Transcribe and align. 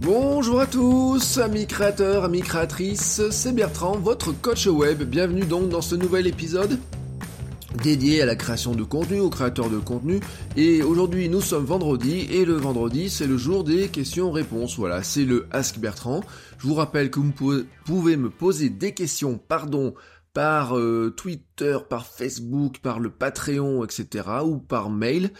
Bonjour 0.00 0.60
à 0.60 0.66
tous, 0.66 1.38
amis 1.38 1.66
créateurs, 1.66 2.24
amis 2.24 2.42
créatrices, 2.42 3.22
c'est 3.30 3.54
Bertrand, 3.54 3.96
votre 3.96 4.32
coach 4.32 4.66
web. 4.66 5.02
Bienvenue 5.04 5.44
donc 5.44 5.68
dans 5.68 5.80
ce 5.80 5.94
nouvel 5.94 6.26
épisode 6.26 6.78
dédié 7.82 8.22
à 8.22 8.26
la 8.26 8.36
création 8.36 8.74
de 8.74 8.82
contenu, 8.82 9.20
aux 9.20 9.30
créateurs 9.30 9.70
de 9.70 9.78
contenu. 9.78 10.20
Et 10.56 10.82
aujourd'hui, 10.82 11.28
nous 11.28 11.40
sommes 11.40 11.64
vendredi, 11.64 12.26
et 12.30 12.44
le 12.44 12.54
vendredi, 12.54 13.10
c'est 13.10 13.26
le 13.26 13.36
jour 13.36 13.64
des 13.64 13.88
questions-réponses. 13.88 14.76
Voilà, 14.76 15.02
c'est 15.02 15.24
le 15.24 15.46
Ask 15.50 15.78
Bertrand. 15.78 16.22
Je 16.58 16.66
vous 16.66 16.74
rappelle 16.74 17.10
que 17.10 17.20
vous 17.20 17.32
pouvez 17.84 18.16
me 18.16 18.30
poser 18.30 18.70
des 18.70 18.94
questions, 18.94 19.38
pardon, 19.38 19.94
par 20.32 20.76
euh, 20.76 21.14
Twitter, 21.16 21.78
par 21.88 22.06
Facebook, 22.06 22.78
par 22.80 23.00
le 23.00 23.10
Patreon, 23.10 23.84
etc., 23.84 24.28
ou 24.44 24.58
par 24.58 24.90
mail. 24.90 25.30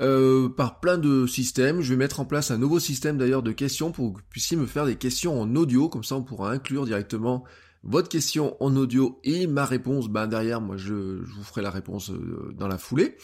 Euh, 0.00 0.48
par 0.48 0.80
plein 0.80 0.98
de 0.98 1.24
systèmes. 1.24 1.80
Je 1.80 1.90
vais 1.90 1.96
mettre 1.96 2.18
en 2.18 2.24
place 2.24 2.50
un 2.50 2.58
nouveau 2.58 2.80
système 2.80 3.16
d'ailleurs 3.16 3.44
de 3.44 3.52
questions 3.52 3.92
pour 3.92 4.12
que 4.12 4.18
vous 4.18 4.24
puissiez 4.28 4.56
me 4.56 4.66
faire 4.66 4.86
des 4.86 4.96
questions 4.96 5.40
en 5.40 5.54
audio, 5.54 5.88
comme 5.88 6.02
ça 6.02 6.16
on 6.16 6.24
pourra 6.24 6.50
inclure 6.50 6.84
directement 6.84 7.44
votre 7.84 8.08
question 8.08 8.56
en 8.60 8.74
audio 8.74 9.20
et 9.22 9.46
ma 9.46 9.64
réponse, 9.64 10.08
ben 10.08 10.26
derrière 10.26 10.60
moi 10.60 10.76
je, 10.76 10.94
vous 10.94 11.44
ferai 11.44 11.62
la 11.62 11.70
réponse 11.70 12.10
euh, 12.10 12.52
dans 12.58 12.66
la 12.66 12.76
foulée. 12.76 13.16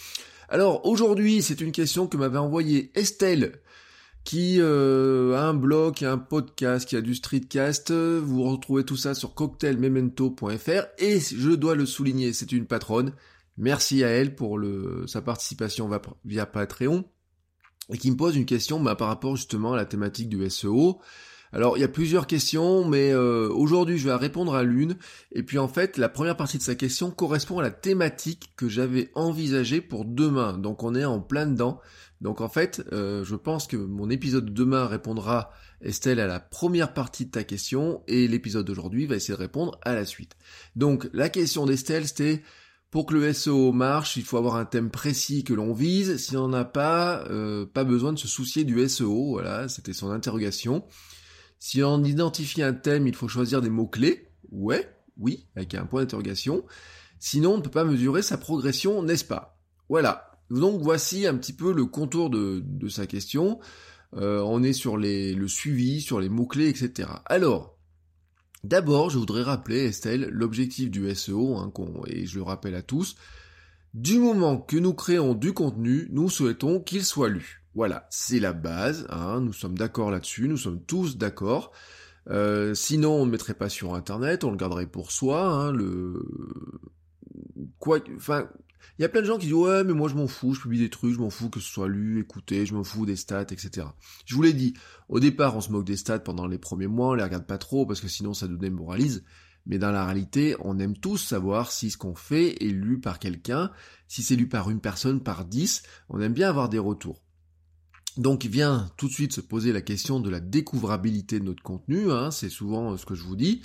Alors 0.49 0.87
aujourd'hui 0.87 1.43
c'est 1.43 1.61
une 1.61 1.73
question 1.73 2.07
que 2.07 2.17
m'avait 2.17 2.39
envoyée 2.39 2.93
Estelle 2.95 3.59
qui 4.23 4.59
euh, 4.61 5.35
a 5.35 5.47
un 5.47 5.55
blog, 5.55 6.05
un 6.05 6.19
podcast, 6.19 6.89
qui 6.89 6.95
a 6.95 7.01
du 7.01 7.17
streetcast. 7.17 7.91
Vous 7.91 8.45
retrouvez 8.45 8.85
tout 8.85 8.97
ça 8.97 9.15
sur 9.15 9.35
cocktailmemento.fr 9.35 10.83
et 10.99 11.19
je 11.19 11.51
dois 11.51 11.75
le 11.75 11.85
souligner, 11.85 12.33
c'est 12.33 12.53
une 12.53 12.67
patronne. 12.67 13.13
Merci 13.57 14.05
à 14.05 14.09
elle 14.09 14.35
pour 14.35 14.59
le, 14.59 15.05
sa 15.07 15.23
participation 15.23 15.91
via 16.25 16.47
Patreon 16.47 17.05
et 17.93 17.99
qui 17.99 18.11
me 18.11 18.17
pose 18.17 18.37
une 18.37 18.47
question 18.47 18.81
bah, 18.81 18.95
par 18.95 19.09
rapport 19.09 19.37
justement 19.37 19.73
à 19.73 19.77
la 19.77 19.85
thématique 19.85 20.29
du 20.29 20.49
SEO. 20.49 21.01
Alors 21.53 21.77
il 21.77 21.81
y 21.81 21.85
a 21.85 21.89
plusieurs 21.89 22.29
questions, 22.29 22.85
mais 22.85 23.11
euh, 23.11 23.49
aujourd'hui 23.49 23.99
je 23.99 24.09
vais 24.09 24.15
répondre 24.15 24.55
à 24.55 24.63
l'une. 24.63 24.97
Et 25.33 25.43
puis 25.43 25.59
en 25.59 25.67
fait 25.67 25.99
la 25.99 26.09
première 26.09 26.37
partie 26.37 26.59
de 26.59 26.63
sa 26.63 26.77
question 26.77 27.11
correspond 27.11 27.59
à 27.59 27.63
la 27.63 27.73
thématique 27.73 28.53
que 28.57 28.69
j'avais 28.69 29.11
envisagée 29.15 29.81
pour 29.81 30.05
demain. 30.05 30.57
Donc 30.59 30.85
on 30.85 30.95
est 30.95 31.05
en 31.05 31.21
plein 31.21 31.47
dedans. 31.47 31.81
Donc 32.21 32.41
en 32.41 32.49
fait 32.49 32.85
euh, 32.93 33.25
je 33.25 33.35
pense 33.35 33.67
que 33.67 33.77
mon 33.77 34.11
épisode 34.11 34.47
de 34.47 34.53
demain 34.53 34.87
répondra 34.87 35.51
Estelle 35.81 36.21
à 36.21 36.27
la 36.27 36.39
première 36.39 36.93
partie 36.95 37.27
de 37.27 37.31
ta 37.31 37.43
question 37.43 38.03
et 38.07 38.29
l'épisode 38.29 38.67
d'aujourd'hui 38.67 39.07
va 39.07 39.17
essayer 39.17 39.35
de 39.35 39.41
répondre 39.41 39.81
à 39.83 39.95
la 39.95 40.05
suite. 40.05 40.37
Donc 40.77 41.09
la 41.13 41.31
question 41.31 41.67
d'Estelle 41.67 42.07
c'était 42.07 42.43
pour 42.91 43.07
que 43.07 43.15
le 43.15 43.33
SEO 43.33 43.73
marche, 43.73 44.17
il 44.17 44.25
faut 44.25 44.37
avoir 44.37 44.57
un 44.57 44.65
thème 44.65 44.91
précis 44.91 45.45
que 45.45 45.55
l'on 45.55 45.73
vise. 45.73 46.17
Si 46.17 46.37
on 46.37 46.49
n'a 46.49 46.65
pas, 46.65 47.25
euh, 47.31 47.65
pas 47.65 47.85
besoin 47.85 48.13
de 48.13 48.19
se 48.19 48.27
soucier 48.27 48.65
du 48.65 48.87
SEO. 48.89 49.31
Voilà, 49.31 49.69
c'était 49.69 49.93
son 49.93 50.11
interrogation. 50.11 50.85
Si 51.61 51.83
on 51.83 52.03
identifie 52.03 52.63
un 52.63 52.73
thème, 52.73 53.07
il 53.07 53.15
faut 53.15 53.29
choisir 53.29 53.61
des 53.61 53.71
mots-clés. 53.71 54.29
Ouais, 54.51 54.93
oui, 55.19 55.47
avec 55.55 55.75
un 55.75 55.87
point 55.87 56.01
d'interrogation. 56.01 56.65
Sinon, 57.21 57.55
on 57.55 57.57
ne 57.59 57.63
peut 57.63 57.71
pas 57.71 57.85
mesurer 57.85 58.23
sa 58.23 58.39
progression, 58.39 59.03
n'est-ce 59.03 59.25
pas? 59.25 59.59
Voilà. 59.89 60.33
Donc 60.51 60.83
voici 60.83 61.29
un 61.29 61.37
petit 61.37 61.53
peu 61.53 61.73
le 61.73 61.87
contour 61.87 62.29
de, 62.29 62.65
sa 62.89 63.07
question. 63.07 63.61
Euh, 64.17 64.41
on 64.41 64.65
est 64.65 64.73
sur 64.73 64.97
les, 64.97 65.35
le 65.35 65.47
suivi, 65.47 66.01
sur 66.01 66.19
les 66.19 66.29
mots-clés, 66.29 66.69
etc. 66.69 67.09
Alors, 67.27 67.79
D'abord, 68.63 69.11
je 69.11 69.19
voudrais 69.19 69.43
rappeler, 69.43 69.87
Estelle, 69.87 70.29
l'objectif 70.31 70.91
du 70.91 71.13
SEO, 71.15 71.57
hein, 71.57 71.73
et 72.07 72.27
je 72.27 72.37
le 72.37 72.43
rappelle 72.43 72.75
à 72.75 72.83
tous, 72.83 73.17
du 73.95 74.19
moment 74.19 74.59
que 74.59 74.77
nous 74.77 74.93
créons 74.93 75.35
du 75.35 75.53
contenu, 75.53 76.09
nous 76.11 76.29
souhaitons 76.29 76.81
qu'il 76.81 77.05
soit 77.05 77.31
lu. 77.31 77.63
Voilà, 77.75 78.07
c'est 78.11 78.41
la 78.41 78.53
base, 78.53 79.07
hein, 79.11 79.41
nous 79.41 79.53
sommes 79.53 79.79
d'accord 79.79 80.11
là-dessus, 80.11 80.49
nous 80.49 80.57
sommes 80.57 80.83
tous 80.83 81.17
d'accord. 81.17 81.73
Euh, 82.29 82.75
sinon, 82.75 83.15
on 83.15 83.27
ne 83.27 83.31
mettrait 83.31 83.55
pas 83.55 83.69
sur 83.69 83.95
Internet, 83.95 84.45
on 84.45 84.51
le 84.51 84.57
garderait 84.57 84.87
pour 84.87 85.11
soi. 85.11 85.47
Hein, 85.47 85.73
le 85.73 86.23
quoi, 87.79 87.99
enfin, 88.17 88.49
il 88.99 89.03
y 89.03 89.05
a 89.05 89.09
plein 89.09 89.21
de 89.21 89.27
gens 89.27 89.39
qui 89.39 89.47
disent 89.47 89.55
ouais 89.55 89.85
mais 89.85 89.93
moi 89.93 90.09
je 90.09 90.15
m'en 90.15 90.27
fous, 90.27 90.55
je 90.55 90.61
publie 90.61 90.79
des 90.79 90.91
trucs, 90.91 91.15
je 91.15 91.19
m'en 91.21 91.31
fous 91.31 91.51
que 91.51 91.61
ce 91.61 91.71
soit 91.71 91.89
lu, 91.89 92.21
écouté, 92.21 92.67
je 92.67 92.75
m'en 92.75 92.85
fous 92.85 93.07
des 93.07 93.17
stats, 93.17 93.43
etc. 93.43 93.87
Je 94.25 94.35
vous 94.35 94.43
l'ai 94.43 94.53
dit, 94.53 94.75
au 95.09 95.21
départ 95.21 95.57
on 95.57 95.61
se 95.61 95.71
moque 95.71 95.85
des 95.85 95.97
stats 95.97 96.21
pendant 96.21 96.47
les 96.47 96.59
premiers 96.59 96.87
mois, 96.87 97.11
on 97.11 97.15
les 97.15 97.25
regarde 97.25 97.47
pas 97.47 97.59
trop 97.59 97.87
parce 97.87 98.01
que 98.01 98.09
sinon 98.09 98.35
ça 98.35 98.49
nous 98.49 98.59
démoralise. 98.59 99.25
Mais 99.67 99.79
dans 99.79 99.91
la 99.91 100.07
réalité, 100.07 100.57
on 100.61 100.79
aime 100.79 100.97
tous 100.97 101.19
savoir 101.19 101.71
si 101.71 101.91
ce 101.91 101.99
qu'on 101.99 102.15
fait 102.15 102.63
est 102.65 102.71
lu 102.71 102.99
par 102.99 103.19
quelqu'un, 103.19 103.71
si 104.09 104.23
c'est 104.23 104.37
lu 104.37 104.49
par 104.49 104.71
une 104.71 104.81
personne, 104.81 105.23
par 105.23 105.45
dix, 105.45 105.83
on 106.09 106.21
aime 106.21 106.33
bien 106.33 106.49
avoir 106.49 106.69
des 106.69 106.79
retours. 106.79 107.23
Donc 108.17 108.45
vient 108.45 108.91
tout 108.97 109.07
de 109.07 109.13
suite 109.13 109.33
se 109.33 109.41
poser 109.41 109.73
la 109.73 109.83
question 109.83 110.19
de 110.19 110.31
la 110.31 110.41
découvrabilité 110.41 111.39
de 111.39 111.45
notre 111.45 111.63
contenu, 111.63 112.11
hein, 112.11 112.31
c'est 112.31 112.49
souvent 112.49 112.97
ce 112.97 113.07
que 113.07 113.15
je 113.15 113.23
vous 113.23 113.37
dis. 113.37 113.63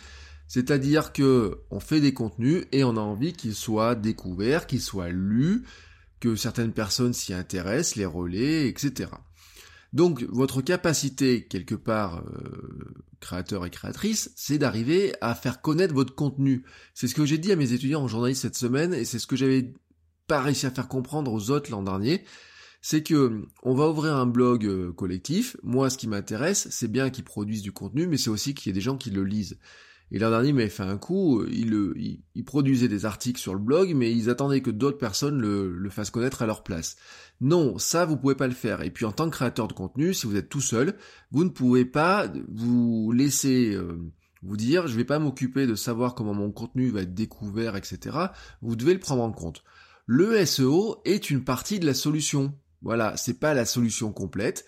C'est-à-dire 0.48 1.12
que 1.12 1.60
on 1.72 1.80
fait 1.80 2.02
des 2.02 2.14
contenus 2.14 2.66
et 2.72 2.84
on 2.84 2.98
a 2.98 3.02
envie 3.02 3.34
qu'ils 3.34 3.56
soient 3.56 3.96
découverts, 3.96 4.68
qu'ils 4.68 4.82
soient 4.82 5.10
lus, 5.10 5.64
que 6.20 6.36
certaines 6.36 6.74
personnes 6.74 7.14
s'y 7.14 7.34
intéressent, 7.34 7.96
les 7.96 8.06
relais, 8.06 8.68
etc. 8.68 9.10
Donc 9.94 10.24
votre 10.24 10.62
capacité, 10.62 11.46
quelque 11.46 11.76
part, 11.76 12.20
euh, 12.20 13.06
créateur 13.22 13.66
et 13.66 13.70
créatrice, 13.70 14.32
c'est 14.36 14.58
d'arriver 14.58 15.14
à 15.22 15.34
faire 15.36 15.62
connaître 15.62 15.94
votre 15.94 16.14
contenu. 16.14 16.64
C'est 16.94 17.08
ce 17.08 17.16
que 17.16 17.26
j'ai 17.26 17.38
dit 17.38 17.52
à 17.52 17.56
mes 17.56 17.72
étudiants 17.72 18.04
en 18.04 18.08
journaliste 18.08 18.42
cette 18.42 18.58
semaine, 18.58 18.94
et 18.94 19.06
c'est 19.06 19.20
ce 19.20 19.28
que 19.28 19.36
j'avais 19.36 19.74
pas 20.28 20.42
réussi 20.42 20.66
à 20.66 20.72
faire 20.72 20.88
comprendre 20.88 21.32
aux 21.32 21.50
autres 21.50 21.72
l'an 21.72 21.82
dernier. 21.82 22.26
C'est 22.82 23.04
que 23.04 23.44
on 23.64 23.74
va 23.74 23.90
ouvrir 23.90 24.16
un 24.16 24.28
blog 24.28 24.66
euh, 24.66 24.92
collectif. 24.92 25.58
Moi, 25.64 25.90
ce 25.90 25.98
qui 25.98 26.08
m'intéresse, 26.08 26.68
c'est 26.72 26.92
bien 26.92 27.10
qu'ils 27.10 27.24
produisent 27.24 27.64
du 27.64 27.72
contenu, 27.72 28.06
mais 28.06 28.18
c'est 28.18 28.30
aussi 28.30 28.54
qu'il 28.54 28.70
y 28.70 28.72
ait 28.72 28.74
des 28.74 28.82
gens 28.82 28.98
qui 28.98 29.12
le 29.12 29.24
lisent. 29.24 29.58
Et 30.12 30.20
l'an 30.20 30.30
dernier, 30.30 30.50
il 30.50 30.56
m'avait 30.56 30.70
fait 30.70 30.84
un 30.84 30.98
coup, 30.98 31.44
il, 31.46 32.20
il, 32.36 32.46
produisait 32.46 32.88
des 32.88 33.06
articles 33.06 33.40
sur 33.40 33.54
le 33.54 33.60
blog, 33.60 33.94
mais 33.96 34.12
ils 34.12 34.30
attendaient 34.30 34.62
que 34.62 34.70
d'autres 34.70 35.00
personnes 35.00 35.42
le, 35.42 35.76
le, 35.76 35.90
fassent 35.90 36.12
connaître 36.12 36.44
à 36.44 36.46
leur 36.46 36.64
place. 36.64 36.96
Non, 37.42 37.78
ça, 37.80 38.06
vous 38.06 38.16
pouvez 38.16 38.36
pas 38.36 38.48
le 38.48 38.54
faire. 38.54 38.82
Et 38.82 38.92
puis 38.92 39.06
en 39.06 39.12
tant 39.12 39.30
que 39.30 39.36
créateur 39.36 39.68
de 39.68 39.74
contenu, 39.74 40.14
si 40.14 40.28
vous 40.28 40.36
êtes 40.36 40.50
tout 40.50 40.62
seul, 40.62 40.96
vous 41.32 41.44
ne 41.44 41.50
pouvez 41.50 41.86
pas 41.86 42.32
vous 42.48 43.12
laisser 43.12 43.74
euh, 43.74 43.98
vous 44.46 44.58
dire, 44.58 44.88
je 44.88 44.96
vais 44.96 45.06
pas 45.06 45.20
m'occuper 45.20 45.66
de 45.66 45.76
savoir 45.76 46.14
comment 46.14 46.34
mon 46.34 46.52
contenu 46.52 46.92
va 46.92 47.02
être 47.02 47.14
découvert, 47.14 47.76
etc. 47.76 48.18
Vous 48.62 48.76
devez 48.76 48.94
le 48.94 49.00
prendre 49.00 49.24
en 49.24 49.32
compte. 49.32 49.64
Le 50.06 50.46
SEO 50.46 51.02
est 51.04 51.32
une 51.32 51.44
partie 51.44 51.80
de 51.80 51.86
la 51.86 51.96
solution. 51.96 52.54
Voilà, 52.84 53.18
c'est 53.18 53.40
pas 53.40 53.56
la 53.56 53.66
solution 53.66 54.12
complète. 54.12 54.66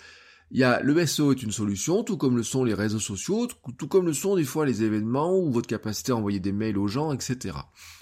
Il 0.51 0.59
y 0.59 0.63
a 0.63 0.81
le 0.81 1.05
SEO 1.05 1.31
est 1.31 1.43
une 1.43 1.51
solution, 1.51 2.03
tout 2.03 2.17
comme 2.17 2.37
le 2.37 2.43
sont 2.43 2.63
les 2.63 2.73
réseaux 2.73 2.99
sociaux, 2.99 3.47
tout 3.77 3.87
comme 3.87 4.05
le 4.05 4.13
sont 4.13 4.35
des 4.35 4.45
fois 4.45 4.65
les 4.65 4.83
événements 4.83 5.37
ou 5.37 5.51
votre 5.51 5.67
capacité 5.67 6.13
à 6.13 6.15
envoyer 6.15 6.39
des 6.39 6.53
mails 6.53 6.77
aux 6.77 6.87
gens, 6.87 7.11
etc. 7.11 7.57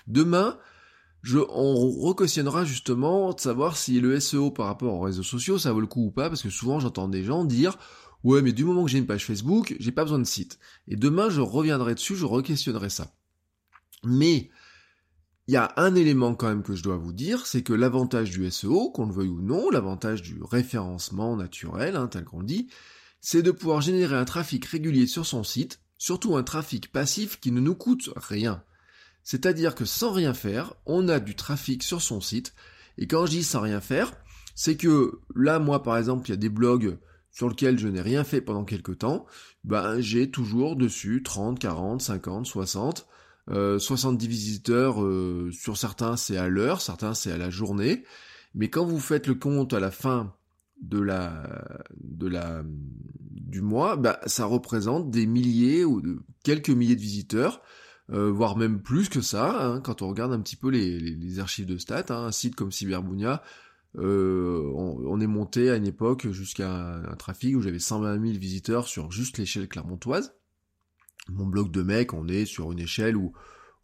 Demain, 0.06 0.60
je, 1.24 1.40
on 1.40 1.90
requestionnera 1.90 2.64
justement 2.64 3.34
de 3.34 3.40
savoir 3.40 3.78
si 3.78 4.00
le 4.00 4.20
SEO 4.20 4.52
par 4.52 4.68
rapport 4.68 4.94
aux 4.94 5.02
réseaux 5.02 5.24
sociaux 5.24 5.58
ça 5.58 5.74
vaut 5.74 5.82
le 5.82 5.88
coup 5.88 6.06
ou 6.06 6.12
pas, 6.12 6.30
parce 6.30 6.44
que 6.44 6.52
souvent 6.52 6.80
j'entends 6.80 7.08
des 7.08 7.24
gens 7.24 7.46
dire 7.46 7.80
ouais 8.24 8.44
mais 8.44 8.52
du 8.52 8.64
moment 8.64 8.86
que 8.86 8.92
j'ai 8.92 9.00
une 9.00 9.08
page 9.08 9.26
Facebook, 9.26 9.76
j'ai 9.80 9.92
pas 9.92 10.04
besoin 10.04 10.20
de 10.20 10.24
site. 10.24 10.60
Et 10.88 10.96
demain 10.96 11.32
je 11.32 11.42
reviendrai 11.42 11.96
dessus, 11.96 12.16
je 12.16 12.26
requestionnerai 12.26 12.90
ça. 12.92 13.16
Mais 14.04 14.52
il 15.48 15.54
y 15.54 15.58
a 15.58 15.74
un 15.78 15.94
élément 15.94 16.34
quand 16.34 16.48
même 16.48 16.64
que 16.64 16.76
je 16.76 16.82
dois 16.82 16.98
vous 16.98 17.14
dire, 17.14 17.46
c'est 17.46 17.62
que 17.62 17.74
l'avantage 17.74 18.32
du 18.32 18.50
SEO, 18.50 18.90
qu'on 18.90 19.06
le 19.06 19.14
veuille 19.14 19.30
ou 19.30 19.42
non, 19.42 19.70
l'avantage 19.70 20.24
du 20.24 20.42
référencement 20.42 21.36
naturel, 21.36 21.96
hein, 21.96 22.08
tel 22.08 22.26
qu'on 22.26 22.42
dit, 22.42 22.68
c'est 23.22 23.44
de 23.44 23.52
pouvoir 23.52 23.82
générer 23.82 24.16
un 24.16 24.26
trafic 24.26 24.66
régulier 24.66 25.06
sur 25.06 25.26
son 25.26 25.44
site, 25.44 25.82
surtout 25.98 26.36
un 26.36 26.44
trafic 26.44 26.92
passif 26.92 27.40
qui 27.40 27.52
ne 27.52 27.60
nous 27.60 27.76
coûte 27.76 28.10
rien. 28.16 28.64
C'est-à-dire 29.24 29.76
que 29.76 29.86
sans 29.86 30.12
rien 30.12 30.34
faire, 30.34 30.74
on 30.88 31.08
a 31.10 31.20
du 31.20 31.36
trafic 31.36 31.84
sur 31.84 32.02
son 32.02 32.22
site, 32.22 32.56
et 32.98 33.06
quand 33.08 33.28
je 33.28 33.32
dis 33.32 33.44
sans 33.44 33.62
rien 33.62 33.82
faire, 33.82 34.14
c'est 34.56 34.78
que 34.78 35.20
là, 35.36 35.60
moi 35.60 35.84
par 35.84 35.98
exemple, 35.98 36.28
il 36.28 36.32
y 36.32 36.34
a 36.34 36.38
des 36.38 36.50
blogs 36.50 36.98
sur 37.30 37.50
lesquels 37.50 37.78
je 37.78 37.88
n'ai 37.88 38.02
rien 38.02 38.24
fait 38.24 38.42
pendant 38.42 38.64
quelques 38.64 39.00
temps, 39.00 39.28
ben 39.64 40.00
j'ai 40.00 40.32
toujours 40.32 40.76
dessus 40.76 41.22
30, 41.22 41.60
40, 41.60 42.02
50, 42.02 42.46
60 42.48 43.08
70 43.48 44.26
euh, 44.26 44.30
visiteurs, 44.30 45.04
euh, 45.04 45.50
sur 45.52 45.78
certains 45.78 46.18
c'est 46.18 46.38
à 46.38 46.48
l'heure, 46.48 46.82
certains 46.82 47.14
c'est 47.14 47.32
à 47.32 47.38
la 47.38 47.50
journée. 47.50 48.04
Mais 48.54 48.70
quand 48.70 48.86
vous 48.86 49.00
faites 49.00 49.28
le 49.28 49.36
compte 49.36 49.74
à 49.74 49.80
la 49.80 49.92
fin 49.92 50.34
de 50.82 51.00
la 51.00 51.80
de 52.02 52.28
la 52.28 52.64
du 52.66 53.62
mois, 53.62 53.96
bah, 53.96 54.20
ça 54.26 54.46
représente 54.46 55.12
des 55.12 55.26
milliers 55.26 55.86
ou 55.86 56.02
quelques 56.44 56.70
milliers 56.70 56.96
de 56.96 57.02
visiteurs, 57.02 57.62
euh, 58.12 58.32
voire 58.32 58.58
même 58.58 58.82
plus 58.82 59.10
que 59.10 59.22
ça, 59.22 59.66
hein, 59.66 59.82
quand 59.82 60.02
on 60.02 60.10
regarde 60.10 60.32
un 60.34 60.40
petit 60.40 60.56
peu 60.56 60.70
les, 60.70 61.40
archives 61.40 61.66
de 61.66 61.78
stats, 61.78 62.06
hein, 62.10 62.26
un 62.26 62.32
site 62.32 62.56
comme 62.56 62.72
Cyberbounia, 62.72 63.42
euh, 63.98 64.72
on, 64.76 65.20
est 65.22 65.28
monté 65.28 65.70
à 65.70 65.78
une 65.78 65.88
époque 65.88 66.30
jusqu'à 66.32 66.70
un, 66.70 67.16
trafic 67.16 67.56
où 67.56 67.62
j'avais 67.62 67.80
120 67.80 68.20
000 68.20 68.38
visiteurs 68.38 68.88
sur 68.88 69.12
juste 69.12 69.38
l'échelle 69.38 69.70
clermontoise. 69.70 70.36
Mon 71.30 71.46
blog 71.46 71.72
de 71.72 71.82
mec, 71.82 72.14
on 72.14 72.28
est 72.28 72.46
sur 72.46 72.72
une 72.72 72.80
échelle 72.80 73.18
où 73.18 73.34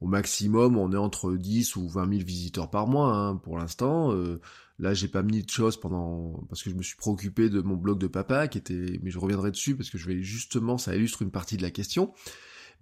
au 0.01 0.07
maximum 0.07 0.77
on 0.77 0.91
est 0.91 0.97
entre 0.97 1.33
10 1.33 1.75
ou 1.75 1.87
20 1.87 2.09
000 2.09 2.25
visiteurs 2.25 2.69
par 2.69 2.87
mois 2.87 3.15
hein, 3.15 3.35
pour 3.35 3.57
l'instant. 3.57 4.11
Euh, 4.13 4.41
là 4.79 4.93
j'ai 4.93 5.07
pas 5.07 5.21
mis 5.21 5.43
de 5.43 5.49
choses 5.49 5.79
pendant 5.79 6.43
parce 6.49 6.63
que 6.63 6.71
je 6.71 6.75
me 6.75 6.81
suis 6.81 6.97
préoccupé 6.97 7.49
de 7.49 7.61
mon 7.61 7.75
blog 7.75 7.99
de 7.99 8.07
papa 8.07 8.47
qui 8.47 8.57
était 8.57 8.99
mais 9.03 9.11
je 9.11 9.19
reviendrai 9.19 9.51
dessus 9.51 9.75
parce 9.75 9.89
que 9.89 9.99
je 9.99 10.07
vais 10.07 10.23
justement 10.23 10.77
ça 10.77 10.95
illustre 10.95 11.21
une 11.21 11.31
partie 11.31 11.55
de 11.55 11.61
la 11.61 11.71
question. 11.71 12.13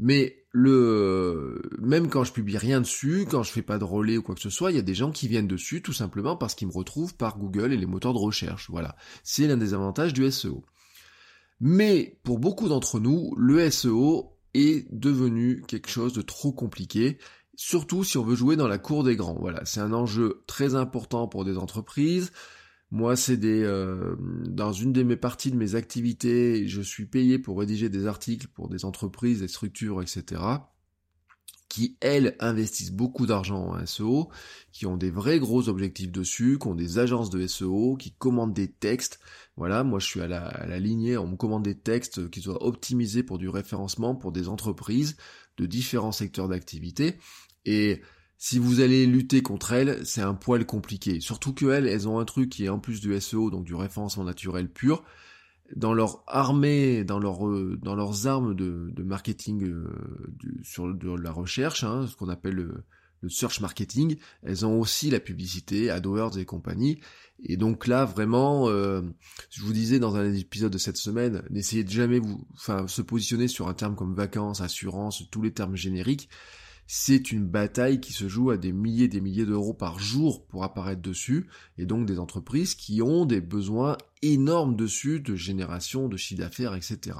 Mais 0.02 0.46
le 0.52 1.62
même 1.78 2.08
quand 2.08 2.24
je 2.24 2.32
publie 2.32 2.58
rien 2.58 2.80
dessus, 2.80 3.28
quand 3.30 3.44
je 3.44 3.52
fais 3.52 3.62
pas 3.62 3.78
de 3.78 3.84
relais 3.84 4.18
ou 4.18 4.22
quoi 4.22 4.34
que 4.34 4.40
ce 4.40 4.50
soit, 4.50 4.72
il 4.72 4.78
y 4.78 4.80
a 4.80 4.84
des 4.84 4.96
gens 4.96 5.12
qui 5.12 5.28
viennent 5.28 5.48
dessus 5.48 5.82
tout 5.82 5.92
simplement 5.92 6.38
parce 6.38 6.56
qu'ils 6.56 6.70
me 6.70 6.74
retrouvent 6.74 7.16
par 7.16 7.38
Google 7.38 7.74
et 7.74 7.78
les 7.78 7.86
moteurs 7.86 8.14
de 8.14 8.18
recherche. 8.18 8.70
Voilà, 8.70 8.96
c'est 9.24 9.46
l'un 9.46 9.58
des 9.58 9.74
avantages 9.74 10.14
du 10.14 10.30
SEO. 10.32 10.64
Mais 11.60 12.18
pour 12.24 12.40
beaucoup 12.40 12.70
d'entre 12.70 13.02
nous, 13.02 13.36
le 13.36 13.70
SEO 13.70 14.39
est 14.60 14.88
devenu 14.92 15.64
quelque 15.68 15.90
chose 15.90 16.14
de 16.14 16.22
trop 16.22 16.52
compliqué, 16.52 17.18
surtout 17.56 18.04
si 18.04 18.18
on 18.18 18.24
veut 18.24 18.36
jouer 18.36 18.56
dans 18.56 18.68
la 18.68 18.78
cour 18.78 19.04
des 19.04 19.16
grands. 19.16 19.38
Voilà, 19.40 19.64
c'est 19.66 19.82
un 19.82 19.94
enjeu 19.94 20.44
très 20.48 20.76
important 20.76 21.28
pour 21.28 21.46
des 21.46 21.58
entreprises. 21.58 22.32
Moi, 22.92 23.16
c'est 23.16 23.38
des 23.38 23.64
euh, 23.64 24.16
dans 24.48 24.72
une 24.72 24.94
de 24.94 25.04
mes 25.04 25.16
parties 25.16 25.52
de 25.52 25.58
mes 25.58 25.76
activités, 25.76 26.68
je 26.68 26.82
suis 26.82 27.06
payé 27.06 27.38
pour 27.38 27.60
rédiger 27.60 27.90
des 27.90 28.08
articles 28.08 28.48
pour 28.48 28.68
des 28.68 28.84
entreprises, 28.84 29.42
des 29.42 29.48
structures, 29.48 30.02
etc. 30.02 30.42
qui 31.70 31.96
elles 32.02 32.36
investissent 32.40 32.92
beaucoup 32.92 33.28
d'argent 33.28 33.70
en 33.70 33.86
SEO, 33.86 34.30
qui 34.72 34.86
ont 34.86 34.98
des 34.98 35.12
vrais 35.12 35.40
gros 35.40 35.70
objectifs 35.70 36.12
dessus, 36.12 36.58
qui 36.60 36.68
ont 36.68 36.76
des 36.76 36.98
agences 36.98 37.30
de 37.30 37.46
SEO, 37.46 37.96
qui 37.96 38.12
commandent 38.12 38.54
des 38.54 38.68
textes. 38.68 39.20
Voilà, 39.56 39.84
moi 39.84 40.00
je 40.00 40.08
suis 40.08 40.22
à 40.22 40.28
la, 40.28 40.46
à 40.46 40.66
la 40.66 40.80
lignée, 40.80 41.18
on 41.18 41.28
me 41.28 41.36
commande 41.38 41.64
des 41.64 41.78
textes 41.78 42.30
qui 42.32 42.42
soient 42.42 42.66
optimisés 42.66 43.24
pour 43.24 43.38
du 43.38 43.48
référencement 43.48 44.16
pour 44.16 44.32
des 44.32 44.50
entreprises 44.50 45.16
de 45.58 45.66
différents 45.66 46.12
secteurs 46.12 46.48
d'activité. 46.48 47.18
Et 47.66 48.02
si 48.38 48.58
vous 48.58 48.80
allez 48.80 49.06
lutter 49.06 49.42
contre 49.42 49.74
elles, 49.74 50.00
c'est 50.06 50.22
un 50.22 50.34
poil 50.34 50.66
compliqué. 50.66 51.20
Surtout 51.20 51.54
que 51.54 51.66
elles, 51.66 51.88
elles 51.88 52.08
ont 52.08 52.20
un 52.20 52.26
truc 52.26 52.50
qui 52.50 52.66
est 52.66 52.70
en 52.70 52.80
plus 52.80 53.02
du 53.02 53.20
SEO, 53.20 53.52
donc 53.52 53.66
du 53.66 53.76
référencement 53.76 54.24
naturel 54.24 54.70
pur. 54.70 55.04
Dans 55.76 55.94
leur 55.94 56.24
armée, 56.28 57.04
dans, 57.04 57.20
leur, 57.20 57.48
euh, 57.48 57.78
dans 57.82 57.96
leurs 57.96 58.28
armes 58.28 58.56
de, 58.56 58.90
de 58.92 59.04
marketing 59.04 59.64
euh, 59.64 59.88
sur 60.64 60.94
de 60.94 61.10
la 61.12 61.32
recherche, 61.32 61.84
hein, 61.84 62.08
ce 62.08 62.16
qu'on 62.16 62.30
appelle 62.30 62.56
le, 62.56 62.84
search 63.28 63.60
marketing, 63.60 64.16
elles 64.44 64.66
ont 64.66 64.80
aussi 64.80 65.10
la 65.10 65.20
publicité, 65.20 65.90
AdWords 65.90 66.38
et 66.38 66.46
compagnie. 66.46 67.02
Et 67.44 67.58
donc 67.58 67.86
là, 67.86 68.06
vraiment, 68.06 68.70
euh, 68.70 69.02
je 69.50 69.62
vous 69.62 69.74
disais 69.74 70.00
dans 70.00 70.16
un 70.16 70.34
épisode 70.34 70.72
de 70.72 70.78
cette 70.78 70.98
semaine, 70.98 71.44
n'essayez 71.50 71.86
jamais 71.86 72.20
vous, 72.20 72.48
enfin, 72.54 72.88
se 72.88 73.02
positionner 73.02 73.50
sur 73.50 73.68
un 73.68 73.74
terme 73.74 73.96
comme 73.96 74.16
vacances, 74.16 74.62
assurance, 74.62 75.24
tous 75.30 75.42
les 75.42 75.52
termes 75.52 75.76
génériques 75.76 76.30
c'est 76.92 77.32
une 77.32 77.46
bataille 77.46 78.02
qui 78.02 78.14
se 78.14 78.28
joue 78.28 78.50
à 78.50 78.58
des 78.58 78.72
milliers 78.72 79.04
et 79.04 79.10
des 79.10 79.22
milliers 79.22 79.46
d'euros 79.46 79.76
par 79.76 80.00
jour 80.00 80.48
pour 80.48 80.64
apparaître 80.64 81.04
dessus, 81.04 81.46
et 81.78 81.86
donc 81.86 82.08
des 82.08 82.18
entreprises 82.18 82.74
qui 82.74 83.04
ont 83.04 83.28
des 83.28 83.42
besoins 83.42 83.96
énormes 84.24 84.76
dessus 84.76 85.20
de 85.20 85.36
génération 85.36 86.08
de 86.08 86.18
chiffre 86.18 86.42
d'affaires, 86.42 86.74
etc. 86.74 87.16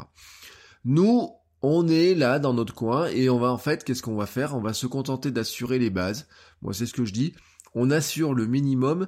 Nous, 0.86 1.30
on 1.62 1.88
est 1.88 2.16
là 2.16 2.40
dans 2.40 2.56
notre 2.56 2.74
coin 2.74 3.10
et 3.10 3.30
on 3.30 3.38
va 3.38 3.52
en 3.52 3.60
fait, 3.60 3.84
qu'est-ce 3.84 4.02
qu'on 4.02 4.16
va 4.16 4.26
faire? 4.26 4.56
On 4.56 4.62
va 4.62 4.74
se 4.74 4.88
contenter 4.88 5.30
d'assurer 5.30 5.78
les 5.78 5.92
bases. 5.92 6.28
Moi, 6.64 6.74
c'est 6.74 6.88
ce 6.88 6.94
que 6.94 7.06
je 7.06 7.14
dis. 7.14 7.36
On 7.76 7.92
assure 7.92 8.34
le 8.34 8.48
minimum, 8.48 9.08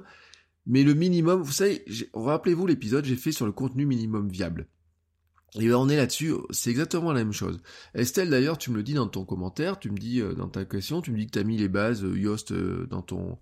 mais 0.66 0.84
le 0.84 0.94
minimum, 0.94 1.42
vous 1.42 1.50
savez, 1.50 1.84
rappelez-vous 2.14 2.68
l'épisode 2.68 3.04
j'ai 3.04 3.16
fait 3.16 3.32
sur 3.32 3.46
le 3.46 3.52
contenu 3.52 3.84
minimum 3.84 4.28
viable. 4.28 4.68
Et 5.58 5.68
ben 5.68 5.74
on 5.74 5.88
est 5.90 5.96
là-dessus, 5.96 6.32
c'est 6.50 6.70
exactement 6.70 7.12
la 7.12 7.20
même 7.20 7.32
chose. 7.32 7.60
Estelle 7.94 8.30
d'ailleurs, 8.30 8.56
tu 8.56 8.70
me 8.70 8.76
le 8.76 8.82
dis 8.82 8.94
dans 8.94 9.06
ton 9.06 9.24
commentaire, 9.24 9.78
tu 9.78 9.90
me 9.90 9.98
dis 9.98 10.20
euh, 10.20 10.32
dans 10.34 10.48
ta 10.48 10.64
question, 10.64 11.02
tu 11.02 11.10
me 11.12 11.18
dis 11.18 11.26
que 11.26 11.32
tu 11.32 11.38
as 11.38 11.44
mis 11.44 11.58
les 11.58 11.68
bases 11.68 12.02
euh, 12.04 12.18
Yoast 12.18 12.52
euh, 12.52 12.86
dans 12.88 13.02
ton 13.02 13.38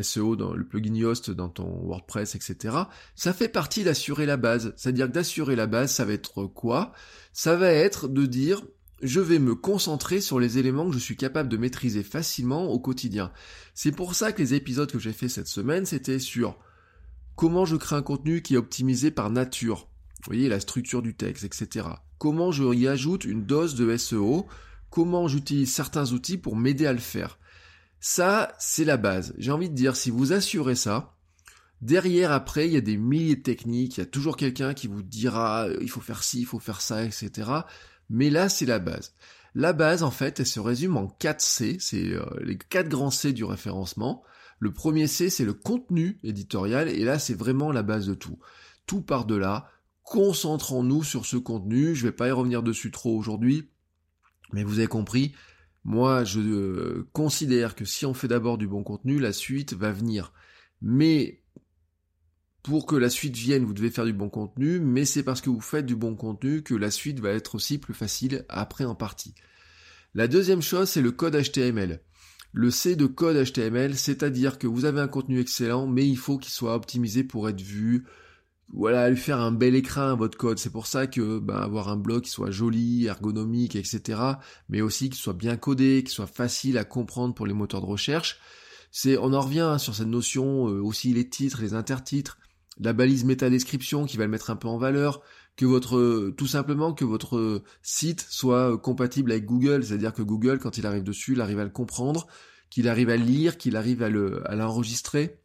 SEO, 0.00 0.34
dans 0.34 0.54
le 0.54 0.66
plugin 0.66 0.94
Yoast, 0.94 1.30
dans 1.30 1.48
ton 1.48 1.86
WordPress, 1.86 2.34
etc. 2.34 2.76
Ça 3.14 3.32
fait 3.32 3.48
partie 3.48 3.84
d'assurer 3.84 4.26
la 4.26 4.36
base. 4.36 4.74
C'est-à-dire 4.76 5.06
que 5.06 5.12
d'assurer 5.12 5.54
la 5.54 5.68
base, 5.68 5.92
ça 5.92 6.04
va 6.04 6.14
être 6.14 6.46
quoi? 6.46 6.92
Ça 7.32 7.54
va 7.54 7.70
être 7.70 8.08
de 8.08 8.26
dire 8.26 8.62
je 9.02 9.20
vais 9.20 9.38
me 9.38 9.54
concentrer 9.54 10.20
sur 10.20 10.40
les 10.40 10.58
éléments 10.58 10.88
que 10.88 10.94
je 10.94 10.98
suis 10.98 11.16
capable 11.16 11.48
de 11.48 11.56
maîtriser 11.56 12.02
facilement 12.02 12.64
au 12.70 12.80
quotidien. 12.80 13.30
C'est 13.74 13.92
pour 13.92 14.14
ça 14.14 14.32
que 14.32 14.40
les 14.40 14.54
épisodes 14.54 14.90
que 14.90 14.98
j'ai 14.98 15.12
fait 15.12 15.28
cette 15.28 15.48
semaine, 15.48 15.86
c'était 15.86 16.18
sur 16.18 16.58
comment 17.36 17.66
je 17.66 17.76
crée 17.76 17.94
un 17.94 18.02
contenu 18.02 18.42
qui 18.42 18.54
est 18.54 18.58
optimisé 18.58 19.10
par 19.10 19.30
nature 19.30 19.88
voyez 20.26 20.48
la 20.48 20.60
structure 20.60 21.02
du 21.02 21.14
texte, 21.14 21.44
etc. 21.44 21.86
Comment 22.18 22.52
je 22.52 22.74
y 22.74 22.88
ajoute 22.88 23.24
une 23.24 23.44
dose 23.44 23.74
de 23.74 23.96
SEO, 23.96 24.46
comment 24.90 25.28
j'utilise 25.28 25.72
certains 25.72 26.12
outils 26.12 26.38
pour 26.38 26.56
m'aider 26.56 26.86
à 26.86 26.92
le 26.92 26.98
faire? 26.98 27.38
Ça, 28.00 28.54
c'est 28.58 28.84
la 28.84 28.96
base. 28.96 29.34
J'ai 29.38 29.50
envie 29.50 29.70
de 29.70 29.74
dire, 29.74 29.96
si 29.96 30.10
vous 30.10 30.32
assurez 30.32 30.74
ça, 30.76 31.16
derrière, 31.82 32.32
après, 32.32 32.66
il 32.66 32.74
y 32.74 32.76
a 32.76 32.82
des 32.82 32.96
milliers 32.96 33.36
de 33.36 33.42
techniques, 33.42 33.96
il 33.96 34.00
y 34.00 34.02
a 34.02 34.06
toujours 34.06 34.36
quelqu'un 34.36 34.74
qui 34.74 34.86
vous 34.86 35.02
dira, 35.02 35.66
euh, 35.66 35.78
il 35.80 35.90
faut 35.90 36.00
faire 36.00 36.22
ci, 36.22 36.40
il 36.40 36.46
faut 36.46 36.58
faire 36.58 36.80
ça, 36.80 37.04
etc. 37.04 37.50
Mais 38.10 38.30
là, 38.30 38.48
c'est 38.48 38.66
la 38.66 38.78
base. 38.78 39.14
La 39.54 39.72
base, 39.72 40.02
en 40.02 40.10
fait, 40.10 40.40
elle 40.40 40.46
se 40.46 40.60
résume 40.60 40.96
en 40.96 41.08
4 41.08 41.40
C, 41.40 41.76
c'est 41.80 42.12
euh, 42.12 42.24
les 42.42 42.58
quatre 42.58 42.88
grands 42.88 43.10
C 43.10 43.32
du 43.32 43.44
référencement. 43.44 44.22
Le 44.58 44.72
premier 44.72 45.06
C, 45.06 45.30
c'est 45.30 45.44
le 45.44 45.54
contenu 45.54 46.18
éditorial, 46.22 46.88
et 46.88 47.04
là, 47.04 47.18
c'est 47.18 47.34
vraiment 47.34 47.72
la 47.72 47.82
base 47.82 48.06
de 48.06 48.14
tout. 48.14 48.38
Tout 48.86 49.02
par 49.02 49.24
de 49.24 49.34
là, 49.34 49.68
concentrons-nous 50.06 51.02
sur 51.02 51.26
ce 51.26 51.36
contenu. 51.36 51.94
Je 51.94 52.04
vais 52.04 52.12
pas 52.12 52.28
y 52.28 52.30
revenir 52.30 52.62
dessus 52.62 52.90
trop 52.90 53.14
aujourd'hui, 53.18 53.68
mais 54.52 54.64
vous 54.64 54.78
avez 54.78 54.88
compris. 54.88 55.34
Moi, 55.84 56.24
je 56.24 56.40
euh, 56.40 57.08
considère 57.12 57.74
que 57.74 57.84
si 57.84 58.06
on 58.06 58.14
fait 58.14 58.28
d'abord 58.28 58.56
du 58.56 58.66
bon 58.66 58.82
contenu, 58.82 59.18
la 59.18 59.32
suite 59.32 59.74
va 59.74 59.92
venir. 59.92 60.32
Mais 60.80 61.42
pour 62.62 62.86
que 62.86 62.96
la 62.96 63.10
suite 63.10 63.36
vienne, 63.36 63.64
vous 63.64 63.74
devez 63.74 63.90
faire 63.90 64.04
du 64.04 64.12
bon 64.12 64.28
contenu, 64.28 64.78
mais 64.80 65.04
c'est 65.04 65.22
parce 65.22 65.40
que 65.40 65.50
vous 65.50 65.60
faites 65.60 65.86
du 65.86 65.96
bon 65.96 66.14
contenu 66.14 66.62
que 66.62 66.74
la 66.74 66.90
suite 66.90 67.20
va 67.20 67.30
être 67.30 67.56
aussi 67.56 67.78
plus 67.78 67.94
facile 67.94 68.44
après 68.48 68.84
en 68.84 68.94
partie. 68.94 69.34
La 70.14 70.28
deuxième 70.28 70.62
chose, 70.62 70.88
c'est 70.88 71.02
le 71.02 71.12
code 71.12 71.36
HTML. 71.36 72.00
Le 72.52 72.70
C 72.70 72.94
de 72.94 73.06
code 73.06 73.44
HTML, 73.44 73.96
c'est-à-dire 73.96 74.58
que 74.58 74.66
vous 74.66 74.84
avez 74.84 75.00
un 75.00 75.08
contenu 75.08 75.40
excellent, 75.40 75.86
mais 75.86 76.06
il 76.06 76.16
faut 76.16 76.38
qu'il 76.38 76.52
soit 76.52 76.74
optimisé 76.74 77.24
pour 77.24 77.48
être 77.48 77.60
vu, 77.60 78.06
voilà, 78.72 79.08
lui 79.10 79.16
faire 79.16 79.40
un 79.40 79.52
bel 79.52 79.74
écran 79.74 80.08
à 80.08 80.14
votre 80.14 80.36
code. 80.36 80.58
C'est 80.58 80.70
pour 80.70 80.86
ça 80.86 81.06
que 81.06 81.38
ben, 81.38 81.56
avoir 81.56 81.88
un 81.88 81.96
blog 81.96 82.22
qui 82.22 82.30
soit 82.30 82.50
joli, 82.50 83.06
ergonomique, 83.06 83.76
etc., 83.76 84.20
mais 84.68 84.80
aussi 84.80 85.08
qui 85.08 85.18
soit 85.18 85.34
bien 85.34 85.56
codé, 85.56 86.02
qui 86.04 86.12
soit 86.12 86.26
facile 86.26 86.76
à 86.78 86.84
comprendre 86.84 87.34
pour 87.34 87.46
les 87.46 87.54
moteurs 87.54 87.80
de 87.80 87.86
recherche. 87.86 88.38
C'est, 88.90 89.16
on 89.18 89.32
en 89.32 89.40
revient 89.40 89.76
sur 89.78 89.94
cette 89.94 90.08
notion 90.08 90.68
euh, 90.68 90.80
aussi 90.80 91.12
les 91.12 91.28
titres, 91.28 91.60
les 91.62 91.74
intertitres, 91.74 92.38
la 92.78 92.92
balise 92.92 93.24
métadescription 93.24 94.06
qui 94.06 94.16
va 94.16 94.24
le 94.24 94.30
mettre 94.30 94.50
un 94.50 94.56
peu 94.56 94.68
en 94.68 94.78
valeur, 94.78 95.22
que 95.56 95.64
votre, 95.64 96.30
tout 96.36 96.46
simplement 96.46 96.92
que 96.92 97.04
votre 97.04 97.62
site 97.82 98.26
soit 98.28 98.76
compatible 98.78 99.32
avec 99.32 99.46
Google, 99.46 99.84
c'est-à-dire 99.84 100.12
que 100.12 100.22
Google, 100.22 100.58
quand 100.58 100.76
il 100.76 100.86
arrive 100.86 101.02
dessus, 101.02 101.32
il 101.32 101.40
arrive 101.40 101.60
à 101.60 101.64
le 101.64 101.70
comprendre, 101.70 102.26
qu'il 102.68 102.88
arrive 102.88 103.08
à 103.10 103.16
le 103.16 103.24
lire, 103.24 103.56
qu'il 103.56 103.76
arrive 103.76 104.02
à 104.02 104.10
le, 104.10 104.48
à 104.50 104.54
l'enregistrer. 104.54 105.40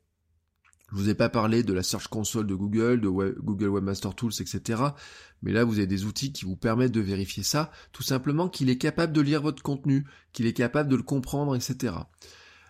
Je 0.91 0.97
vous 0.97 1.09
ai 1.09 1.15
pas 1.15 1.29
parlé 1.29 1.63
de 1.63 1.73
la 1.73 1.83
Search 1.83 2.07
Console 2.07 2.47
de 2.47 2.55
Google, 2.55 2.99
de 2.99 3.07
Google 3.07 3.69
Webmaster 3.69 4.13
Tools, 4.13 4.33
etc. 4.39 4.81
Mais 5.41 5.53
là, 5.53 5.63
vous 5.63 5.77
avez 5.77 5.87
des 5.87 6.03
outils 6.03 6.33
qui 6.33 6.43
vous 6.43 6.57
permettent 6.57 6.91
de 6.91 6.99
vérifier 6.99 7.43
ça, 7.43 7.71
tout 7.93 8.03
simplement 8.03 8.49
qu'il 8.49 8.69
est 8.69 8.77
capable 8.77 9.13
de 9.13 9.21
lire 9.21 9.41
votre 9.41 9.63
contenu, 9.63 10.05
qu'il 10.33 10.47
est 10.47 10.53
capable 10.53 10.89
de 10.89 10.97
le 10.97 11.03
comprendre, 11.03 11.55
etc. 11.55 11.95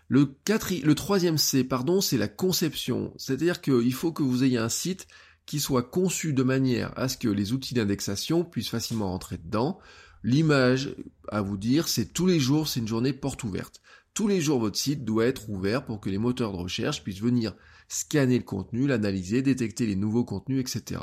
Le, 0.08 0.36
le 0.84 0.94
troisième 0.94 1.38
C, 1.38 1.64
pardon, 1.64 2.00
c'est 2.00 2.18
la 2.18 2.28
conception. 2.28 3.14
C'est-à-dire 3.18 3.60
qu'il 3.62 3.94
faut 3.94 4.12
que 4.12 4.24
vous 4.24 4.44
ayez 4.44 4.58
un 4.58 4.70
site 4.70 5.08
qui 5.48 5.60
soit 5.60 5.84
conçu 5.84 6.34
de 6.34 6.44
manière 6.44 6.92
à 6.98 7.08
ce 7.08 7.18
que 7.18 7.28
les 7.28 7.54
outils 7.54 7.74
d'indexation 7.74 8.44
puissent 8.44 8.70
facilement 8.70 9.10
rentrer 9.10 9.38
dedans. 9.38 9.80
L'image, 10.24 10.96
à 11.30 11.42
vous 11.42 11.58
dire, 11.58 11.88
c'est 11.88 12.14
tous 12.14 12.28
les 12.28 12.40
jours, 12.40 12.68
c'est 12.68 12.82
une 12.82 12.88
journée 12.88 13.14
porte 13.14 13.44
ouverte. 13.44 13.82
Tous 14.14 14.28
les 14.28 14.42
jours, 14.42 14.60
votre 14.60 14.78
site 14.78 15.06
doit 15.06 15.26
être 15.26 15.50
ouvert 15.50 15.86
pour 15.86 16.00
que 16.00 16.10
les 16.10 16.20
moteurs 16.20 16.52
de 16.52 16.58
recherche 16.58 17.04
puissent 17.04 17.22
venir 17.22 17.56
scanner 17.92 18.38
le 18.38 18.44
contenu, 18.44 18.88
l'analyser, 18.88 19.42
détecter 19.42 19.86
les 19.86 19.96
nouveaux 19.96 20.24
contenus, 20.24 20.62
etc. 20.62 21.02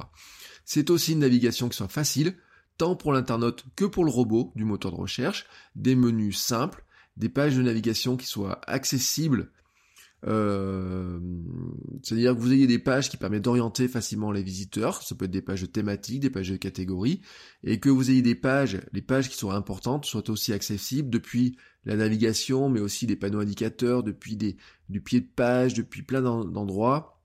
C'est 0.65 0.91
aussi 0.91 1.13
une 1.13 1.19
navigation 1.19 1.69
qui 1.69 1.77
soit 1.77 1.89
facile, 1.89 2.37
tant 2.79 2.97
pour 2.97 3.13
l'internaute 3.13 3.65
que 3.77 3.85
pour 3.85 4.05
le 4.05 4.11
robot 4.11 4.53
du 4.57 4.65
moteur 4.65 4.93
de 4.93 4.97
recherche, 4.97 5.47
des 5.77 5.95
menus 5.95 6.39
simples, 6.39 6.85
des 7.17 7.29
pages 7.29 7.57
de 7.57 7.63
navigation 7.63 8.17
qui 8.17 8.27
soient 8.27 8.61
accessibles 8.67 9.51
Euh, 10.27 11.21
c'est-à-dire 12.03 12.35
que 12.35 12.41
vous 12.41 12.53
ayez 12.53 12.67
des 12.67 12.81
pages 12.81 13.09
qui 13.09 13.17
permettent 13.17 13.45
d'orienter 13.45 13.87
facilement 13.87 14.33
les 14.33 14.43
visiteurs, 14.43 15.03
ça 15.03 15.15
peut 15.15 15.27
être 15.27 15.31
des 15.31 15.43
pages 15.43 15.71
thématiques, 15.71 16.21
des 16.21 16.31
pages 16.31 16.51
de 16.51 16.57
catégories, 16.57 17.21
et 17.63 17.79
que 17.79 17.89
vous 17.89 18.11
ayez 18.11 18.23
des 18.23 18.35
pages, 18.35 18.81
les 18.93 19.03
pages 19.03 19.29
qui 19.29 19.37
sont 19.37 19.51
importantes, 19.51 20.07
soient 20.07 20.29
aussi 20.31 20.53
accessibles 20.53 21.11
depuis 21.11 21.57
la 21.89 21.97
navigation, 21.97 22.69
mais 22.69 22.81
aussi 22.81 23.07
des 23.07 23.17
panneaux 23.17 23.41
indicateurs, 23.41 24.03
depuis 24.03 24.37
des, 24.37 24.57
du 24.89 25.01
pied 25.01 25.21
de 25.21 25.29
page, 25.35 25.75
depuis 25.75 26.03
plein 26.03 26.23
d'endroits. 26.23 27.21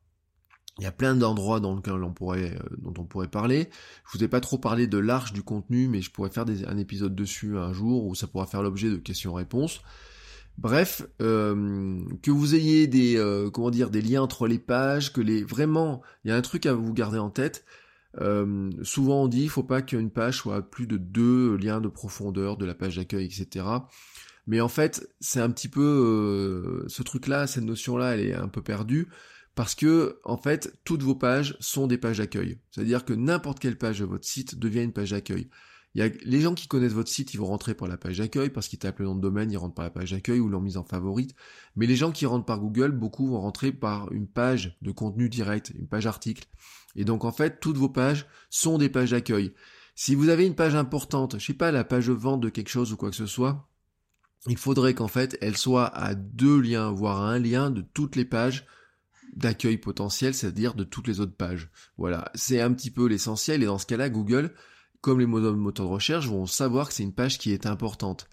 Il 0.80 0.84
y 0.84 0.88
a 0.88 0.92
plein 0.92 1.16
d'endroits 1.16 1.60
dans 1.60 1.76
lesquels 1.76 1.94
on 1.94 2.14
pourrait, 2.14 2.56
euh, 2.56 2.76
dont 2.80 2.94
on 2.98 3.06
pourrait 3.06 3.28
parler. 3.28 3.70
Je 4.12 4.18
vous 4.18 4.24
ai 4.24 4.28
pas 4.28 4.40
trop 4.40 4.58
parlé 4.58 4.88
de 4.88 4.98
l'arche 4.98 5.34
du 5.34 5.44
contenu, 5.44 5.88
mais 5.88 6.02
je 6.02 6.10
pourrais 6.10 6.32
faire 6.32 6.46
un 6.68 6.78
épisode 6.78 7.14
dessus 7.14 7.58
un 7.58 7.74
jour 7.74 8.08
où 8.08 8.16
ça 8.16 8.26
pourra 8.26 8.48
faire 8.48 8.64
l'objet 8.64 8.90
de 8.90 8.96
questions-réponses. 8.96 9.82
Bref, 10.58 11.06
euh, 11.22 12.00
que 12.22 12.32
vous 12.32 12.56
ayez 12.56 12.88
des 12.88 13.18
euh, 13.18 13.50
comment 13.50 13.72
dire 13.72 13.90
des 13.90 14.02
liens 14.02 14.22
entre 14.22 14.48
les 14.48 14.60
pages, 14.60 15.12
que 15.12 15.22
les 15.22 15.44
vraiment, 15.44 16.02
il 16.24 16.30
y 16.30 16.32
a 16.32 16.36
un 16.38 16.42
truc 16.42 16.66
à 16.66 16.74
vous 16.74 16.94
garder 16.94 17.18
en 17.18 17.30
tête. 17.30 17.66
Euh, 18.22 18.70
souvent 18.84 19.24
on 19.24 19.28
dit 19.28 19.42
il 19.42 19.50
faut 19.50 19.64
pas 19.64 19.82
qu'une 19.82 20.12
page 20.12 20.38
soit 20.38 20.58
à 20.58 20.62
plus 20.62 20.86
de 20.86 20.98
deux 20.98 21.58
liens 21.58 21.82
de 21.82 21.88
profondeur 21.88 22.58
de 22.58 22.66
la 22.66 22.76
page 22.76 22.98
d'accueil, 22.98 23.26
etc. 23.26 23.66
Mais 24.48 24.62
en 24.62 24.68
fait, 24.68 25.10
c'est 25.20 25.40
un 25.40 25.50
petit 25.50 25.70
peu 25.70 26.86
ce 26.88 27.04
truc-là, 27.04 27.48
cette 27.48 27.64
notion-là, 27.64 28.16
elle 28.16 28.26
est 28.26 28.34
un 28.34 28.50
peu 28.50 28.62
perdue 28.62 29.08
parce 29.56 29.76
que 29.76 30.20
en 30.24 30.38
fait, 30.38 30.80
toutes 30.84 31.04
vos 31.04 31.16
pages 31.16 31.56
sont 31.60 31.88
des 31.88 31.98
pages 31.98 32.18
d'accueil. 32.18 32.58
C'est-à-dire 32.72 33.06
que 33.06 33.14
n'importe 33.14 33.60
quelle 33.60 33.78
page 33.78 34.00
de 34.00 34.06
votre 34.06 34.26
site 34.26 34.58
devient 34.58 34.84
une 34.84 34.94
page 34.94 35.12
d'accueil. 35.12 35.50
Il 35.96 36.00
y 36.00 36.04
a 36.04 36.10
les 36.26 36.42
gens 36.42 36.56
qui 36.56 36.68
connaissent 36.68 36.94
votre 36.94 37.12
site, 37.12 37.36
ils 37.36 37.40
vont 37.40 37.46
rentrer 37.46 37.76
par 37.76 37.88
la 37.88 37.98
page 37.98 38.18
d'accueil 38.18 38.50
parce 38.50 38.68
qu'ils 38.68 38.80
tapent 38.80 39.00
le 39.00 39.06
nom 39.06 39.16
de 39.16 39.22
domaine, 39.22 39.52
ils 39.52 39.58
rentrent 39.58 39.76
par 39.76 39.86
la 39.86 39.92
page 39.92 40.12
d'accueil 40.12 40.40
ou 40.40 40.50
l'ont 40.50 40.60
mise 40.60 40.78
en 40.78 40.84
favorite. 40.84 41.36
Mais 41.76 41.86
les 41.86 41.96
gens 41.96 42.12
qui 42.12 42.26
rentrent 42.26 42.46
par 42.46 42.60
Google, 42.60 42.92
beaucoup 42.92 43.28
vont 43.28 43.40
rentrer 43.40 43.72
par 43.72 44.12
une 44.12 44.28
page 44.28 44.76
de 44.82 44.92
contenu 44.92 45.30
direct, 45.30 45.72
une 45.78 45.88
page 45.88 46.08
article. 46.08 46.48
Et 46.96 47.06
donc 47.06 47.26
en 47.26 47.32
fait, 47.32 47.60
toutes 47.60 47.78
vos 47.78 47.90
pages 47.90 48.26
sont 48.50 48.80
des 48.80 48.90
pages 48.90 49.12
d'accueil. 49.12 49.54
Si 49.94 50.16
vous 50.16 50.30
avez 50.30 50.48
une 50.48 50.56
page 50.56 50.74
importante, 50.74 51.36
je 51.38 51.46
sais 51.46 51.54
pas, 51.54 51.72
la 51.72 51.84
page 51.84 52.08
de 52.08 52.14
vente 52.14 52.42
de 52.42 52.50
quelque 52.50 52.70
chose 52.70 52.92
ou 52.92 52.98
quoi 52.98 53.12
que 53.12 53.16
ce 53.16 53.28
soit, 53.28 53.70
il 54.48 54.58
faudrait 54.58 54.94
qu'en 54.94 55.08
fait, 55.08 55.38
elle 55.42 55.58
soit 55.58 55.88
à 55.88 56.16
deux 56.16 56.60
liens, 56.60 56.92
voire 56.92 57.22
à 57.22 57.32
un 57.32 57.40
lien 57.40 57.72
de 57.72 57.82
toutes 57.82 58.16
les 58.16 58.26
pages 58.26 58.66
d'accueil 59.36 59.78
potentiel, 59.78 60.34
c'est-à-dire 60.34 60.74
de 60.76 60.84
toutes 60.84 61.08
les 61.08 61.20
autres 61.20 61.36
pages. 61.36 61.70
Voilà, 61.98 62.32
c'est 62.36 62.62
un 62.62 62.72
petit 62.74 62.92
peu 62.92 63.08
l'essentiel 63.08 63.64
et 63.64 63.66
dans 63.66 63.80
ce 63.80 63.86
cas-là, 63.86 64.10
Google 64.10 64.54
comme 65.04 65.20
les 65.20 65.26
moteurs 65.26 65.86
de 65.86 65.92
recherche, 65.92 66.28
vont 66.28 66.46
savoir 66.46 66.88
que 66.88 66.94
c'est 66.94 67.04
une 67.04 67.14
page 67.14 67.38
qui 67.38 67.52
est 67.52 67.66
importante. 67.66 68.30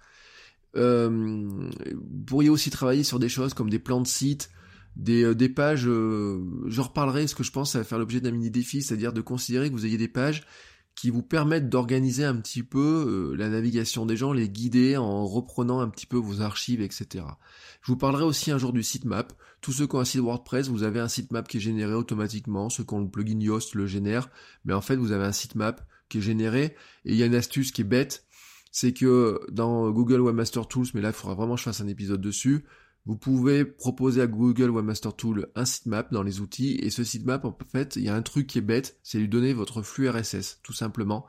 Euh, 0.77 1.01
vous 1.01 2.25
pourriez 2.25 2.49
aussi 2.49 2.71
travailler 2.71 3.03
sur 3.03 3.19
des 3.19 3.29
choses 3.29 3.55
comme 3.55 3.69
des 3.69 3.81
plans 3.81 4.01
de 4.01 4.07
site, 4.07 4.51
des, 4.95 5.25
euh, 5.25 5.35
des 5.35 5.49
pages, 5.49 5.89
euh, 5.89 6.41
je 6.69 6.81
reparlerai, 6.81 7.27
ce 7.27 7.35
que 7.35 7.43
je 7.43 7.51
pense 7.51 7.73
ça 7.73 7.79
va 7.79 7.85
faire 7.85 7.99
l'objet 7.99 8.21
d'un 8.21 8.31
mini-défi, 8.31 8.83
c'est-à-dire 8.83 9.13
de 9.13 9.21
considérer 9.21 9.69
que 9.69 9.75
vous 9.75 9.85
ayez 9.85 9.99
des 9.99 10.07
pages 10.07 10.45
qui 11.01 11.09
vous 11.09 11.23
permettent 11.23 11.71
d'organiser 11.71 12.27
un 12.27 12.37
petit 12.37 12.63
peu 12.63 13.35
la 13.35 13.49
navigation 13.49 14.05
des 14.05 14.19
gens, 14.19 14.35
les 14.35 14.51
guider 14.51 14.99
en 14.99 15.25
reprenant 15.25 15.81
un 15.81 15.89
petit 15.89 16.05
peu 16.05 16.19
vos 16.19 16.43
archives, 16.43 16.83
etc. 16.83 17.25
Je 17.81 17.91
vous 17.91 17.97
parlerai 17.97 18.25
aussi 18.25 18.51
un 18.51 18.59
jour 18.59 18.75
du 18.75 18.83
sitemap. 18.83 19.33
Tous 19.63 19.73
ceux 19.73 19.87
qui 19.87 19.97
ont 19.97 20.01
un 20.01 20.05
site 20.05 20.21
WordPress, 20.21 20.69
vous 20.69 20.83
avez 20.83 21.01
un 21.01 21.09
sitemap 21.09 21.49
qui 21.49 21.57
est 21.57 21.61
généré 21.61 21.95
automatiquement. 21.95 22.69
Ceux 22.69 22.85
qui 22.85 22.93
ont 22.93 23.01
le 23.01 23.09
plugin 23.09 23.41
Yoast 23.41 23.75
le 23.75 23.87
génère. 23.87 24.29
Mais 24.67 24.75
en 24.75 24.83
fait, 24.83 24.97
vous 24.97 25.13
avez 25.13 25.25
un 25.25 25.33
sitemap 25.33 25.81
qui 26.11 26.19
est 26.19 26.21
généré. 26.21 26.77
Et 27.07 27.13
il 27.13 27.17
y 27.17 27.23
a 27.23 27.27
une 27.27 27.35
astuce 27.35 27.73
qui 27.73 27.81
est 27.81 27.85
bête, 27.85 28.27
c'est 28.71 28.93
que 28.93 29.41
dans 29.51 29.91
Google 29.93 30.21
Webmaster 30.21 30.69
Tools, 30.69 30.89
mais 30.93 31.01
là 31.01 31.09
il 31.09 31.15
faudra 31.15 31.35
vraiment 31.35 31.55
que 31.55 31.61
je 31.61 31.65
fasse 31.65 31.81
un 31.81 31.89
épisode 31.89 32.21
dessus, 32.21 32.67
vous 33.07 33.17
pouvez 33.17 33.65
proposer 33.65 34.21
à 34.21 34.27
Google 34.27 34.71
Webmaster 34.71 35.15
Tool 35.15 35.49
un 35.55 35.65
sitemap 35.65 36.13
dans 36.13 36.23
les 36.23 36.41
outils, 36.41 36.79
et 36.83 36.91
ce 36.91 37.03
sitemap, 37.03 37.45
en 37.45 37.57
fait, 37.71 37.97
il 37.97 38.05
y 38.05 38.09
a 38.09 38.15
un 38.15 38.23
truc 38.23 38.47
qui 38.47 38.59
est 38.59 38.63
bête, 38.63 38.99
c'est 39.03 39.19
lui 39.19 39.29
donner 39.29 39.53
votre 39.53 39.83
flux 39.83 40.09
RSS, 40.09 40.61
tout 40.63 40.73
simplement. 40.73 41.27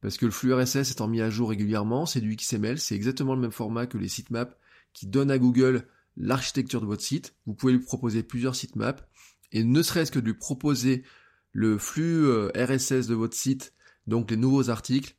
Parce 0.00 0.16
que 0.16 0.24
le 0.24 0.32
flux 0.32 0.54
RSS 0.54 0.92
étant 0.92 1.08
mis 1.08 1.20
à 1.20 1.28
jour 1.28 1.50
régulièrement, 1.50 2.06
c'est 2.06 2.22
du 2.22 2.34
XML, 2.34 2.78
c'est 2.78 2.94
exactement 2.94 3.34
le 3.34 3.40
même 3.40 3.52
format 3.52 3.86
que 3.86 3.98
les 3.98 4.08
sitemaps 4.08 4.56
qui 4.92 5.06
donnent 5.06 5.30
à 5.30 5.38
Google 5.38 5.86
l'architecture 6.16 6.80
de 6.80 6.86
votre 6.86 7.02
site. 7.02 7.34
Vous 7.46 7.54
pouvez 7.54 7.74
lui 7.74 7.80
proposer 7.80 8.22
plusieurs 8.22 8.54
sitemaps, 8.54 9.02
et 9.52 9.62
ne 9.62 9.82
serait-ce 9.82 10.10
que 10.10 10.18
de 10.18 10.24
lui 10.24 10.34
proposer 10.34 11.04
le 11.52 11.78
flux 11.78 12.24
euh, 12.24 12.50
RSS 12.56 13.06
de 13.08 13.14
votre 13.14 13.36
site 13.36 13.74
donc 14.06 14.30
les 14.30 14.36
nouveaux 14.36 14.70
articles, 14.70 15.14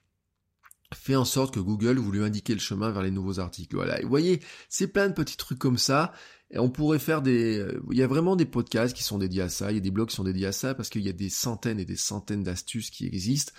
fait 0.94 1.16
en 1.16 1.26
sorte 1.26 1.54
que 1.54 1.60
Google 1.60 1.98
vous 1.98 2.12
lui 2.12 2.24
indiquez 2.24 2.54
le 2.54 2.60
chemin 2.60 2.92
vers 2.92 3.04
les 3.04 3.12
nouveaux 3.12 3.40
articles. 3.40 3.76
Voilà. 3.76 4.00
vous 4.02 4.10
voyez, 4.10 4.42
c'est 4.70 4.88
plein 4.88 5.08
de 5.08 5.14
petits 5.14 5.38
trucs 5.38 5.60
comme 5.60 5.78
ça. 5.78 6.14
Et 6.54 6.60
on 6.60 6.70
pourrait 6.70 7.00
faire 7.00 7.22
des, 7.22 7.60
euh, 7.60 7.82
il 7.92 7.98
y 7.98 8.04
a 8.04 8.08
vraiment 8.08 8.36
des 8.36 8.46
podcasts 8.46 8.96
qui 8.96 9.04
sont 9.04 9.18
dédiés 9.18 9.44
à 9.44 9.50
ça, 9.50 9.72
il 9.72 9.76
y 9.76 9.78
a 9.78 9.82
des 9.82 9.92
blogs 9.92 10.10
qui 10.10 10.16
sont 10.16 10.26
dédiés 10.26 10.48
à 10.48 10.52
ça 10.52 10.76
parce 10.76 10.90
qu'il 10.90 11.02
y 11.02 11.10
a 11.10 11.14
des 11.14 11.30
centaines 11.30 11.80
et 11.80 11.86
des 11.86 11.96
centaines 11.96 12.44
d'astuces 12.44 12.90
qui 12.90 13.06
existent. 13.06 13.54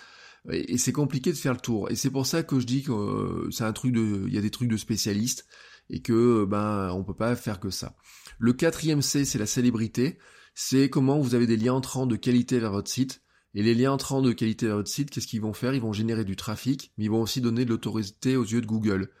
Et, 0.51 0.77
c'est 0.77 0.91
compliqué 0.91 1.31
de 1.31 1.37
faire 1.37 1.53
le 1.53 1.59
tour. 1.59 1.89
Et 1.89 1.95
c'est 1.95 2.11
pour 2.11 2.27
ça 2.27 2.43
que 2.43 2.59
je 2.59 2.65
dis 2.65 2.83
que 2.83 2.91
euh, 2.91 3.49
c'est 3.51 3.63
un 3.63 3.73
truc 3.73 3.93
de, 3.93 4.25
il 4.27 4.33
y 4.33 4.37
a 4.37 4.41
des 4.41 4.51
trucs 4.51 4.69
de 4.69 4.77
spécialistes 4.77 5.47
et 5.89 6.01
que 6.01 6.45
ben 6.45 6.91
on 6.93 7.03
peut 7.03 7.15
pas 7.15 7.35
faire 7.35 7.59
que 7.59 7.69
ça. 7.69 7.95
Le 8.37 8.53
quatrième 8.53 9.01
C, 9.01 9.25
c'est 9.25 9.39
la 9.39 9.45
célébrité. 9.45 10.17
C'est 10.53 10.89
comment 10.89 11.19
vous 11.19 11.33
avez 11.33 11.47
des 11.47 11.57
liens 11.57 11.73
entrants 11.73 12.05
de 12.05 12.15
qualité 12.15 12.59
vers 12.59 12.71
votre 12.71 12.91
site. 12.91 13.22
Et 13.55 13.63
les 13.63 13.75
liens 13.75 13.91
entrants 13.91 14.21
de 14.21 14.31
qualité 14.31 14.67
vers 14.67 14.77
votre 14.77 14.89
site, 14.89 15.09
qu'est-ce 15.09 15.27
qu'ils 15.27 15.41
vont 15.41 15.53
faire? 15.53 15.75
Ils 15.75 15.81
vont 15.81 15.93
générer 15.93 16.25
du 16.25 16.35
trafic, 16.35 16.91
mais 16.97 17.05
ils 17.05 17.11
vont 17.11 17.21
aussi 17.21 17.41
donner 17.41 17.65
de 17.65 17.69
l'autorité 17.69 18.35
aux 18.35 18.43
yeux 18.43 18.61
de 18.61 18.65
Google. 18.65 19.11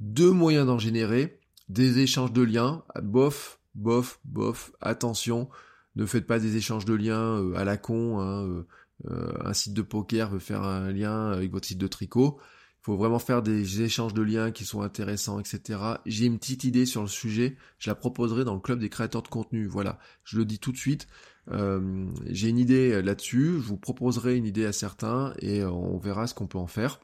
Deux 0.00 0.30
moyens 0.30 0.66
d'en 0.66 0.78
générer, 0.78 1.40
des 1.68 1.98
échanges 1.98 2.32
de 2.32 2.42
liens, 2.42 2.84
bof, 3.02 3.60
bof, 3.74 4.20
bof, 4.24 4.72
attention, 4.80 5.48
ne 5.96 6.06
faites 6.06 6.26
pas 6.26 6.38
des 6.38 6.56
échanges 6.56 6.84
de 6.84 6.94
liens 6.94 7.38
euh, 7.40 7.54
à 7.54 7.64
la 7.64 7.76
con, 7.76 8.20
hein, 8.20 8.44
euh, 8.44 8.66
euh, 9.10 9.32
un 9.44 9.52
site 9.52 9.74
de 9.74 9.82
poker 9.82 10.30
veut 10.30 10.38
faire 10.38 10.62
un 10.62 10.92
lien 10.92 11.30
avec 11.30 11.50
votre 11.50 11.66
site 11.66 11.78
de 11.78 11.86
tricot, 11.86 12.38
il 12.40 12.84
faut 12.84 12.96
vraiment 12.96 13.18
faire 13.18 13.42
des 13.42 13.82
échanges 13.82 14.14
de 14.14 14.22
liens 14.22 14.50
qui 14.50 14.64
sont 14.64 14.82
intéressants, 14.82 15.40
etc. 15.40 15.80
J'ai 16.06 16.26
une 16.26 16.38
petite 16.38 16.64
idée 16.64 16.86
sur 16.86 17.02
le 17.02 17.08
sujet, 17.08 17.56
je 17.78 17.90
la 17.90 17.94
proposerai 17.94 18.44
dans 18.44 18.54
le 18.54 18.60
club 18.60 18.78
des 18.78 18.90
créateurs 18.90 19.22
de 19.22 19.28
contenu, 19.28 19.66
voilà, 19.66 19.98
je 20.22 20.38
le 20.38 20.44
dis 20.44 20.58
tout 20.58 20.72
de 20.72 20.76
suite, 20.76 21.06
euh, 21.50 22.06
j'ai 22.26 22.48
une 22.48 22.58
idée 22.58 23.02
là-dessus, 23.02 23.60
je 23.60 23.66
vous 23.66 23.76
proposerai 23.76 24.36
une 24.36 24.46
idée 24.46 24.64
à 24.64 24.72
certains 24.72 25.34
et 25.40 25.60
euh, 25.60 25.70
on 25.70 25.98
verra 25.98 26.26
ce 26.26 26.34
qu'on 26.34 26.46
peut 26.46 26.58
en 26.58 26.66
faire. 26.66 27.00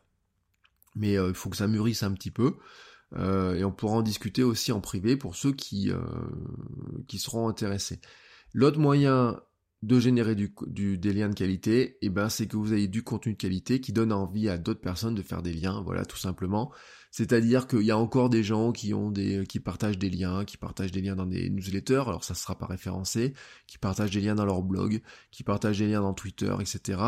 Mais 0.96 1.18
euh, 1.18 1.28
il 1.28 1.34
faut 1.34 1.50
que 1.50 1.56
ça 1.56 1.68
mûrisse 1.68 2.02
un 2.02 2.12
petit 2.12 2.30
peu. 2.30 2.56
et 3.16 3.64
on 3.64 3.72
pourra 3.72 3.96
en 3.96 4.02
discuter 4.02 4.42
aussi 4.42 4.72
en 4.72 4.80
privé 4.80 5.16
pour 5.16 5.34
ceux 5.36 5.52
qui, 5.52 5.90
qui 7.08 7.18
seront 7.18 7.48
intéressés. 7.48 8.00
L'autre 8.52 8.78
moyen 8.78 9.40
de 9.82 9.98
générer 9.98 10.34
du, 10.34 10.98
des 10.98 11.12
liens 11.14 11.30
de 11.30 11.34
qualité, 11.34 11.80
et 11.80 11.98
eh 12.02 12.08
ben 12.10 12.28
c'est 12.28 12.46
que 12.46 12.56
vous 12.56 12.74
ayez 12.74 12.86
du 12.86 13.02
contenu 13.02 13.32
de 13.32 13.38
qualité 13.38 13.80
qui 13.80 13.92
donne 13.92 14.12
envie 14.12 14.50
à 14.50 14.58
d'autres 14.58 14.80
personnes 14.80 15.14
de 15.14 15.22
faire 15.22 15.42
des 15.42 15.54
liens, 15.54 15.80
voilà 15.82 16.04
tout 16.04 16.18
simplement. 16.18 16.70
C'est-à-dire 17.10 17.66
qu'il 17.66 17.82
y 17.82 17.90
a 17.90 17.96
encore 17.96 18.28
des 18.28 18.42
gens 18.42 18.72
qui 18.72 18.92
ont 18.92 19.10
des 19.10 19.44
qui 19.48 19.58
partagent 19.58 19.98
des 19.98 20.10
liens, 20.10 20.44
qui 20.44 20.58
partagent 20.58 20.92
des 20.92 21.00
liens 21.00 21.16
dans 21.16 21.26
des 21.26 21.48
newsletters, 21.48 22.02
alors 22.06 22.24
ça 22.24 22.34
sera 22.34 22.58
pas 22.58 22.66
référencé, 22.66 23.32
qui 23.66 23.78
partagent 23.78 24.10
des 24.10 24.20
liens 24.20 24.34
dans 24.34 24.44
leur 24.44 24.62
blog, 24.62 25.00
qui 25.30 25.44
partagent 25.44 25.78
des 25.78 25.88
liens 25.88 26.02
dans 26.02 26.14
Twitter, 26.14 26.54
etc. 26.60 27.00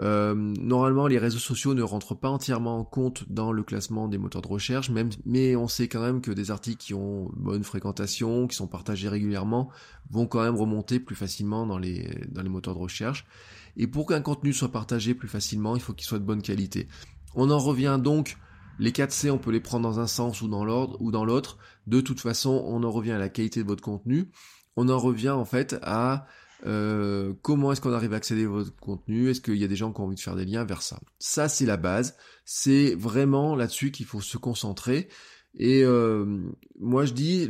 Euh, 0.00 0.34
normalement, 0.34 1.06
les 1.06 1.18
réseaux 1.18 1.38
sociaux 1.38 1.74
ne 1.74 1.82
rentrent 1.82 2.14
pas 2.14 2.30
entièrement 2.30 2.78
en 2.78 2.84
compte 2.84 3.30
dans 3.30 3.52
le 3.52 3.62
classement 3.62 4.08
des 4.08 4.16
moteurs 4.16 4.42
de 4.42 4.48
recherche, 4.48 4.90
mais 5.26 5.54
on 5.54 5.68
sait 5.68 5.88
quand 5.88 6.00
même 6.00 6.22
que 6.22 6.30
des 6.30 6.50
articles 6.50 6.82
qui 6.82 6.94
ont 6.94 7.30
bonne 7.36 7.62
fréquentation, 7.62 8.46
qui 8.46 8.56
sont 8.56 8.66
partagés 8.66 9.08
régulièrement, 9.08 9.70
vont 10.10 10.26
quand 10.26 10.42
même 10.42 10.56
remonter 10.56 10.98
plus 10.98 11.16
facilement 11.16 11.66
dans 11.66 11.78
les, 11.78 12.08
moteurs 12.44 12.74
de 12.74 12.80
recherche. 12.80 13.26
Et 13.76 13.86
pour 13.86 14.06
qu'un 14.06 14.22
contenu 14.22 14.52
soit 14.52 14.72
partagé 14.72 15.14
plus 15.14 15.28
facilement, 15.28 15.76
il 15.76 15.82
faut 15.82 15.92
qu'il 15.92 16.06
soit 16.06 16.18
de 16.18 16.24
bonne 16.24 16.42
qualité. 16.42 16.88
On 17.34 17.50
en 17.50 17.58
revient 17.58 17.98
donc, 18.02 18.38
les 18.78 18.92
4 18.92 19.12
C, 19.12 19.30
on 19.30 19.38
peut 19.38 19.50
les 19.50 19.60
prendre 19.60 19.88
dans 19.88 20.00
un 20.00 20.06
sens 20.06 20.40
ou 20.40 20.48
dans 20.48 20.64
l'ordre 20.64 20.96
ou 21.00 21.10
dans 21.10 21.24
l'autre. 21.24 21.58
De 21.86 22.00
toute 22.00 22.20
façon, 22.20 22.62
on 22.66 22.82
en 22.82 22.90
revient 22.90 23.12
à 23.12 23.18
la 23.18 23.28
qualité 23.28 23.62
de 23.62 23.68
votre 23.68 23.82
contenu. 23.82 24.30
On 24.76 24.88
en 24.88 24.98
revient 24.98 25.30
en 25.30 25.44
fait 25.44 25.76
à 25.82 26.26
euh, 26.64 27.32
comment 27.42 27.72
est-ce 27.72 27.80
qu'on 27.80 27.92
arrive 27.92 28.12
à 28.12 28.16
accéder 28.16 28.44
à 28.44 28.48
votre 28.48 28.74
contenu? 28.76 29.30
Est-ce 29.30 29.40
qu'il 29.40 29.56
y 29.56 29.64
a 29.64 29.68
des 29.68 29.76
gens 29.76 29.92
qui 29.92 30.00
ont 30.00 30.04
envie 30.04 30.16
de 30.16 30.20
faire 30.20 30.36
des 30.36 30.44
liens 30.44 30.64
vers 30.64 30.82
ça? 30.82 31.00
Ça, 31.18 31.48
c'est 31.48 31.66
la 31.66 31.76
base. 31.76 32.16
C'est 32.44 32.94
vraiment 32.94 33.56
là-dessus 33.56 33.90
qu'il 33.90 34.06
faut 34.06 34.20
se 34.20 34.38
concentrer. 34.38 35.08
Et 35.54 35.82
euh, 35.84 36.24
moi, 36.78 37.04
je 37.04 37.12
dis, 37.12 37.48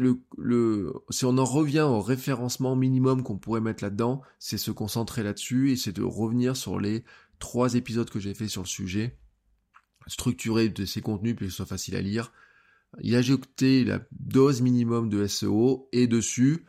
si 1.11 1.25
on 1.25 1.38
en 1.38 1.45
revient 1.45 1.81
au 1.81 2.00
référencement 2.00 2.75
minimum 2.75 3.23
qu'on 3.23 3.38
pourrait 3.38 3.61
mettre 3.61 3.85
là-dedans, 3.85 4.23
c'est 4.38 4.59
se 4.59 4.71
concentrer 4.71 5.23
là-dessus 5.23 5.71
et 5.71 5.76
c'est 5.76 5.92
de 5.92 6.02
revenir 6.02 6.57
sur 6.57 6.81
les 6.81 7.04
trois 7.38 7.75
épisodes 7.75 8.11
que 8.11 8.19
j'ai 8.19 8.35
fait 8.35 8.49
sur 8.49 8.62
le 8.62 8.69
sujet, 8.69 9.19
structurer 10.09 10.69
de 10.69 10.85
ces 10.85 11.00
contenus 11.00 11.35
pour 11.35 11.40
que 11.40 11.50
ce 11.50 11.57
soit 11.57 11.66
facile 11.66 11.95
à 11.95 12.00
lire, 12.00 12.33
y 13.00 13.14
ajouter 13.14 13.85
la 13.85 14.00
dose 14.11 14.62
minimum 14.62 15.09
de 15.09 15.26
SEO 15.26 15.88
et 15.92 16.07
dessus 16.07 16.64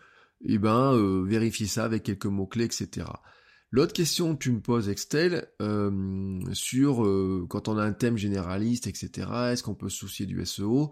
eh 0.45 0.57
ben, 0.57 0.93
euh, 0.93 1.23
vérifie 1.25 1.67
ça 1.67 1.85
avec 1.85 2.03
quelques 2.03 2.25
mots-clés, 2.25 2.65
etc. 2.65 3.07
L'autre 3.71 3.93
question 3.93 4.35
que 4.35 4.43
tu 4.43 4.51
me 4.51 4.61
poses, 4.61 4.89
Excel, 4.89 5.47
euh, 5.61 6.39
sur 6.53 7.05
euh, 7.05 7.45
quand 7.49 7.67
on 7.67 7.77
a 7.77 7.83
un 7.83 7.93
thème 7.93 8.17
généraliste, 8.17 8.87
etc., 8.87 9.27
est-ce 9.51 9.63
qu'on 9.63 9.75
peut 9.75 9.89
se 9.89 9.97
soucier 9.97 10.25
du 10.25 10.45
SEO 10.45 10.91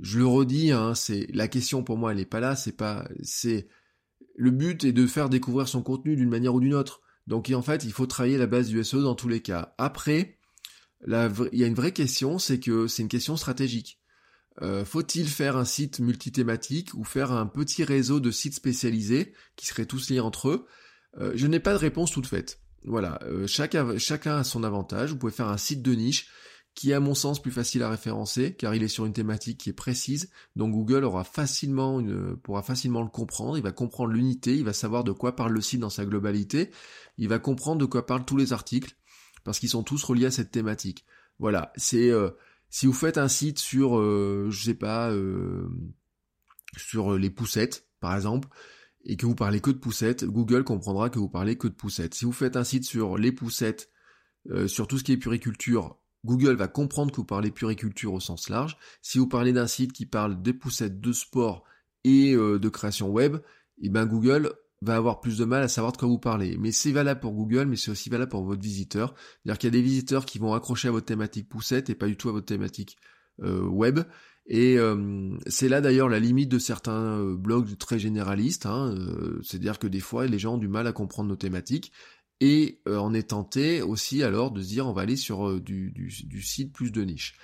je 0.00 0.18
le 0.18 0.26
redis, 0.26 0.70
hein, 0.70 0.94
c'est 0.94 1.26
la 1.32 1.48
question 1.48 1.82
pour 1.82 1.96
moi, 1.96 2.12
elle 2.12 2.18
n'est 2.18 2.24
pas 2.24 2.40
là. 2.40 2.54
C'est 2.54 2.76
pas, 2.76 3.08
c'est 3.22 3.68
le 4.36 4.50
but 4.50 4.84
est 4.84 4.92
de 4.92 5.06
faire 5.06 5.28
découvrir 5.28 5.68
son 5.68 5.82
contenu 5.82 6.16
d'une 6.16 6.28
manière 6.28 6.54
ou 6.54 6.60
d'une 6.60 6.74
autre. 6.74 7.00
Donc 7.26 7.50
en 7.50 7.62
fait, 7.62 7.84
il 7.84 7.92
faut 7.92 8.06
travailler 8.06 8.38
la 8.38 8.46
base 8.46 8.68
du 8.68 8.82
SEO 8.84 9.02
dans 9.02 9.14
tous 9.14 9.28
les 9.28 9.40
cas. 9.40 9.74
Après, 9.78 10.38
il 11.06 11.58
y 11.58 11.64
a 11.64 11.66
une 11.66 11.74
vraie 11.74 11.92
question, 11.92 12.38
c'est 12.38 12.60
que 12.60 12.86
c'est 12.86 13.02
une 13.02 13.08
question 13.08 13.36
stratégique. 13.36 14.00
Euh, 14.62 14.84
faut-il 14.84 15.28
faire 15.28 15.56
un 15.56 15.64
site 15.64 16.00
multithématique 16.00 16.94
ou 16.94 17.04
faire 17.04 17.32
un 17.32 17.46
petit 17.46 17.84
réseau 17.84 18.20
de 18.20 18.30
sites 18.30 18.54
spécialisés 18.54 19.32
qui 19.56 19.66
seraient 19.66 19.86
tous 19.86 20.10
liés 20.10 20.20
entre 20.20 20.48
eux? 20.48 20.66
Euh, 21.18 21.32
Je 21.34 21.46
n'ai 21.46 21.60
pas 21.60 21.72
de 21.72 21.78
réponse 21.78 22.10
toute 22.10 22.26
faite. 22.26 22.60
Voilà, 22.84 23.20
euh, 23.24 23.46
chacun, 23.46 24.36
a 24.36 24.44
son 24.44 24.64
avantage. 24.64 25.10
Vous 25.10 25.18
pouvez 25.18 25.32
faire 25.32 25.48
un 25.48 25.58
site 25.58 25.82
de 25.82 25.92
niche 25.92 26.28
qui 26.74 26.92
est 26.92 26.94
à 26.94 27.00
mon 27.00 27.14
sens 27.14 27.42
plus 27.42 27.50
facile 27.50 27.82
à 27.82 27.90
référencer 27.90 28.54
car 28.54 28.72
il 28.72 28.84
est 28.84 28.88
sur 28.88 29.04
une 29.04 29.12
thématique 29.12 29.58
qui 29.58 29.70
est 29.70 29.74
précise. 29.74 30.30
Donc 30.54 30.72
Google 30.72 31.04
aura 31.04 31.24
facilement 31.24 32.00
pourra 32.44 32.62
facilement 32.62 33.02
le 33.02 33.08
comprendre. 33.08 33.58
Il 33.58 33.64
va 33.64 33.72
comprendre 33.72 34.12
l'unité, 34.12 34.56
il 34.56 34.64
va 34.64 34.72
savoir 34.72 35.02
de 35.02 35.10
quoi 35.10 35.34
parle 35.34 35.52
le 35.52 35.60
site 35.60 35.80
dans 35.80 35.90
sa 35.90 36.04
globalité. 36.04 36.70
Il 37.16 37.28
va 37.28 37.40
comprendre 37.40 37.80
de 37.80 37.84
quoi 37.84 38.06
parlent 38.06 38.24
tous 38.24 38.36
les 38.36 38.52
articles 38.52 38.96
parce 39.42 39.58
qu'ils 39.58 39.70
sont 39.70 39.82
tous 39.82 40.04
reliés 40.04 40.26
à 40.26 40.30
cette 40.30 40.52
thématique. 40.52 41.04
Voilà, 41.40 41.72
c'est 41.74 42.12
si 42.70 42.86
vous 42.86 42.92
faites 42.92 43.18
un 43.18 43.28
site 43.28 43.58
sur, 43.58 43.98
euh, 43.98 44.48
je 44.50 44.64
sais 44.64 44.74
pas, 44.74 45.10
euh, 45.10 45.68
sur 46.76 47.16
les 47.16 47.30
poussettes, 47.30 47.86
par 48.00 48.14
exemple, 48.14 48.48
et 49.04 49.16
que 49.16 49.26
vous 49.26 49.34
parlez 49.34 49.60
que 49.60 49.70
de 49.70 49.78
poussettes, 49.78 50.24
Google 50.24 50.64
comprendra 50.64 51.08
que 51.08 51.18
vous 51.18 51.28
parlez 51.28 51.56
que 51.56 51.68
de 51.68 51.72
poussettes. 51.72 52.14
Si 52.14 52.24
vous 52.24 52.32
faites 52.32 52.56
un 52.56 52.64
site 52.64 52.84
sur 52.84 53.16
les 53.16 53.32
poussettes, 53.32 53.90
euh, 54.50 54.68
sur 54.68 54.86
tout 54.86 54.98
ce 54.98 55.04
qui 55.04 55.12
est 55.12 55.16
puriculture, 55.16 55.98
Google 56.24 56.56
va 56.56 56.68
comprendre 56.68 57.10
que 57.10 57.16
vous 57.16 57.24
parlez 57.24 57.50
puriculture 57.50 58.12
au 58.12 58.20
sens 58.20 58.48
large. 58.48 58.76
Si 59.02 59.18
vous 59.18 59.28
parlez 59.28 59.52
d'un 59.52 59.66
site 59.66 59.92
qui 59.92 60.04
parle 60.04 60.42
des 60.42 60.52
poussettes 60.52 61.00
de 61.00 61.12
sport 61.12 61.64
et 62.04 62.34
de 62.34 62.68
création 62.68 63.10
web, 63.10 63.36
et 63.36 63.86
eh 63.86 63.88
ben 63.90 64.06
Google 64.06 64.52
va 64.80 64.96
avoir 64.96 65.20
plus 65.20 65.38
de 65.38 65.44
mal 65.44 65.62
à 65.62 65.68
savoir 65.68 65.92
de 65.92 65.96
quoi 65.96 66.08
vous 66.08 66.18
parlez. 66.18 66.56
Mais 66.58 66.72
c'est 66.72 66.92
valable 66.92 67.20
pour 67.20 67.32
Google, 67.32 67.66
mais 67.66 67.76
c'est 67.76 67.90
aussi 67.90 68.10
valable 68.10 68.30
pour 68.30 68.44
votre 68.44 68.62
visiteur. 68.62 69.14
C'est-à-dire 69.16 69.58
qu'il 69.58 69.66
y 69.68 69.72
a 69.74 69.78
des 69.78 69.82
visiteurs 69.82 70.24
qui 70.24 70.38
vont 70.38 70.54
accrocher 70.54 70.88
à 70.88 70.90
votre 70.90 71.06
thématique 71.06 71.48
poussette 71.48 71.90
et 71.90 71.94
pas 71.94 72.06
du 72.06 72.16
tout 72.16 72.28
à 72.28 72.32
votre 72.32 72.46
thématique 72.46 72.96
euh, 73.42 73.62
web. 73.62 74.00
Et 74.46 74.78
euh, 74.78 75.36
c'est 75.46 75.68
là 75.68 75.80
d'ailleurs 75.80 76.08
la 76.08 76.20
limite 76.20 76.48
de 76.48 76.58
certains 76.58 77.18
euh, 77.18 77.36
blogs 77.36 77.76
très 77.76 77.98
généralistes. 77.98 78.66
Hein, 78.66 78.94
C'est-à-dire 79.42 79.78
que 79.78 79.86
des 79.86 80.00
fois, 80.00 80.26
les 80.26 80.38
gens 80.38 80.54
ont 80.54 80.58
du 80.58 80.68
mal 80.68 80.86
à 80.86 80.92
comprendre 80.92 81.28
nos 81.28 81.36
thématiques. 81.36 81.92
Et 82.40 82.80
on 82.86 83.14
est 83.14 83.30
tenté 83.30 83.82
aussi 83.82 84.22
alors 84.22 84.52
de 84.52 84.62
se 84.62 84.68
dire 84.68 84.86
on 84.86 84.92
va 84.92 85.02
aller 85.02 85.16
sur 85.16 85.60
du, 85.60 85.90
du, 85.90 86.06
du, 86.24 86.40
site 86.40 86.72
plus 86.72 86.92
de 86.92 87.02
niche. 87.02 87.34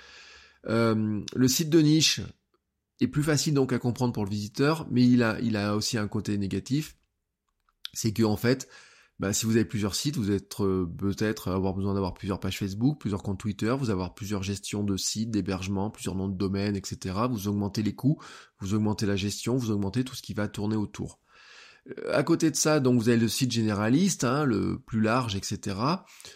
le 0.63 1.47
site 1.49 1.69
de 1.69 1.81
niche 1.81 2.21
est 3.01 3.09
plus 3.09 3.21
facile 3.21 3.53
donc 3.53 3.73
à 3.73 3.77
comprendre 3.77 4.13
pour 4.13 4.23
le 4.23 4.29
visiteur, 4.29 4.87
mais 4.89 5.03
il 5.05 5.21
a, 5.21 5.37
il 5.41 5.57
a 5.57 5.75
aussi 5.75 5.97
un 5.97 6.07
côté 6.07 6.37
négatif 6.37 6.95
c'est 7.95 8.13
que 8.13 8.23
en 8.23 8.37
fait, 8.37 8.69
bah, 9.19 9.31
si 9.31 9.45
vous 9.45 9.55
avez 9.55 9.65
plusieurs 9.65 9.95
sites, 9.95 10.17
vous 10.17 10.29
êtes 10.29 10.59
euh, 10.59 10.85
peut-être 10.85 11.49
avoir 11.49 11.73
besoin 11.73 11.93
d'avoir 11.93 12.13
plusieurs 12.13 12.39
pages 12.39 12.59
Facebook, 12.59 12.99
plusieurs 12.99 13.23
comptes 13.23 13.39
Twitter, 13.39 13.73
vous 13.79 13.89
avoir 13.89 14.13
plusieurs 14.13 14.43
gestions 14.43 14.83
de 14.83 14.97
sites, 14.97 15.31
d'hébergement, 15.31 15.89
plusieurs 15.89 16.15
noms 16.15 16.27
de 16.27 16.37
domaines, 16.37 16.75
etc. 16.75 17.15
Vous 17.29 17.47
augmentez 17.47 17.81
les 17.81 17.95
coûts, 17.95 18.21
vous 18.59 18.73
augmentez 18.73 19.05
la 19.05 19.15
gestion, 19.15 19.55
vous 19.55 19.71
augmentez 19.71 20.03
tout 20.03 20.15
ce 20.15 20.21
qui 20.21 20.33
va 20.33 20.49
tourner 20.49 20.75
autour. 20.75 21.21
Euh, 21.89 22.13
à 22.13 22.23
côté 22.23 22.51
de 22.51 22.57
ça, 22.57 22.81
donc 22.81 22.99
vous 22.99 23.07
avez 23.07 23.17
le 23.17 23.29
site 23.29 23.51
généraliste, 23.51 24.25
hein, 24.25 24.43
le 24.43 24.79
plus 24.79 24.99
large, 24.99 25.37
etc. 25.37 25.77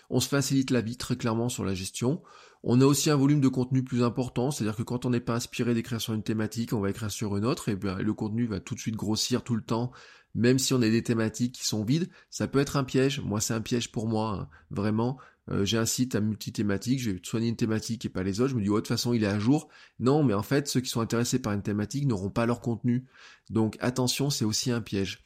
On 0.10 0.22
se 0.22 0.30
facilite 0.30 0.72
la 0.72 0.80
vie 0.80 0.96
très 0.96 1.18
clairement 1.18 1.50
sur 1.50 1.66
la 1.66 1.74
gestion. 1.74 2.22
On 2.64 2.82
a 2.82 2.86
aussi 2.86 3.10
un 3.10 3.16
volume 3.16 3.40
de 3.42 3.48
contenu 3.48 3.84
plus 3.84 4.04
important, 4.04 4.52
c'est-à-dire 4.52 4.76
que 4.76 4.84
quand 4.84 5.06
on 5.06 5.10
n'est 5.10 5.22
pas 5.22 5.36
inspiré 5.36 5.74
d'écrire 5.74 6.02
sur 6.02 6.14
une 6.14 6.24
thématique, 6.24 6.74
on 6.74 6.82
va 6.82 6.90
écrire 6.90 7.10
sur 7.10 7.38
une 7.38 7.46
autre, 7.46 7.70
et 7.70 7.76
bien 7.76 7.98
le 7.98 8.14
contenu 8.14 8.48
va 8.48 8.60
tout 8.60 8.76
de 8.76 8.80
suite 8.80 8.98
grossir 8.98 9.44
tout 9.44 9.56
le 9.56 9.62
temps 9.62 9.92
même 10.36 10.60
si 10.60 10.74
on 10.74 10.82
a 10.82 10.90
des 10.90 11.04
thématiques 11.04 11.56
qui 11.56 11.66
sont 11.66 11.84
vides, 11.84 12.10
ça 12.30 12.48
peut 12.48 12.60
être 12.60 12.78
un 12.78 12.84
piège. 12.84 13.22
Moi, 13.22 13.42
c'est 13.42 13.54
un 13.54 13.62
piège 13.62 13.92
pour 13.92 14.08
moi, 14.08 14.32
hein. 14.32 14.50
vraiment. 14.72 15.18
Euh, 15.52 15.66
j'ai 15.66 15.78
un 15.78 15.86
site 15.86 16.14
à 16.14 16.22
multi-thématique, 16.22 17.00
je 17.00 17.12
vais 17.12 17.20
soigner 17.24 17.48
une 17.48 17.56
thématique 17.56 18.06
et 18.06 18.10
pas 18.10 18.22
les 18.22 18.40
autres. 18.40 18.52
Je 18.52 18.56
me 18.56 18.62
dis, 18.62 18.70
oh, 18.70 18.76
de 18.76 18.80
toute 18.80 18.88
façon, 18.88 19.14
il 19.14 19.24
est 19.24 19.28
à 19.28 19.40
jour. 19.40 19.70
Non, 20.00 20.24
mais 20.24 20.34
en 20.34 20.44
fait, 20.44 20.68
ceux 20.68 20.80
qui 20.80 20.90
sont 20.90 21.02
intéressés 21.02 21.40
par 21.40 21.54
une 21.54 21.64
thématique 21.64 22.06
n'auront 22.06 22.30
pas 22.30 22.46
leur 22.46 22.62
contenu. 22.62 23.06
Donc, 23.50 23.78
attention, 23.80 24.30
c'est 24.30 24.46
aussi 24.46 24.72
un 24.72 24.82
piège. 24.82 25.24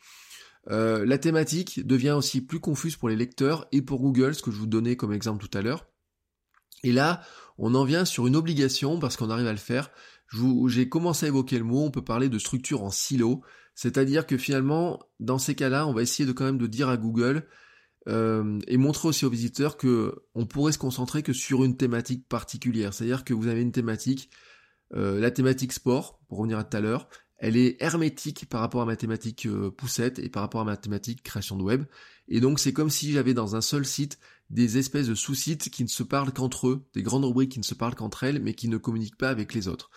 Euh, 0.69 1.05
la 1.05 1.17
thématique 1.17 1.85
devient 1.85 2.11
aussi 2.11 2.39
plus 2.39 2.61
confuse 2.61 2.95
pour 2.95 3.09
les 3.09 3.17
lecteurs 3.17 3.67
et 3.73 3.81
pour 3.81 3.99
Google, 3.99 4.33
ce 4.33 4.41
que 4.41 4.51
je 4.51 4.57
vous 4.57 4.67
donnais 4.67 4.95
comme 4.95 5.11
exemple 5.11 5.45
tout 5.45 5.57
à 5.57 5.61
l'heure. 5.61 5.87
Et 6.83 6.93
là, 6.93 7.21
on 7.57 7.75
en 7.75 7.83
vient 7.83 8.05
sur 8.05 8.27
une 8.27 8.35
obligation 8.35 8.99
parce 8.99 9.17
qu'on 9.17 9.29
arrive 9.29 9.47
à 9.47 9.51
le 9.51 9.57
faire. 9.57 9.91
J'ai 10.67 10.89
commencé 10.89 11.25
à 11.25 11.29
évoquer 11.29 11.57
le 11.57 11.63
mot, 11.63 11.83
on 11.83 11.91
peut 11.91 12.03
parler 12.03 12.29
de 12.29 12.39
structure 12.39 12.83
en 12.83 12.89
silo. 12.89 13.41
C'est-à-dire 13.75 14.27
que 14.27 14.37
finalement, 14.37 14.99
dans 15.19 15.37
ces 15.39 15.55
cas-là, 15.55 15.87
on 15.87 15.93
va 15.93 16.01
essayer 16.01 16.25
de 16.25 16.31
quand 16.31 16.45
même 16.45 16.57
de 16.57 16.67
dire 16.67 16.89
à 16.89 16.97
Google 16.97 17.47
euh, 18.07 18.59
et 18.67 18.77
montrer 18.77 19.07
aussi 19.07 19.25
aux 19.25 19.29
visiteurs 19.29 19.77
que 19.77 20.23
on 20.35 20.45
pourrait 20.45 20.73
se 20.73 20.77
concentrer 20.77 21.23
que 21.23 21.33
sur 21.33 21.63
une 21.63 21.77
thématique 21.77 22.27
particulière. 22.27 22.93
C'est-à-dire 22.93 23.23
que 23.23 23.33
vous 23.33 23.47
avez 23.47 23.61
une 23.61 23.71
thématique, 23.71 24.29
euh, 24.93 25.19
la 25.19 25.31
thématique 25.31 25.73
sport, 25.73 26.19
pour 26.27 26.39
revenir 26.39 26.59
à 26.59 26.63
tout 26.63 26.77
à 26.77 26.81
l'heure, 26.81 27.09
elle 27.37 27.57
est 27.57 27.81
hermétique 27.81 28.47
par 28.47 28.61
rapport 28.61 28.81
à 28.81 28.85
ma 28.85 28.95
thématique 28.95 29.47
euh, 29.47 29.71
poussette 29.71 30.19
et 30.19 30.29
par 30.29 30.43
rapport 30.43 30.61
à 30.61 30.65
ma 30.65 30.77
thématique 30.77 31.23
création 31.23 31.57
de 31.57 31.63
web. 31.63 31.83
Et 32.27 32.39
donc 32.39 32.59
c'est 32.59 32.73
comme 32.73 32.89
si 32.89 33.11
j'avais 33.11 33.33
dans 33.33 33.55
un 33.55 33.61
seul 33.61 33.85
site 33.85 34.19
des 34.49 34.77
espèces 34.77 35.07
de 35.07 35.15
sous-sites 35.15 35.69
qui 35.69 35.83
ne 35.83 35.89
se 35.89 36.03
parlent 36.03 36.31
qu'entre 36.31 36.67
eux, 36.67 36.85
des 36.93 37.01
grandes 37.01 37.25
rubriques 37.25 37.53
qui 37.53 37.59
ne 37.59 37.65
se 37.65 37.73
parlent 37.73 37.95
qu'entre 37.95 38.23
elles, 38.23 38.41
mais 38.41 38.53
qui 38.53 38.67
ne 38.67 38.77
communiquent 38.77 39.17
pas 39.17 39.29
avec 39.29 39.53
les 39.53 39.67
autres. 39.67 39.89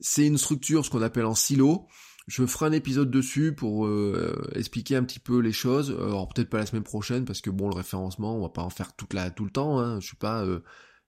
C'est 0.00 0.26
une 0.26 0.38
structure, 0.38 0.84
ce 0.84 0.90
qu'on 0.90 1.02
appelle 1.02 1.24
en 1.24 1.34
silo, 1.34 1.86
je 2.26 2.44
ferai 2.44 2.66
un 2.66 2.72
épisode 2.72 3.10
dessus 3.10 3.54
pour 3.54 3.86
euh, 3.86 4.50
expliquer 4.54 4.96
un 4.96 5.04
petit 5.04 5.20
peu 5.20 5.38
les 5.38 5.52
choses. 5.52 5.90
Alors 5.90 6.28
peut-être 6.28 6.50
pas 6.50 6.58
la 6.58 6.66
semaine 6.66 6.82
prochaine 6.82 7.24
parce 7.24 7.40
que 7.40 7.50
bon 7.50 7.68
le 7.68 7.76
référencement 7.76 8.36
on 8.36 8.42
va 8.42 8.48
pas 8.48 8.62
en 8.62 8.70
faire 8.70 8.94
toute 8.94 9.14
la 9.14 9.30
tout 9.30 9.44
le 9.44 9.50
temps. 9.50 9.78
Hein. 9.78 10.00
Je 10.00 10.06
suis 10.06 10.16
pas, 10.16 10.44
euh, 10.44 10.60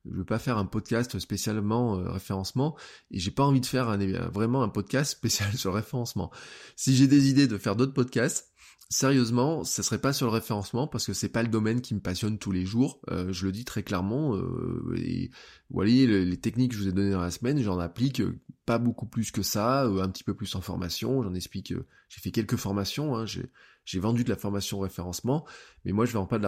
je 0.09 0.17
veux 0.17 0.25
pas 0.25 0.39
faire 0.39 0.59
un 0.59 0.65
podcast 0.65 1.19
spécialement 1.19 1.99
euh, 1.99 2.09
référencement 2.11 2.77
et 3.11 3.19
j'ai 3.19 3.33
pas 3.33 3.43
envie 3.43 3.61
de 3.61 3.67
faire 3.67 3.89
un, 3.89 3.99
vraiment 4.29 4.63
un 4.63 4.69
podcast 4.69 5.11
spécial 5.19 5.53
sur 5.55 5.75
référencement. 5.75 6.31
Si 6.77 6.95
j'ai 6.95 7.09
des 7.09 7.29
idées 7.29 7.49
de 7.49 7.59
faire 7.59 7.75
d'autres 7.75 7.95
podcasts, 7.95 8.53
Sérieusement, 8.91 9.65
ce 9.65 9.83
serait 9.83 10.01
pas 10.01 10.15
sur 10.15 10.27
le 10.27 10.33
référencement 10.33 10.87
parce 10.87 11.05
que 11.07 11.13
c'est 11.13 11.29
pas 11.29 11.43
le 11.43 11.51
domaine 11.51 11.83
qui 11.83 11.95
me 11.95 12.01
passionne 12.01 12.39
tous 12.39 12.53
les 12.53 12.65
jours. 12.65 13.03
Euh, 13.11 13.31
je 13.35 13.45
le 13.45 13.53
dis 13.53 13.67
très 13.67 13.83
clairement. 13.83 14.35
Euh, 14.35 14.95
et 14.97 15.31
voilà, 15.69 15.91
les, 15.91 16.41
techniques 16.41 16.71
que 16.71 16.77
je 16.79 16.85
vous 16.85 16.89
ai 16.89 16.93
données 16.93 17.11
dans 17.11 17.21
la 17.21 17.31
semaine, 17.31 17.61
j'en 17.61 17.79
applique 17.79 18.21
euh, 18.23 18.41
pas 18.65 18.79
beaucoup 18.79 19.05
plus 19.05 19.31
que 19.31 19.43
ça, 19.43 19.83
un 19.83 20.09
petit 20.09 20.25
peu 20.25 20.33
plus 20.33 20.55
en 20.55 20.63
formation. 20.63 21.23
J'en 21.23 21.35
explique. 21.35 21.75
j'ai 22.09 22.21
fait 22.21 22.31
quelques 22.31 22.57
formations. 22.57 23.15
Hein, 23.15 23.27
j'ai 23.27 24.01
vendu 24.01 24.25
de 24.25 24.31
la 24.31 24.37
formation 24.37 24.79
référencement, 24.79 25.47
mais 25.85 25.93
moi 25.93 26.07
je 26.07 26.13
vends 26.13 26.27
pas 26.27 26.39
de 26.39 26.45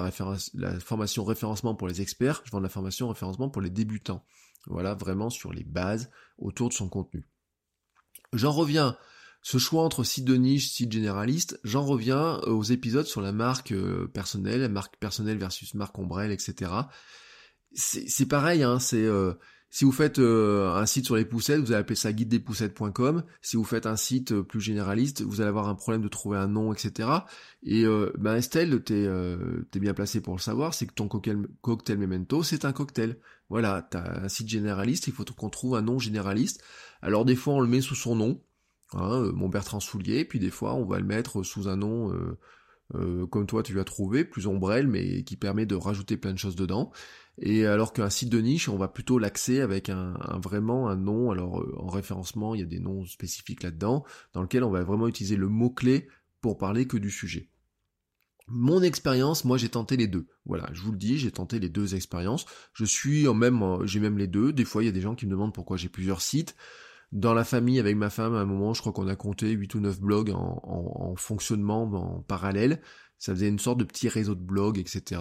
la 0.54 0.80
formation 0.80 1.24
référencement 1.24 1.74
pour 1.74 1.88
les 1.88 2.00
experts. 2.00 2.40
Je 2.46 2.50
vends 2.52 2.58
de 2.58 2.64
la 2.64 2.70
formation 2.70 3.08
référencement 3.08 3.50
pour 3.50 3.60
les 3.60 3.70
débutants. 3.70 4.24
Voilà, 4.66 4.94
vraiment 4.94 5.28
sur 5.28 5.52
les 5.52 5.64
bases 5.64 6.10
autour 6.38 6.70
de 6.70 6.74
son 6.74 6.88
contenu. 6.88 7.26
J'en 8.32 8.52
reviens 8.52 8.96
ce 9.42 9.58
choix 9.58 9.82
entre 9.82 10.04
site 10.04 10.24
de 10.24 10.36
niche, 10.36 10.70
site 10.70 10.92
généraliste, 10.92 11.60
j'en 11.64 11.82
reviens 11.82 12.40
euh, 12.46 12.50
aux 12.50 12.62
épisodes 12.62 13.06
sur 13.06 13.22
la 13.22 13.32
marque 13.32 13.72
euh, 13.72 14.06
personnelle, 14.08 14.68
marque 14.70 14.98
personnelle 14.98 15.38
versus 15.38 15.74
marque 15.74 15.98
ombrelle, 15.98 16.30
etc. 16.30 16.72
C'est 17.72 18.26
pareil, 18.26 18.62
hein, 18.62 18.80
c'est 18.80 19.04
euh, 19.04 19.32
si 19.70 19.84
vous 19.84 19.92
faites 19.92 20.18
un 20.18 20.84
site 20.84 21.04
sur 21.04 21.14
les 21.14 21.24
poussettes, 21.24 21.60
vous 21.60 21.70
allez 21.70 21.82
appeler 21.82 21.94
ça 21.94 22.12
guide-des-poussettes.com. 22.12 23.22
Si 23.40 23.56
vous 23.56 23.62
faites 23.62 23.86
un 23.86 23.94
site 23.94 24.34
plus 24.42 24.60
généraliste, 24.60 25.22
vous 25.22 25.40
allez 25.40 25.48
avoir 25.48 25.68
un 25.68 25.76
problème 25.76 26.02
de 26.02 26.08
trouver 26.08 26.38
un 26.38 26.48
nom, 26.48 26.72
etc. 26.72 27.08
Et 27.62 27.84
ben 28.18 28.34
Estelle, 28.34 28.82
t'es 28.82 29.04
es 29.04 29.78
bien 29.78 29.94
placé 29.94 30.20
pour 30.20 30.34
le 30.34 30.40
savoir, 30.40 30.74
c'est 30.74 30.86
que 30.86 30.92
ton 30.92 31.06
cocktail, 31.06 31.46
cocktail 31.60 31.98
memento, 31.98 32.42
c'est 32.42 32.64
un 32.64 32.72
cocktail. 32.72 33.20
Voilà, 33.48 33.86
t'as 33.88 34.24
un 34.24 34.28
site 34.28 34.48
généraliste, 34.48 35.06
il 35.06 35.12
faut 35.12 35.24
qu'on 35.24 35.50
trouve 35.50 35.76
un 35.76 35.82
nom 35.82 36.00
généraliste. 36.00 36.64
Alors 37.00 37.24
des 37.24 37.36
fois 37.36 37.54
on 37.54 37.60
le 37.60 37.68
met 37.68 37.80
sous 37.80 37.94
son 37.94 38.16
nom, 38.16 38.42
Hein, 38.92 39.30
mon 39.34 39.48
Bertrand 39.48 39.80
Soulier, 39.80 40.24
puis 40.24 40.38
des 40.38 40.50
fois 40.50 40.74
on 40.74 40.84
va 40.84 40.98
le 40.98 41.06
mettre 41.06 41.42
sous 41.44 41.68
un 41.68 41.76
nom 41.76 42.12
euh, 42.12 42.38
euh, 42.96 43.26
comme 43.26 43.46
toi 43.46 43.62
tu 43.62 43.72
l'as 43.74 43.84
trouvé, 43.84 44.24
plus 44.24 44.46
ombrelle, 44.46 44.88
mais 44.88 45.22
qui 45.22 45.36
permet 45.36 45.64
de 45.66 45.76
rajouter 45.76 46.16
plein 46.16 46.32
de 46.32 46.38
choses 46.38 46.56
dedans. 46.56 46.90
Et 47.38 47.64
alors 47.66 47.92
qu'un 47.92 48.10
site 48.10 48.28
de 48.30 48.40
niche, 48.40 48.68
on 48.68 48.76
va 48.76 48.88
plutôt 48.88 49.18
l'axer 49.18 49.60
avec 49.60 49.88
un, 49.88 50.14
vraiment 50.42 50.88
un 50.88 50.96
nom. 50.96 51.30
Alors 51.30 51.64
en 51.78 51.86
référencement, 51.86 52.54
il 52.54 52.60
y 52.60 52.64
a 52.64 52.66
des 52.66 52.80
noms 52.80 53.06
spécifiques 53.06 53.62
là-dedans, 53.62 54.04
dans 54.32 54.42
lequel 54.42 54.64
on 54.64 54.70
va 54.70 54.82
vraiment 54.82 55.08
utiliser 55.08 55.36
le 55.36 55.48
mot-clé 55.48 56.08
pour 56.40 56.58
parler 56.58 56.86
que 56.86 56.96
du 56.96 57.10
sujet. 57.10 57.48
Mon 58.48 58.82
expérience, 58.82 59.44
moi 59.44 59.56
j'ai 59.56 59.68
tenté 59.68 59.96
les 59.96 60.08
deux. 60.08 60.26
Voilà, 60.44 60.68
je 60.72 60.82
vous 60.82 60.90
le 60.90 60.98
dis, 60.98 61.16
j'ai 61.16 61.30
tenté 61.30 61.60
les 61.60 61.68
deux 61.68 61.94
expériences. 61.94 62.44
Je 62.74 62.84
suis 62.84 63.28
en 63.28 63.34
même, 63.34 63.62
j'ai 63.84 64.00
même 64.00 64.18
les 64.18 64.26
deux. 64.26 64.52
Des 64.52 64.64
fois, 64.64 64.82
il 64.82 64.86
y 64.86 64.88
a 64.88 64.92
des 64.92 65.00
gens 65.00 65.14
qui 65.14 65.26
me 65.26 65.30
demandent 65.30 65.54
pourquoi 65.54 65.76
j'ai 65.76 65.88
plusieurs 65.88 66.20
sites. 66.20 66.56
Dans 67.12 67.34
la 67.34 67.44
famille, 67.44 67.80
avec 67.80 67.96
ma 67.96 68.08
femme, 68.08 68.34
à 68.34 68.40
un 68.40 68.44
moment, 68.44 68.72
je 68.72 68.80
crois 68.80 68.92
qu'on 68.92 69.08
a 69.08 69.16
compté 69.16 69.50
8 69.50 69.74
ou 69.74 69.80
9 69.80 70.00
blogs 70.00 70.30
en, 70.30 71.14
fonctionnement 71.16 71.82
en 71.82 72.22
parallèle. 72.22 72.80
Ça 73.18 73.34
faisait 73.34 73.48
une 73.48 73.58
sorte 73.58 73.78
de 73.78 73.84
petit 73.84 74.08
réseau 74.08 74.34
de 74.34 74.42
blogs, 74.42 74.78
etc. 74.78 75.20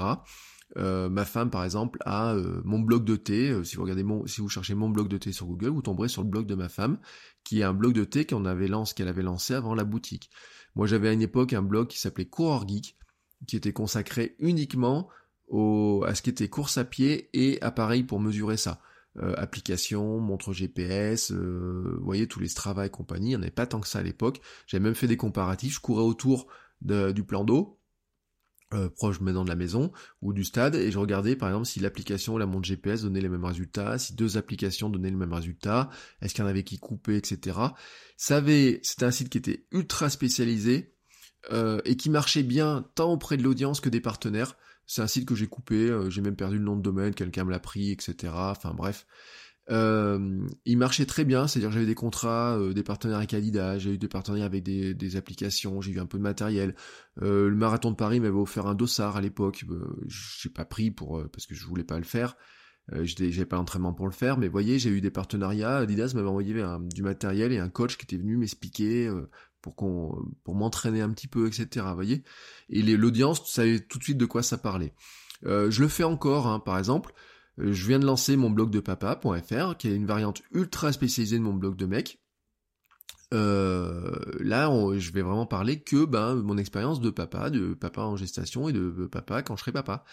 Euh, 0.78 1.10
ma 1.10 1.25
femme, 1.25 1.49
par 1.49 1.63
exemple, 1.63 1.97
a 2.06 2.36
euh, 2.36 2.62
mon 2.63 2.80
blog 2.80 3.04
de 3.04 3.15
thé. 3.15 3.49
Euh, 3.49 3.63
si 3.63 3.75
vous 3.75 3.82
regardez 3.82 4.04
mon, 4.04 4.25
si 4.28 4.39
vous 4.39 4.49
cherchez 4.49 4.75
mon 4.75 4.89
blog 4.89 5.08
de 5.08 5.17
thé 5.17 5.32
sur 5.32 5.47
Google, 5.47 5.69
vous 5.69 5.82
tomberez 5.82 6.10
sur 6.10 6.21
le 6.21 6.30
blog 6.30 6.45
de 6.45 6.54
ma 6.54 6.69
femme, 6.69 6.99
qui 7.43 7.62
est 7.62 7.63
un 7.63 7.73
blog 7.73 7.93
de 7.93 8.04
thé 8.04 8.25
qu'on 8.25 8.45
avait 8.45 8.67
lancé, 8.67 8.93
qu'elle 8.93 9.08
avait 9.08 9.23
lancé 9.23 9.56
avant 9.56 9.73
la 9.73 9.84
boutique. 9.84 10.30
Moi, 10.75 10.86
j'avais 10.86 11.10
à 11.10 11.13
une 11.13 11.23
époque 11.23 11.54
un 11.54 11.63
blog 11.63 11.88
qui 11.88 11.99
s'appelait 11.99 12.25
Coureur 12.25 12.67
Geek, 12.67 12.97
qui 13.47 13.56
était 13.56 13.73
consacré 13.73 14.36
uniquement 14.38 15.10
au, 15.47 16.04
à 16.06 16.13
ce 16.13 16.21
qui 16.21 16.30
était 16.30 16.49
course 16.49 16.78
à 16.78 16.84
pied 16.84 17.30
et 17.34 17.60
appareil 17.63 18.04
pour 18.04 18.19
mesurer 18.19 18.58
ça. 18.58 18.80
Euh, 19.17 19.34
applications, 19.38 20.19
montre 20.19 20.54
GPS, 20.54 21.32
euh, 21.32 21.98
voyez 22.02 22.28
tous 22.28 22.39
les 22.39 22.48
Strava 22.48 22.86
et 22.86 22.89
compagnie, 22.89 23.28
il 23.28 23.30
n'y 23.32 23.36
en 23.38 23.41
avait 23.41 23.52
pas 23.52 23.65
tant 23.65 23.80
que 23.80 23.88
ça 23.88 24.00
à 24.00 24.04
l'époque. 24.04 24.39
J'avais 24.67 24.84
même 24.84 24.95
fait 24.95 25.08
des 25.08 25.17
comparatifs, 25.17 25.74
je 25.74 25.80
courais 25.80 26.04
autour 26.04 26.48
du 26.82 27.24
plan 27.26 27.43
d'eau, 27.43 27.80
euh, 28.72 28.88
proche 28.88 29.19
maintenant 29.19 29.43
de 29.43 29.50
la 29.50 29.56
maison 29.56 29.91
ou 30.22 30.32
du 30.32 30.43
stade 30.43 30.76
et 30.76 30.91
je 30.91 31.00
regardais 31.00 31.36
par 31.36 31.50
exemple 31.50 31.65
si 31.65 31.80
l'application 31.80 32.38
la 32.38 32.45
montre 32.45 32.67
GPS 32.67 33.02
donnait 33.02 33.19
les 33.19 33.28
mêmes 33.28 33.43
résultats, 33.43 33.98
si 33.98 34.13
deux 34.13 34.38
applications 34.38 34.91
donnaient 34.91 35.10
le 35.10 35.17
même 35.17 35.34
résultat, 35.34 35.89
est-ce 36.22 36.36
qu'il 36.36 36.43
y 36.43 36.45
en 36.45 36.50
avait 36.50 36.63
qui 36.63 36.78
coupaient, 36.78 37.17
etc. 37.17 37.58
C'était 38.15 39.06
un 39.06 39.10
site 39.10 39.30
qui 39.30 39.39
était 39.39 39.65
ultra 39.72 40.12
spécialisé 40.12 40.93
euh, 41.52 41.82
et 41.84 41.98
qui 41.98 42.12
marchait 42.12 42.43
bien 42.43 42.88
tant 42.93 43.12
auprès 43.12 43.38
de 43.38 43.43
l'audience 43.43 43.82
que 43.82 43.89
des 43.89 44.02
partenaires. 44.02 44.56
C'est 44.89 45.04
un 45.04 45.08
site 45.08 45.28
que 45.28 45.36
j'ai 45.36 45.45
coupé, 45.45 45.88
euh, 45.88 46.10
j'ai 46.10 46.21
même 46.21 46.36
perdu 46.36 46.58
le 46.58 46.63
nom 46.63 46.75
de 46.75 46.82
domaine, 46.82 47.13
quelqu'un 47.13 47.43
me 47.43 47.52
l'a 47.52 47.60
pris, 47.60 47.91
etc. 47.91 48.34
Enfin 48.34 48.73
bref. 48.73 49.06
Euh, 49.69 50.47
il 50.65 50.80
marchait 50.80 51.06
très 51.06 51.25
bien, 51.25 51.45
c'est-à-dire 51.45 51.69
j'avais 51.71 51.86
des 51.86 51.93
contrats, 51.93 52.58
euh, 52.58 52.73
des 52.73 52.82
partenaires 52.82 53.17
avec 53.17 53.36
Adidas, 53.36 53.78
j'ai 53.78 53.93
eu 53.93 53.97
des 53.99 54.08
partenaires 54.08 54.45
avec 54.45 54.63
des, 54.63 55.15
applications, 55.15 55.80
j'ai 55.80 55.91
eu 55.91 55.99
un 55.99 56.08
peu 56.08 56.17
de 56.17 56.23
matériel. 56.23 56.73
Le 57.21 57.52
marathon 57.52 57.91
de 57.91 57.95
Paris 57.95 58.19
m'avait 58.19 58.34
offert 58.34 58.65
un 58.65 58.73
dossard 58.73 59.15
à 59.15 59.21
l'époque, 59.21 59.63
j'ai 60.08 60.49
pas 60.49 60.65
pris 60.65 60.89
pour 60.89 61.23
parce 61.32 61.45
que 61.45 61.54
je 61.54 61.67
voulais 61.67 61.84
pas 61.84 61.99
le 61.99 62.04
faire. 62.04 62.36
j'avais 62.91 63.45
pas 63.45 63.58
l'entraînement 63.58 63.93
pour 63.93 64.08
le 64.08 64.12
faire, 64.12 64.39
mais 64.39 64.47
voyez, 64.47 64.80
j'ai 64.80 64.89
eu 64.89 65.02
des 65.02 65.12
partenariats. 65.12 65.78
Adidas 65.78 66.13
m'avait 66.15 66.28
envoyé 66.28 66.56
du 66.95 67.04
matériel 67.04 67.52
et 67.52 67.60
un 67.60 67.69
coach 67.69 67.95
qui 67.97 68.06
était 68.06 68.17
venu 68.17 68.38
m'expliquer 68.38 69.08
pour 69.62 69.76
qu'on 69.76 70.15
pour 70.43 70.56
m'entraîner 70.56 71.02
un 71.02 71.10
petit 71.10 71.28
peu, 71.28 71.48
etc. 71.48 71.86
Voyez. 71.93 72.24
Et 72.69 72.82
l'audience 72.82 73.50
savait 73.52 73.80
tout 73.80 73.98
de 73.98 74.04
suite 74.04 74.17
de 74.17 74.26
quoi 74.26 74.43
ça 74.43 74.58
parlait. 74.58 74.93
je 75.43 75.82
le 75.82 75.88
fais 75.88 76.04
encore, 76.04 76.48
hein, 76.48 76.60
par 76.60 76.78
exemple. 76.78 77.13
Euh, 77.60 77.74
je 77.74 77.88
viens 77.88 78.00
de 78.00 78.06
lancer 78.06 78.38
mon 78.38 78.50
blog 78.50 78.72
de 78.72 78.80
papa.fr, 78.80 79.78
qui 79.78 79.88
est 79.88 79.95
une 79.95 80.06
variante 80.06 80.41
ultra 80.52 80.91
spécialisée 80.91 81.38
de 81.38 81.43
mon 81.43 81.54
blog 81.54 81.76
de 81.76 81.86
mec. 81.86 82.22
Euh, 83.34 84.15
là, 84.39 84.72
je 84.98 85.12
vais 85.12 85.22
vraiment 85.22 85.45
parler 85.45 85.82
que 85.82 86.06
ben 86.06 86.36
mon 86.36 86.58
expérience 86.58 87.00
de 87.00 87.12
papa, 87.12 87.52
de 87.52 87.76
papa 87.76 88.02
en 88.02 88.15
gestation 88.15 88.69
et 88.69 88.74
de 88.74 89.08
papa 89.12 89.43
quand 89.43 89.56
je 89.56 89.62
serai 89.62 89.72
papa. 89.72 90.04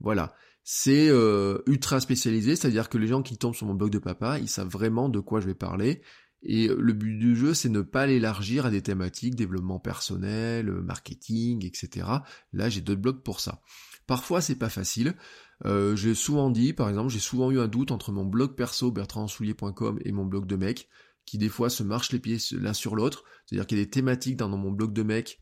Voilà, 0.00 0.34
c'est 0.64 1.08
euh, 1.08 1.58
ultra 1.66 2.00
spécialisé, 2.00 2.56
c'est-à-dire 2.56 2.88
que 2.88 2.98
les 2.98 3.06
gens 3.06 3.22
qui 3.22 3.38
tombent 3.38 3.54
sur 3.54 3.66
mon 3.66 3.74
blog 3.74 3.90
de 3.90 3.98
papa, 3.98 4.38
ils 4.40 4.48
savent 4.48 4.68
vraiment 4.68 5.08
de 5.08 5.20
quoi 5.20 5.40
je 5.40 5.46
vais 5.46 5.54
parler. 5.54 6.02
Et 6.48 6.68
le 6.68 6.92
but 6.92 7.18
du 7.18 7.34
jeu, 7.34 7.54
c'est 7.54 7.68
ne 7.68 7.82
pas 7.82 8.06
l'élargir 8.06 8.66
à 8.66 8.70
des 8.70 8.80
thématiques, 8.80 9.34
développement 9.34 9.80
personnel, 9.80 10.70
marketing, 10.70 11.66
etc. 11.66 12.06
Là, 12.52 12.68
j'ai 12.68 12.80
d'autres 12.80 13.00
blogs 13.00 13.22
pour 13.22 13.40
ça. 13.40 13.60
Parfois, 14.06 14.40
c'est 14.40 14.54
pas 14.54 14.68
facile. 14.68 15.16
Euh, 15.64 15.96
j'ai 15.96 16.14
souvent 16.14 16.50
dit, 16.50 16.72
par 16.72 16.88
exemple, 16.88 17.10
j'ai 17.10 17.18
souvent 17.18 17.50
eu 17.50 17.58
un 17.58 17.66
doute 17.66 17.90
entre 17.90 18.12
mon 18.12 18.24
blog 18.24 18.54
perso 18.54 18.92
bertrandsoulier.com 18.92 19.98
et 20.04 20.12
mon 20.12 20.24
blog 20.24 20.46
de 20.46 20.54
mec, 20.54 20.88
qui 21.24 21.38
des 21.38 21.48
fois 21.48 21.68
se 21.68 21.82
marchent 21.82 22.12
les 22.12 22.20
pieds 22.20 22.38
l'un 22.52 22.74
sur 22.74 22.94
l'autre. 22.94 23.24
C'est-à-dire 23.44 23.66
qu'il 23.66 23.78
y 23.78 23.80
a 23.80 23.84
des 23.84 23.90
thématiques 23.90 24.36
dans 24.36 24.48
mon 24.48 24.70
blog 24.70 24.92
de 24.92 25.02
mec, 25.02 25.40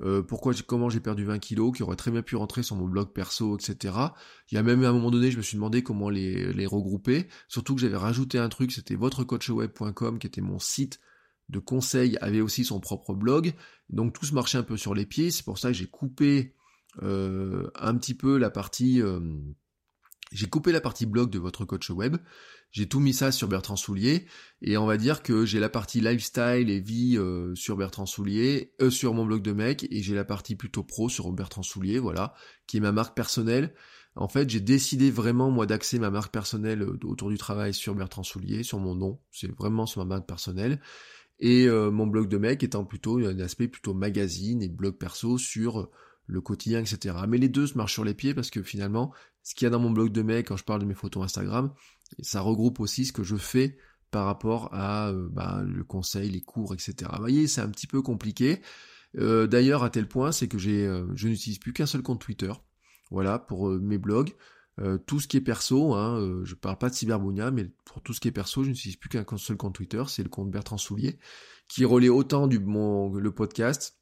euh, 0.00 0.22
pourquoi 0.22 0.52
comment 0.66 0.88
j'ai 0.88 1.00
perdu 1.00 1.24
20 1.24 1.38
kilos, 1.38 1.76
qui 1.76 1.82
auraient 1.82 1.96
très 1.96 2.10
bien 2.10 2.22
pu 2.22 2.36
rentrer 2.36 2.62
sur 2.62 2.76
mon 2.76 2.86
blog 2.86 3.12
perso, 3.12 3.56
etc. 3.56 3.94
Il 4.50 4.54
y 4.54 4.58
a 4.58 4.62
même 4.62 4.84
à 4.84 4.88
un 4.88 4.92
moment 4.92 5.10
donné, 5.10 5.30
je 5.30 5.36
me 5.36 5.42
suis 5.42 5.56
demandé 5.56 5.82
comment 5.82 6.10
les, 6.10 6.52
les 6.52 6.66
regrouper. 6.66 7.28
Surtout 7.48 7.74
que 7.74 7.80
j'avais 7.80 7.96
rajouté 7.96 8.38
un 8.38 8.48
truc, 8.48 8.72
c'était 8.72 8.94
votrecoachweb.com, 8.94 10.18
qui 10.18 10.26
était 10.26 10.40
mon 10.40 10.58
site 10.58 11.00
de 11.48 11.58
conseils, 11.58 12.16
avait 12.20 12.40
aussi 12.40 12.64
son 12.64 12.80
propre 12.80 13.14
blog. 13.14 13.54
Donc 13.90 14.12
tout 14.12 14.26
se 14.26 14.34
marchait 14.34 14.58
un 14.58 14.62
peu 14.62 14.76
sur 14.76 14.94
les 14.94 15.06
pieds. 15.06 15.30
C'est 15.30 15.44
pour 15.44 15.58
ça 15.58 15.68
que 15.68 15.74
j'ai 15.74 15.86
coupé 15.86 16.54
euh, 17.02 17.70
un 17.74 17.96
petit 17.96 18.14
peu 18.14 18.38
la 18.38 18.50
partie... 18.50 19.02
Euh, 19.02 19.20
j'ai 20.32 20.46
coupé 20.46 20.72
la 20.72 20.80
partie 20.80 21.06
blog 21.06 21.30
de 21.30 21.38
votre 21.38 21.64
coach 21.64 21.90
web, 21.90 22.16
j'ai 22.70 22.86
tout 22.86 23.00
mis 23.00 23.14
ça 23.14 23.32
sur 23.32 23.48
Bertrand 23.48 23.76
Soulier, 23.76 24.26
et 24.60 24.76
on 24.76 24.86
va 24.86 24.96
dire 24.96 25.22
que 25.22 25.46
j'ai 25.46 25.58
la 25.58 25.68
partie 25.68 26.00
lifestyle 26.00 26.70
et 26.70 26.80
vie 26.80 27.16
euh, 27.16 27.54
sur 27.54 27.76
Bertrand 27.76 28.06
Soulier, 28.06 28.74
euh, 28.80 28.90
sur 28.90 29.14
mon 29.14 29.24
blog 29.24 29.42
de 29.42 29.52
mec, 29.52 29.86
et 29.90 30.02
j'ai 30.02 30.14
la 30.14 30.24
partie 30.24 30.54
plutôt 30.54 30.82
pro 30.82 31.08
sur 31.08 31.30
Bertrand 31.32 31.62
Soulier, 31.62 31.98
voilà, 31.98 32.34
qui 32.66 32.76
est 32.76 32.80
ma 32.80 32.92
marque 32.92 33.16
personnelle. 33.16 33.74
En 34.16 34.28
fait, 34.28 34.50
j'ai 34.50 34.60
décidé 34.60 35.10
vraiment, 35.10 35.50
moi, 35.50 35.64
d'axer 35.64 35.98
ma 35.98 36.10
marque 36.10 36.32
personnelle 36.32 36.82
autour 36.82 37.30
du 37.30 37.38
travail 37.38 37.72
sur 37.72 37.94
Bertrand 37.94 38.24
Soulier, 38.24 38.62
sur 38.64 38.78
mon 38.78 38.94
nom, 38.94 39.20
c'est 39.30 39.50
vraiment 39.56 39.86
sur 39.86 40.04
ma 40.04 40.16
marque 40.16 40.28
personnelle, 40.28 40.80
et 41.40 41.68
mon 41.68 42.08
blog 42.08 42.28
de 42.28 42.36
mec 42.36 42.64
étant 42.64 42.84
plutôt 42.84 43.18
un 43.18 43.38
aspect 43.38 43.68
plutôt 43.68 43.94
magazine 43.94 44.60
et 44.60 44.68
blog 44.68 44.96
perso 44.96 45.38
sur 45.38 45.88
le 46.28 46.40
quotidien, 46.40 46.80
etc. 46.80 47.16
Mais 47.26 47.38
les 47.38 47.48
deux 47.48 47.66
se 47.66 47.76
marchent 47.76 47.94
sur 47.94 48.04
les 48.04 48.14
pieds 48.14 48.34
parce 48.34 48.50
que 48.50 48.62
finalement, 48.62 49.12
ce 49.48 49.54
qu'il 49.54 49.64
y 49.64 49.66
a 49.66 49.70
dans 49.70 49.78
mon 49.78 49.90
blog 49.90 50.12
de 50.12 50.20
mec 50.20 50.48
quand 50.48 50.58
je 50.58 50.64
parle 50.64 50.82
de 50.82 50.84
mes 50.84 50.92
photos 50.92 51.24
Instagram, 51.24 51.72
ça 52.20 52.42
regroupe 52.42 52.80
aussi 52.80 53.06
ce 53.06 53.14
que 53.14 53.22
je 53.22 53.36
fais 53.36 53.78
par 54.10 54.26
rapport 54.26 54.68
à 54.74 55.08
euh, 55.08 55.26
bah, 55.30 55.62
le 55.66 55.84
conseil, 55.84 56.28
les 56.28 56.42
cours, 56.42 56.74
etc. 56.74 57.10
Vous 57.14 57.20
voyez, 57.20 57.46
c'est 57.48 57.62
un 57.62 57.70
petit 57.70 57.86
peu 57.86 58.02
compliqué. 58.02 58.60
Euh, 59.16 59.46
d'ailleurs, 59.46 59.84
à 59.84 59.88
tel 59.88 60.06
point, 60.06 60.32
c'est 60.32 60.48
que 60.48 60.58
euh, 60.58 61.06
je 61.14 61.28
n'utilise 61.28 61.58
plus 61.58 61.72
qu'un 61.72 61.86
seul 61.86 62.02
compte 62.02 62.20
Twitter. 62.20 62.52
Voilà, 63.10 63.38
pour 63.38 63.70
mes 63.70 63.96
blogs. 63.96 64.34
tout 65.06 65.18
ce 65.18 65.26
qui 65.26 65.38
est 65.38 65.40
perso, 65.40 65.94
hein, 65.94 66.42
je 66.44 66.54
parle 66.54 66.76
pas 66.76 66.90
de 66.90 66.94
cyberbounia, 66.94 67.50
mais 67.50 67.70
pour 67.86 68.02
tout 68.02 68.12
ce 68.12 68.20
qui 68.20 68.28
est 68.28 68.32
perso, 68.32 68.64
je 68.64 68.68
n'utilise 68.68 68.96
plus 68.96 69.08
qu'un 69.08 69.24
seul 69.38 69.56
compte 69.56 69.74
Twitter, 69.74 70.02
c'est 70.08 70.22
le 70.22 70.28
compte 70.28 70.50
Bertrand 70.50 70.76
Soulier, 70.76 71.18
qui 71.68 71.86
relaie 71.86 72.10
autant 72.10 72.48
du 72.48 72.58
mon, 72.58 73.14
le 73.14 73.32
podcast 73.32 73.98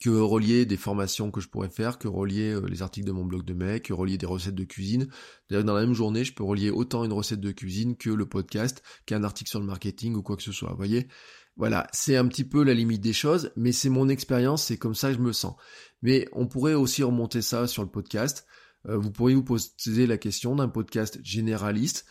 que 0.00 0.10
relier 0.10 0.64
des 0.66 0.76
formations 0.76 1.30
que 1.30 1.40
je 1.40 1.48
pourrais 1.48 1.70
faire, 1.70 1.98
que 1.98 2.08
relier 2.08 2.52
euh, 2.52 2.66
les 2.68 2.82
articles 2.82 3.06
de 3.06 3.12
mon 3.12 3.24
blog 3.24 3.44
de 3.44 3.54
mec, 3.54 3.84
que 3.84 3.92
relier 3.92 4.18
des 4.18 4.26
recettes 4.26 4.54
de 4.54 4.64
cuisine. 4.64 5.08
D'ailleurs, 5.48 5.64
dans 5.64 5.74
la 5.74 5.80
même 5.80 5.94
journée, 5.94 6.24
je 6.24 6.32
peux 6.32 6.44
relier 6.44 6.70
autant 6.70 7.04
une 7.04 7.12
recette 7.12 7.40
de 7.40 7.50
cuisine 7.50 7.96
que 7.96 8.10
le 8.10 8.26
podcast, 8.26 8.82
qu'un 9.06 9.24
article 9.24 9.50
sur 9.50 9.60
le 9.60 9.66
marketing 9.66 10.14
ou 10.14 10.22
quoi 10.22 10.36
que 10.36 10.42
ce 10.42 10.52
soit. 10.52 10.70
Vous 10.70 10.76
voyez? 10.76 11.08
Voilà, 11.56 11.88
c'est 11.92 12.16
un 12.16 12.28
petit 12.28 12.44
peu 12.44 12.62
la 12.62 12.74
limite 12.74 13.00
des 13.00 13.12
choses, 13.12 13.50
mais 13.56 13.72
c'est 13.72 13.88
mon 13.88 14.08
expérience, 14.08 14.64
c'est 14.64 14.78
comme 14.78 14.94
ça 14.94 15.08
que 15.08 15.16
je 15.16 15.22
me 15.22 15.32
sens. 15.32 15.54
Mais 16.02 16.28
on 16.32 16.46
pourrait 16.46 16.74
aussi 16.74 17.02
remonter 17.02 17.42
ça 17.42 17.66
sur 17.66 17.82
le 17.82 17.90
podcast. 17.90 18.46
Euh, 18.86 18.96
vous 18.96 19.10
pourriez 19.10 19.34
vous 19.34 19.42
poser 19.42 20.06
la 20.06 20.18
question 20.18 20.54
d'un 20.54 20.68
podcast 20.68 21.18
généraliste 21.24 22.06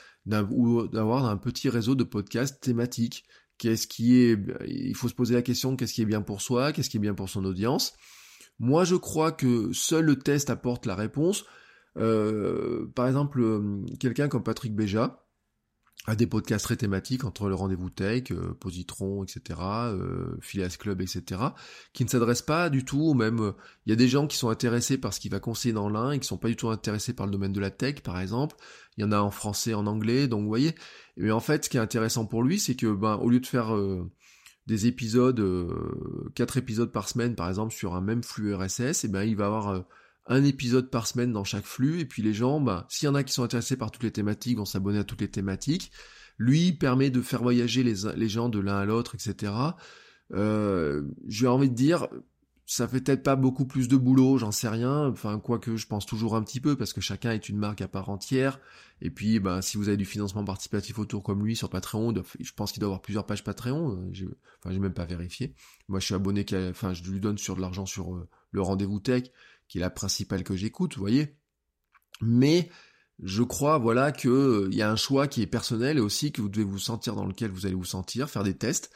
ou 0.52 0.88
d'avoir 0.88 1.26
un 1.26 1.38
petit 1.38 1.70
réseau 1.70 1.96
de 1.96 2.04
podcasts 2.04 2.60
thématiques 2.62 3.24
Qu'est-ce 3.58 3.88
qui 3.88 4.18
est, 4.22 4.38
il 4.68 4.96
faut 4.96 5.08
se 5.08 5.14
poser 5.14 5.34
la 5.34 5.42
question 5.42 5.76
qu'est-ce 5.76 5.94
qui 5.94 6.02
est 6.02 6.06
bien 6.06 6.22
pour 6.22 6.42
soi, 6.42 6.72
qu'est-ce 6.72 6.90
qui 6.90 6.98
est 6.98 7.02
bien 7.02 7.16
pour 7.16 7.30
son 7.30 7.44
audience. 7.44 7.94
Moi, 8.60 8.84
je 8.84 8.96
crois 8.96 9.32
que 9.32 9.72
seul 9.74 10.06
le 10.06 10.18
test 10.18 10.50
apporte 10.50 10.86
la 10.86 10.96
réponse. 10.96 11.46
Euh, 11.98 12.88
par 12.96 13.08
exemple, 13.08 13.42
euh, 13.42 13.84
quelqu'un 14.00 14.28
comme 14.28 14.44
Patrick 14.44 14.76
Béja, 14.76 15.27
à 16.08 16.16
des 16.16 16.26
podcasts 16.26 16.64
très 16.64 16.78
thématiques 16.78 17.26
entre 17.26 17.50
le 17.50 17.56
rendez-vous 17.56 17.90
tech, 17.90 18.32
euh, 18.32 18.56
Positron, 18.62 19.26
etc., 19.26 19.60
euh, 19.60 20.38
Club, 20.80 21.02
etc., 21.02 21.42
qui 21.92 22.06
ne 22.06 22.10
s'adressent 22.10 22.42
pas 22.42 22.70
du 22.70 22.86
tout, 22.86 23.14
même 23.14 23.42
euh, 23.42 23.52
il 23.86 23.90
y 23.90 23.94
a 23.94 23.98
des 23.98 24.08
gens 24.08 24.26
qui 24.26 24.38
sont 24.38 24.48
intéressés 24.50 24.98
par 24.98 25.14
ce 25.14 25.20
qu'il 25.20 25.32
va 25.32 25.42
conseiller 25.42 25.74
dans 25.74 25.90
l'un 25.90 26.12
et 26.12 26.20
qui 26.20 26.26
sont 26.26 26.38
pas 26.38 26.48
du 26.48 26.56
tout 26.56 26.70
intéressés 26.70 27.14
par 27.14 27.26
le 27.26 27.34
domaine 27.34 27.52
de 27.52 27.60
la 27.60 27.72
tech, 27.72 28.02
par 28.04 28.20
exemple. 28.22 28.56
Il 28.98 29.02
y 29.02 29.04
en 29.04 29.12
a 29.12 29.20
en 29.20 29.32
français, 29.32 29.74
en 29.74 29.86
anglais, 29.86 30.30
donc 30.30 30.44
vous 30.44 30.48
voyez. 30.48 30.76
Mais 31.18 31.32
en 31.32 31.42
fait, 31.42 31.66
ce 31.66 31.70
qui 31.70 31.76
est 31.76 31.82
intéressant 31.82 32.26
pour 32.26 32.42
lui, 32.42 32.58
c'est 32.58 32.76
que 32.76 32.88
ben 32.88 33.18
au 33.18 33.30
lieu 33.30 33.42
de 33.42 33.46
faire 33.46 33.76
des 34.66 34.88
épisodes, 34.88 35.44
quatre 36.34 36.58
épisodes 36.58 36.92
par 36.92 37.08
semaine, 37.10 37.36
par 37.36 37.48
exemple, 37.50 37.74
sur 37.74 37.96
un 37.96 38.02
même 38.02 38.24
flux 38.24 38.56
RSS, 38.56 39.04
et 39.04 39.08
ben 39.08 39.24
il 39.24 39.36
va 39.36 39.48
avoir 39.48 39.84
un 40.28 40.44
épisode 40.44 40.90
par 40.90 41.08
semaine 41.08 41.32
dans 41.32 41.44
chaque 41.44 41.66
flux, 41.66 42.00
et 42.00 42.06
puis 42.06 42.22
les 42.22 42.34
gens, 42.34 42.60
bah, 42.60 42.86
s'il 42.90 43.06
y 43.06 43.10
en 43.10 43.16
a 43.16 43.24
qui 43.24 43.34
sont 43.34 43.44
intéressés 43.44 43.78
par 43.78 43.92
toutes 43.92 44.04
les 44.04 44.12
thématiques, 44.12 44.58
vont 44.58 44.66
s'abonner 44.66 45.00
à 45.00 45.04
toutes 45.04 45.22
les 45.22 45.32
thématiques. 45.32 45.92
Lui 46.38 46.74
permet 46.74 47.10
de 47.10 47.22
faire 47.22 47.42
voyager 47.42 47.84
les, 47.84 47.96
les 48.16 48.30
gens 48.30 48.50
de 48.50 48.60
l'un 48.60 48.78
à 48.78 48.86
l'autre, 48.86 49.16
etc. 49.16 49.54
Euh, 50.34 51.04
J'ai 51.28 51.48
envie 51.48 51.70
de 51.70 51.76
dire, 51.76 52.08
ça 52.70 52.86
fait 52.86 53.00
peut-être 53.00 53.24
pas 53.24 53.38
beaucoup 53.38 53.66
plus 53.66 53.88
de 53.88 53.96
boulot, 53.96 54.38
j'en 54.38 54.52
sais 54.52 54.68
rien. 54.68 55.08
Enfin, 55.08 55.40
quoique 55.40 55.78
je 55.78 55.88
pense 55.88 56.06
toujours 56.06 56.36
un 56.36 56.44
petit 56.44 56.60
peu, 56.60 56.76
parce 56.76 56.92
que 56.92 57.00
chacun 57.00 57.32
est 57.32 57.48
une 57.48 57.58
marque 57.58 57.82
à 57.82 57.88
part 57.88 58.10
entière. 58.10 58.60
Et 59.02 59.10
puis, 59.10 59.40
bah, 59.40 59.62
si 59.62 59.78
vous 59.78 59.88
avez 59.88 59.96
du 59.96 60.06
financement 60.06 60.44
participatif 60.44 61.00
autour 61.00 61.24
comme 61.24 61.46
lui 61.46 61.56
sur 61.56 61.70
Patreon, 61.70 62.14
je 62.40 62.52
pense 62.52 62.74
qu'il 62.74 62.82
doit 62.82 62.88
avoir 62.88 63.02
plusieurs 63.02 63.26
pages 63.26 63.44
Patreon. 63.44 63.94
Euh, 63.94 64.38
enfin, 64.60 64.74
j'ai 64.74 64.80
même 64.80 64.94
pas 64.94 65.06
vérifié. 65.06 65.56
Moi, 65.88 66.02
je 66.02 66.06
suis 66.06 66.16
abonné, 66.16 66.46
enfin, 66.70 66.94
je 66.94 67.04
lui 67.04 67.22
donne 67.22 67.38
sur 67.38 67.56
de 67.56 67.62
l'argent 67.62 67.86
sur 67.86 68.14
euh, 68.14 68.28
le 68.52 68.62
rendez-vous 68.62 69.00
tech 69.00 69.24
qui 69.68 69.78
est 69.78 69.82
la 69.82 69.90
principale 69.90 70.44
que 70.44 70.56
j'écoute, 70.56 70.96
vous 70.96 71.02
voyez. 71.02 71.38
Mais 72.22 72.70
je 73.22 73.44
crois, 73.44 73.78
voilà, 73.78 74.12
que 74.12 74.30
euh, 74.30 74.68
il 74.72 74.78
y 74.78 74.82
a 74.82 74.92
un 74.92 74.96
choix 74.96 75.28
qui 75.28 75.42
est 75.42 75.48
personnel 75.48 75.98
et 75.98 76.02
aussi 76.02 76.32
que 76.32 76.42
vous 76.42 76.50
devez 76.50 76.64
vous 76.64 76.80
sentir 76.80 77.16
dans 77.16 77.26
lequel 77.26 77.52
vous 77.52 77.66
allez 77.66 77.76
vous 77.76 77.86
sentir, 77.86 78.30
faire 78.30 78.44
des 78.44 78.56
tests. 78.56 78.92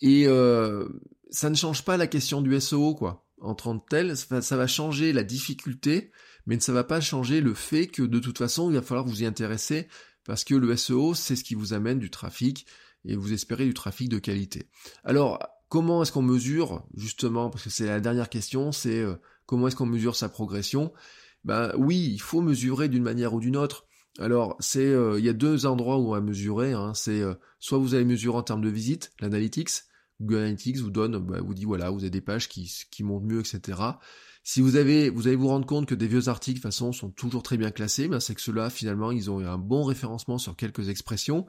Et 0.00 0.26
euh, 0.26 0.88
ça 1.30 1.50
ne 1.50 1.54
change 1.54 1.84
pas 1.84 1.96
la 1.96 2.06
question 2.06 2.42
du 2.42 2.58
SEO, 2.60 2.94
quoi. 2.94 3.26
En 3.40 3.54
tant 3.54 3.78
que 3.78 3.86
tel, 3.88 4.16
ça 4.16 4.56
va 4.56 4.66
changer 4.66 5.12
la 5.12 5.24
difficulté, 5.24 6.12
mais 6.46 6.60
ça 6.60 6.72
ne 6.72 6.76
va 6.76 6.84
pas 6.84 7.00
changer 7.00 7.40
le 7.40 7.54
fait 7.54 7.86
que 7.86 8.02
de 8.02 8.18
toute 8.18 8.38
façon, 8.38 8.70
il 8.70 8.74
va 8.74 8.82
falloir 8.82 9.06
vous 9.06 9.22
y 9.22 9.26
intéresser 9.26 9.88
parce 10.24 10.44
que 10.44 10.54
le 10.54 10.76
SEO, 10.76 11.14
c'est 11.14 11.36
ce 11.36 11.44
qui 11.44 11.54
vous 11.54 11.72
amène 11.72 11.98
du 11.98 12.10
trafic 12.10 12.66
et 13.04 13.16
vous 13.16 13.32
espérez 13.32 13.64
du 13.64 13.74
trafic 13.74 14.08
de 14.10 14.18
qualité. 14.18 14.68
Alors, 15.04 15.38
comment 15.68 16.02
est-ce 16.02 16.12
qu'on 16.12 16.22
mesure, 16.22 16.86
justement, 16.94 17.48
parce 17.48 17.64
que 17.64 17.70
c'est 17.70 17.86
la 17.86 18.00
dernière 18.00 18.28
question, 18.28 18.72
c'est 18.72 19.00
euh, 19.00 19.14
comment 19.50 19.66
est-ce 19.66 19.74
qu'on 19.74 19.84
mesure 19.84 20.14
sa 20.14 20.28
progression? 20.28 20.92
Ben 21.42 21.72
oui, 21.76 22.08
il 22.12 22.20
faut 22.20 22.40
mesurer 22.40 22.88
d'une 22.88 23.02
manière 23.02 23.34
ou 23.34 23.40
d'une 23.40 23.56
autre. 23.56 23.84
Alors, 24.20 24.56
c'est, 24.60 24.86
euh, 24.86 25.18
il 25.18 25.24
y 25.24 25.28
a 25.28 25.32
deux 25.32 25.66
endroits 25.66 25.98
où 25.98 26.06
on 26.06 26.12
va 26.12 26.20
mesurer. 26.20 26.72
Hein. 26.72 26.94
c'est 26.94 27.20
euh, 27.20 27.34
soit 27.58 27.78
vous 27.78 27.96
allez 27.96 28.04
mesurer 28.04 28.38
en 28.38 28.44
termes 28.44 28.62
de 28.62 28.68
visite, 28.68 29.10
l'analytics. 29.18 29.70
Google 30.20 30.36
Analytics 30.36 30.76
vous 30.76 30.90
donne, 30.90 31.18
bah, 31.18 31.40
vous 31.40 31.54
dit 31.54 31.64
voilà, 31.64 31.90
vous 31.90 31.98
avez 31.98 32.10
des 32.10 32.20
pages 32.20 32.48
qui, 32.48 32.70
montent 33.02 33.24
mieux, 33.24 33.40
etc. 33.40 33.80
Si 34.44 34.60
vous 34.60 34.76
avez, 34.76 35.10
vous 35.10 35.26
allez 35.26 35.36
vous 35.36 35.48
rendre 35.48 35.66
compte 35.66 35.86
que 35.86 35.96
des 35.96 36.06
vieux 36.06 36.28
articles, 36.28 36.58
de 36.58 36.62
toute 36.62 36.70
façon, 36.70 36.92
sont 36.92 37.10
toujours 37.10 37.42
très 37.42 37.56
bien 37.56 37.72
classés, 37.72 38.06
ben 38.06 38.20
c'est 38.20 38.36
que 38.36 38.40
ceux-là, 38.40 38.70
finalement, 38.70 39.10
ils 39.10 39.32
ont 39.32 39.40
un 39.40 39.58
bon 39.58 39.82
référencement 39.82 40.38
sur 40.38 40.54
quelques 40.54 40.90
expressions. 40.90 41.46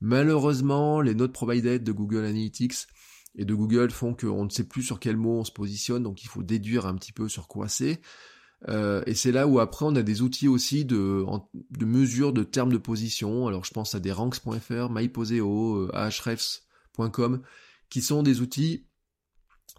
Malheureusement, 0.00 1.00
les 1.00 1.16
notes 1.16 1.32
provided 1.32 1.82
de 1.82 1.92
Google 1.92 2.18
Analytics 2.26 2.86
et 3.34 3.44
de 3.44 3.54
Google 3.54 3.90
font 3.90 4.14
qu'on 4.14 4.44
ne 4.44 4.50
sait 4.50 4.64
plus 4.64 4.82
sur 4.82 5.00
quel 5.00 5.16
mot 5.16 5.40
on 5.40 5.44
se 5.44 5.52
positionne, 5.52 6.02
donc 6.02 6.22
il 6.22 6.28
faut 6.28 6.42
déduire 6.42 6.86
un 6.86 6.94
petit 6.94 7.12
peu 7.12 7.28
sur 7.28 7.48
quoi 7.48 7.68
c'est. 7.68 8.00
Euh, 8.68 9.02
et 9.06 9.14
c'est 9.14 9.32
là 9.32 9.46
où 9.46 9.58
après 9.58 9.86
on 9.86 9.96
a 9.96 10.02
des 10.02 10.20
outils 10.20 10.48
aussi 10.48 10.84
de, 10.84 11.24
de 11.70 11.84
mesure 11.86 12.32
de 12.32 12.42
termes 12.42 12.72
de 12.72 12.78
position. 12.78 13.46
Alors 13.46 13.64
je 13.64 13.72
pense 13.72 13.94
à 13.94 14.00
des 14.00 14.12
ranks.fr, 14.12 14.90
myposeo, 14.90 15.76
euh, 15.76 15.90
ahrefs.com, 15.94 17.42
qui 17.88 18.02
sont 18.02 18.22
des 18.22 18.40
outils 18.40 18.86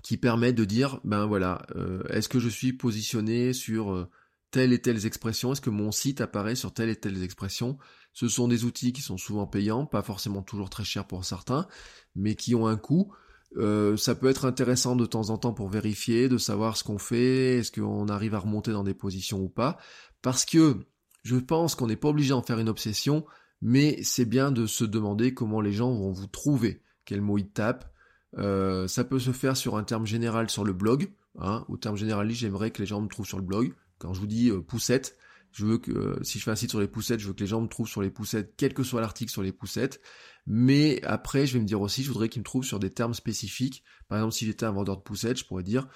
qui 0.01 0.17
permettent 0.17 0.55
de 0.55 0.65
dire, 0.65 0.99
ben 1.03 1.27
voilà, 1.27 1.65
euh, 1.75 2.03
est-ce 2.09 2.27
que 2.27 2.39
je 2.39 2.49
suis 2.49 2.73
positionné 2.73 3.53
sur 3.53 4.09
telle 4.51 4.73
et 4.73 4.81
telle 4.81 5.05
expression, 5.05 5.53
est-ce 5.53 5.61
que 5.61 5.69
mon 5.69 5.91
site 5.91 6.21
apparaît 6.21 6.55
sur 6.55 6.73
telle 6.73 6.89
et 6.89 6.95
telle 6.95 7.21
expression. 7.23 7.77
Ce 8.13 8.27
sont 8.27 8.49
des 8.49 8.65
outils 8.65 8.91
qui 8.91 9.01
sont 9.01 9.17
souvent 9.17 9.47
payants, 9.47 9.85
pas 9.85 10.01
forcément 10.01 10.41
toujours 10.41 10.69
très 10.69 10.83
chers 10.83 11.07
pour 11.07 11.23
certains, 11.23 11.67
mais 12.15 12.35
qui 12.35 12.53
ont 12.55 12.67
un 12.67 12.75
coût. 12.75 13.13
Euh, 13.57 13.97
ça 13.97 14.15
peut 14.15 14.29
être 14.29 14.45
intéressant 14.45 14.95
de 14.95 15.05
temps 15.05 15.29
en 15.29 15.37
temps 15.37 15.53
pour 15.53 15.69
vérifier, 15.69 16.29
de 16.29 16.37
savoir 16.37 16.77
ce 16.77 16.83
qu'on 16.83 16.97
fait, 16.97 17.57
est-ce 17.57 17.71
qu'on 17.71 18.07
arrive 18.07 18.33
à 18.33 18.39
remonter 18.39 18.71
dans 18.71 18.83
des 18.83 18.93
positions 18.93 19.41
ou 19.41 19.49
pas, 19.49 19.77
parce 20.21 20.45
que 20.45 20.77
je 21.23 21.35
pense 21.35 21.75
qu'on 21.75 21.87
n'est 21.87 21.97
pas 21.97 22.09
obligé 22.09 22.29
d'en 22.29 22.41
faire 22.41 22.59
une 22.59 22.69
obsession, 22.69 23.25
mais 23.61 24.01
c'est 24.03 24.25
bien 24.25 24.51
de 24.51 24.65
se 24.65 24.85
demander 24.85 25.33
comment 25.33 25.61
les 25.61 25.73
gens 25.73 25.91
vont 25.91 26.11
vous 26.11 26.27
trouver, 26.27 26.81
quel 27.05 27.21
mot 27.21 27.37
ils 27.37 27.49
tapent. 27.49 27.91
Euh, 28.37 28.87
ça 28.87 29.03
peut 29.03 29.19
se 29.19 29.31
faire 29.31 29.57
sur 29.57 29.75
un 29.75 29.83
terme 29.83 30.05
général 30.05 30.49
sur 30.49 30.63
le 30.63 30.73
blog, 30.73 31.11
hein, 31.37 31.65
au 31.67 31.75
terme 31.75 31.97
généraliste, 31.97 32.39
j'aimerais 32.39 32.71
que 32.71 32.81
les 32.81 32.85
gens 32.85 33.01
me 33.01 33.07
trouvent 33.07 33.27
sur 33.27 33.37
le 33.37 33.43
blog. 33.43 33.73
Quand 33.97 34.13
je 34.13 34.21
vous 34.21 34.27
dis 34.27 34.49
euh, 34.49 34.61
poussette, 34.61 35.17
je 35.51 35.65
veux 35.65 35.77
que 35.77 36.17
si 36.23 36.39
je 36.39 36.43
fais 36.43 36.51
un 36.51 36.55
site 36.55 36.69
sur 36.69 36.79
les 36.79 36.87
poussettes, 36.87 37.19
je 37.19 37.27
veux 37.27 37.33
que 37.33 37.41
les 37.41 37.47
gens 37.47 37.61
me 37.61 37.67
trouvent 37.67 37.87
sur 37.87 38.01
les 38.01 38.09
poussettes, 38.09 38.53
quel 38.57 38.73
que 38.73 38.83
soit 38.83 39.01
l'article 39.01 39.31
sur 39.31 39.43
les 39.43 39.51
poussettes. 39.51 40.01
Mais 40.47 41.01
après, 41.03 41.45
je 41.45 41.53
vais 41.53 41.59
me 41.59 41.65
dire 41.65 41.81
aussi, 41.81 42.03
je 42.03 42.07
voudrais 42.09 42.29
qu'ils 42.29 42.41
me 42.41 42.45
trouvent 42.45 42.63
sur 42.63 42.79
des 42.79 42.89
termes 42.89 43.13
spécifiques. 43.13 43.83
Par 44.07 44.17
exemple, 44.17 44.33
si 44.33 44.45
j'étais 44.45 44.65
un 44.65 44.71
vendeur 44.71 44.97
de 44.97 45.03
poussettes, 45.03 45.37
je 45.37 45.45
pourrais 45.45 45.63
dire 45.63 45.87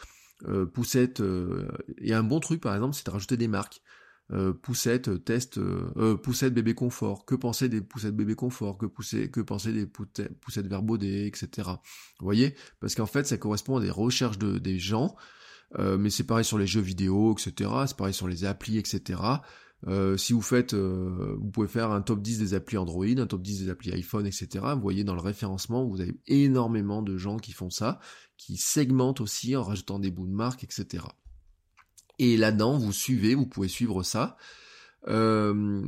euh, 0.47 0.65
poussette. 0.65 1.21
Euh, 1.21 1.67
et 1.97 2.13
un 2.13 2.23
bon 2.23 2.39
truc, 2.39 2.61
par 2.61 2.75
exemple, 2.75 2.95
c'est 2.95 3.05
de 3.05 3.11
rajouter 3.11 3.37
des 3.37 3.47
marques. 3.47 3.81
Euh, 4.31 4.53
poussette, 4.53 5.09
euh, 5.09 5.19
test, 5.19 5.59
euh, 5.59 6.17
poussette 6.17 6.53
bébé 6.53 6.73
confort. 6.73 7.25
Que 7.25 7.35
penser 7.35 7.69
des 7.69 7.81
poussettes 7.81 8.15
bébé 8.15 8.33
confort? 8.33 8.79
Que 8.79 8.87
pousser, 8.87 9.29
que 9.29 9.39
penser 9.39 9.71
des 9.71 9.85
poussettes 9.85 10.67
verbodées, 10.67 11.27
etc. 11.27 11.69
Vous 12.19 12.25
voyez? 12.25 12.55
Parce 12.79 12.95
qu'en 12.95 13.05
fait, 13.05 13.27
ça 13.27 13.37
correspond 13.37 13.77
à 13.77 13.81
des 13.81 13.91
recherches 13.91 14.39
de, 14.39 14.57
des 14.57 14.79
gens. 14.79 15.15
Mais 15.77 16.09
c'est 16.09 16.23
pareil 16.23 16.45
sur 16.45 16.57
les 16.57 16.67
jeux 16.67 16.81
vidéo, 16.81 17.33
etc. 17.33 17.69
C'est 17.87 17.97
pareil 17.97 18.13
sur 18.13 18.27
les 18.27 18.45
applis, 18.45 18.77
etc. 18.77 19.19
Euh, 19.87 20.17
si 20.17 20.33
vous 20.33 20.41
faites, 20.41 20.73
euh, 20.73 21.35
vous 21.39 21.49
pouvez 21.51 21.67
faire 21.67 21.91
un 21.91 22.01
top 22.01 22.21
10 22.21 22.39
des 22.39 22.53
applis 22.53 22.77
Android, 22.77 23.05
un 23.05 23.27
top 23.27 23.41
10 23.41 23.63
des 23.63 23.69
applis 23.69 23.91
iPhone, 23.91 24.25
etc. 24.25 24.65
Vous 24.73 24.81
voyez 24.81 25.03
dans 25.03 25.13
le 25.13 25.21
référencement, 25.21 25.85
vous 25.85 26.01
avez 26.01 26.15
énormément 26.27 27.01
de 27.01 27.17
gens 27.17 27.37
qui 27.37 27.51
font 27.51 27.69
ça, 27.69 27.99
qui 28.37 28.57
segmentent 28.57 29.21
aussi 29.21 29.55
en 29.55 29.63
rajoutant 29.63 29.99
des 29.99 30.11
bouts 30.11 30.27
de 30.27 30.33
marque, 30.33 30.63
etc. 30.63 31.03
Et 32.17 32.37
là-dedans, 32.37 32.77
vous 32.77 32.93
suivez, 32.93 33.35
vous 33.35 33.45
pouvez 33.45 33.67
suivre 33.67 34.01
ça. 34.01 34.37
Euh, 35.07 35.83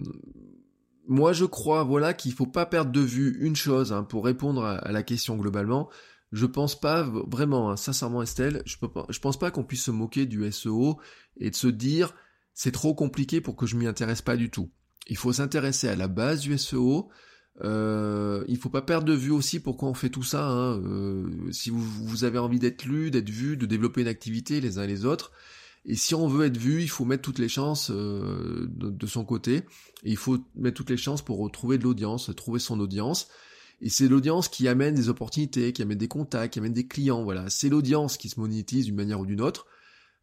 moi, 1.07 1.33
je 1.33 1.45
crois, 1.45 1.83
voilà, 1.83 2.13
qu'il 2.13 2.33
faut 2.33 2.45
pas 2.45 2.65
perdre 2.65 2.91
de 2.91 2.99
vue 2.99 3.37
une 3.39 3.55
chose 3.55 3.93
hein, 3.93 4.03
pour 4.03 4.25
répondre 4.25 4.63
à, 4.63 4.91
la 4.91 5.03
question 5.03 5.37
globalement. 5.37 5.89
Je 6.31 6.45
pense 6.45 6.79
pas 6.79 7.03
vraiment, 7.03 7.71
hein, 7.71 7.77
sincèrement, 7.77 8.21
Estelle, 8.21 8.61
je, 8.65 8.77
pense 8.77 9.39
pas 9.39 9.51
qu'on 9.51 9.63
puisse 9.63 9.83
se 9.83 9.91
moquer 9.91 10.25
du 10.25 10.49
SEO 10.51 10.99
et 11.37 11.49
de 11.49 11.55
se 11.55 11.67
dire 11.67 12.13
c'est 12.53 12.71
trop 12.71 12.93
compliqué 12.93 13.39
pour 13.39 13.55
que 13.55 13.65
je 13.65 13.75
m'y 13.75 13.87
intéresse 13.87 14.21
pas 14.21 14.35
du 14.35 14.49
tout. 14.49 14.69
Il 15.07 15.15
faut 15.15 15.31
s'intéresser 15.31 15.87
à 15.87 15.95
la 15.95 16.07
base 16.07 16.41
du 16.41 16.57
SEO. 16.57 17.09
Euh, 17.63 18.43
il 18.47 18.57
faut 18.57 18.69
pas 18.69 18.81
perdre 18.81 19.05
de 19.05 19.13
vue 19.13 19.31
aussi 19.31 19.59
pourquoi 19.59 19.89
on 19.89 19.93
fait 19.93 20.09
tout 20.09 20.23
ça. 20.23 20.47
Hein. 20.47 20.81
Euh, 20.83 21.51
si 21.51 21.69
vous, 21.69 22.23
avez 22.23 22.39
envie 22.39 22.59
d'être 22.59 22.85
lu, 22.85 23.09
d'être 23.09 23.29
vu, 23.29 23.55
de 23.57 23.65
développer 23.65 24.01
une 24.01 24.07
activité 24.07 24.59
les 24.59 24.79
uns 24.79 24.83
et 24.83 24.87
les 24.87 25.05
autres, 25.05 25.31
et 25.85 25.95
si 25.95 26.13
on 26.13 26.27
veut 26.27 26.45
être 26.45 26.57
vu, 26.57 26.81
il 26.81 26.89
faut 26.89 27.05
mettre 27.05 27.23
toutes 27.23 27.39
les 27.39 27.47
chances 27.47 27.89
euh, 27.91 28.67
de, 28.69 29.07
son 29.07 29.23
côté. 29.23 29.63
Et 30.03 30.11
il 30.11 30.17
faut 30.17 30.37
mettre 30.55 30.75
toutes 30.75 30.89
les 30.89 30.97
chances 30.97 31.21
pour 31.21 31.37
retrouver 31.39 31.77
de 31.77 31.83
l'audience, 31.83 32.29
trouver 32.35 32.59
son 32.59 32.79
audience. 32.81 33.29
Et 33.79 33.89
c'est 33.89 34.07
l'audience 34.07 34.49
qui 34.49 34.67
amène 34.67 34.95
des 34.95 35.09
opportunités, 35.09 35.71
qui 35.71 35.81
amène 35.81 35.97
des 35.97 36.07
contacts, 36.07 36.53
qui 36.53 36.59
amène 36.59 36.73
des 36.73 36.87
clients. 36.87 37.23
Voilà, 37.23 37.49
c'est 37.49 37.69
l'audience 37.69 38.17
qui 38.17 38.29
se 38.29 38.39
monétise 38.39 38.85
d'une 38.85 38.95
manière 38.95 39.19
ou 39.19 39.25
d'une 39.25 39.41
autre. 39.41 39.67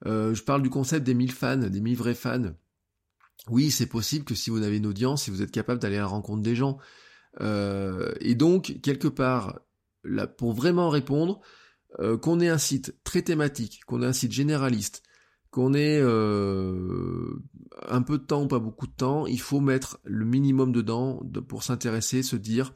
Euh, 0.06 0.34
je 0.34 0.42
parle 0.42 0.62
du 0.62 0.70
concept 0.70 1.06
des 1.06 1.14
1000 1.14 1.32
fans, 1.32 1.56
des 1.56 1.80
1000 1.80 1.96
vrais 1.96 2.14
fans. 2.14 2.54
Oui, 3.48 3.70
c'est 3.70 3.86
possible 3.86 4.24
que 4.24 4.34
si 4.34 4.50
vous 4.50 4.62
avez 4.62 4.78
une 4.78 4.86
audience, 4.86 5.24
si 5.24 5.30
vous 5.30 5.42
êtes 5.42 5.50
capable 5.50 5.80
d'aller 5.80 5.96
à 5.96 6.00
la 6.00 6.06
rencontre 6.06 6.42
des 6.42 6.56
gens. 6.56 6.78
Euh, 7.40 8.12
et 8.20 8.34
donc, 8.34 8.78
quelque 8.82 9.08
part, 9.08 9.60
là, 10.02 10.26
pour 10.26 10.52
vraiment 10.52 10.88
répondre, 10.88 11.40
euh, 12.00 12.16
qu'on 12.16 12.40
ait 12.40 12.48
un 12.48 12.58
site 12.58 12.96
très 13.04 13.22
thématique, 13.22 13.82
qu'on 13.86 14.02
ait 14.02 14.06
un 14.06 14.12
site 14.12 14.32
généraliste, 14.32 15.02
qu'on 15.50 15.74
ait 15.74 16.00
un 16.00 18.02
peu 18.02 18.18
de 18.18 18.24
temps 18.24 18.42
ou 18.42 18.48
pas 18.48 18.58
beaucoup 18.58 18.88
de 18.88 18.92
temps, 18.92 19.26
il 19.26 19.40
faut 19.40 19.60
mettre 19.60 20.00
le 20.02 20.24
minimum 20.24 20.72
dedans 20.72 21.22
pour 21.46 21.62
s'intéresser, 21.62 22.24
se 22.24 22.34
dire, 22.34 22.74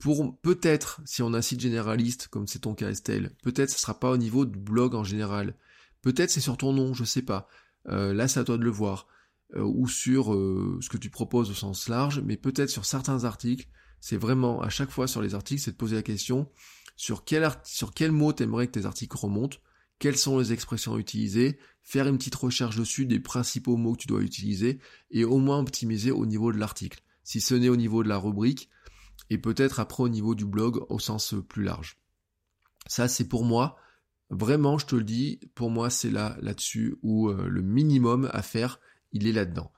pour 0.00 0.40
peut-être, 0.40 1.00
si 1.04 1.22
on 1.22 1.34
a 1.34 1.38
un 1.38 1.42
site 1.42 1.60
généraliste, 1.60 2.28
comme 2.28 2.46
c'est 2.46 2.60
ton 2.60 2.74
cas 2.74 2.90
Estelle, 2.90 3.36
peut-être 3.42 3.70
ce 3.70 3.78
sera 3.78 4.00
pas 4.00 4.10
au 4.10 4.16
niveau 4.16 4.46
du 4.46 4.58
blog 4.58 4.94
en 4.94 5.04
général. 5.04 5.54
Peut-être 6.00 6.30
c'est 6.30 6.40
sur 6.40 6.56
ton 6.56 6.72
nom, 6.72 6.94
je 6.94 7.04
sais 7.04 7.22
pas. 7.22 7.46
Euh, 7.88 8.14
là, 8.14 8.26
c'est 8.26 8.40
à 8.40 8.44
toi 8.44 8.56
de 8.56 8.64
le 8.64 8.70
voir. 8.70 9.06
Euh, 9.56 9.62
ou 9.62 9.88
sur 9.88 10.32
euh, 10.32 10.78
ce 10.80 10.88
que 10.88 10.96
tu 10.96 11.10
proposes 11.10 11.50
au 11.50 11.54
sens 11.54 11.88
large, 11.88 12.22
mais 12.24 12.36
peut-être 12.36 12.70
sur 12.70 12.86
certains 12.86 13.24
articles, 13.24 13.68
c'est 14.00 14.16
vraiment, 14.16 14.62
à 14.62 14.70
chaque 14.70 14.90
fois 14.90 15.06
sur 15.06 15.20
les 15.20 15.34
articles, 15.34 15.60
c'est 15.60 15.72
de 15.72 15.76
poser 15.76 15.96
la 15.96 16.02
question 16.02 16.48
sur 16.96 17.24
quel, 17.24 17.46
sur 17.64 17.92
quel 17.92 18.10
mot 18.10 18.32
t'aimerais 18.32 18.68
que 18.68 18.72
tes 18.72 18.86
articles 18.86 19.16
remontent, 19.16 19.58
quelles 19.98 20.16
sont 20.16 20.38
les 20.38 20.52
expressions 20.52 20.98
utilisées, 20.98 21.58
faire 21.82 22.06
une 22.06 22.16
petite 22.16 22.36
recherche 22.36 22.76
dessus 22.76 23.04
des 23.04 23.20
principaux 23.20 23.76
mots 23.76 23.94
que 23.94 24.02
tu 24.02 24.06
dois 24.06 24.22
utiliser, 24.22 24.78
et 25.10 25.24
au 25.24 25.38
moins 25.38 25.58
optimiser 25.58 26.10
au 26.10 26.24
niveau 26.24 26.52
de 26.52 26.58
l'article. 26.58 27.02
Si 27.22 27.40
ce 27.40 27.54
n'est 27.54 27.68
au 27.68 27.76
niveau 27.76 28.02
de 28.02 28.08
la 28.08 28.16
rubrique, 28.16 28.70
et 29.30 29.38
peut-être 29.38 29.80
après 29.80 30.02
au 30.02 30.08
niveau 30.08 30.34
du 30.34 30.44
blog 30.44 30.84
au 30.88 30.98
sens 30.98 31.34
plus 31.48 31.64
large. 31.64 31.98
Ça, 32.86 33.08
c'est 33.08 33.28
pour 33.28 33.44
moi 33.44 33.76
Vraiment, 34.30 34.78
je 34.78 34.86
te 34.86 34.94
le 34.94 35.02
dis, 35.02 35.40
pour 35.56 35.70
moi, 35.70 35.90
c'est 35.90 36.10
là, 36.10 36.36
là-dessus, 36.40 36.96
où 37.02 37.28
euh, 37.28 37.48
le 37.48 37.62
minimum 37.62 38.30
à 38.32 38.42
faire, 38.42 38.78
il 39.12 39.26
est 39.26 39.32
là-dedans. 39.32 39.72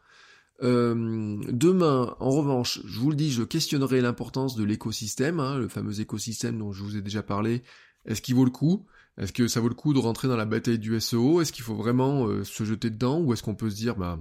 Euh, 0.62 1.40
demain, 1.48 2.14
en 2.20 2.30
revanche, 2.30 2.80
je 2.84 3.00
vous 3.00 3.08
le 3.08 3.16
dis, 3.16 3.32
je 3.32 3.42
questionnerai 3.42 4.02
l'importance 4.02 4.54
de 4.54 4.62
l'écosystème, 4.62 5.40
hein, 5.40 5.56
le 5.56 5.68
fameux 5.68 6.00
écosystème 6.00 6.58
dont 6.58 6.70
je 6.70 6.82
vous 6.82 6.98
ai 6.98 7.00
déjà 7.00 7.22
parlé. 7.22 7.62
Est-ce 8.04 8.20
qu'il 8.20 8.34
vaut 8.34 8.44
le 8.44 8.50
coup? 8.50 8.84
Est-ce 9.16 9.32
que 9.32 9.48
ça 9.48 9.60
vaut 9.60 9.68
le 9.68 9.74
coup 9.74 9.94
de 9.94 9.98
rentrer 9.98 10.28
dans 10.28 10.36
la 10.36 10.44
bataille 10.44 10.78
du 10.78 11.00
SEO 11.00 11.40
Est-ce 11.40 11.52
qu'il 11.52 11.64
faut 11.64 11.74
vraiment 11.74 12.26
euh, 12.26 12.44
se 12.44 12.64
jeter 12.64 12.90
dedans? 12.90 13.20
Ou 13.20 13.32
est-ce 13.32 13.42
qu'on 13.42 13.54
peut 13.54 13.70
se 13.70 13.76
dire, 13.76 13.96
bah, 13.96 14.18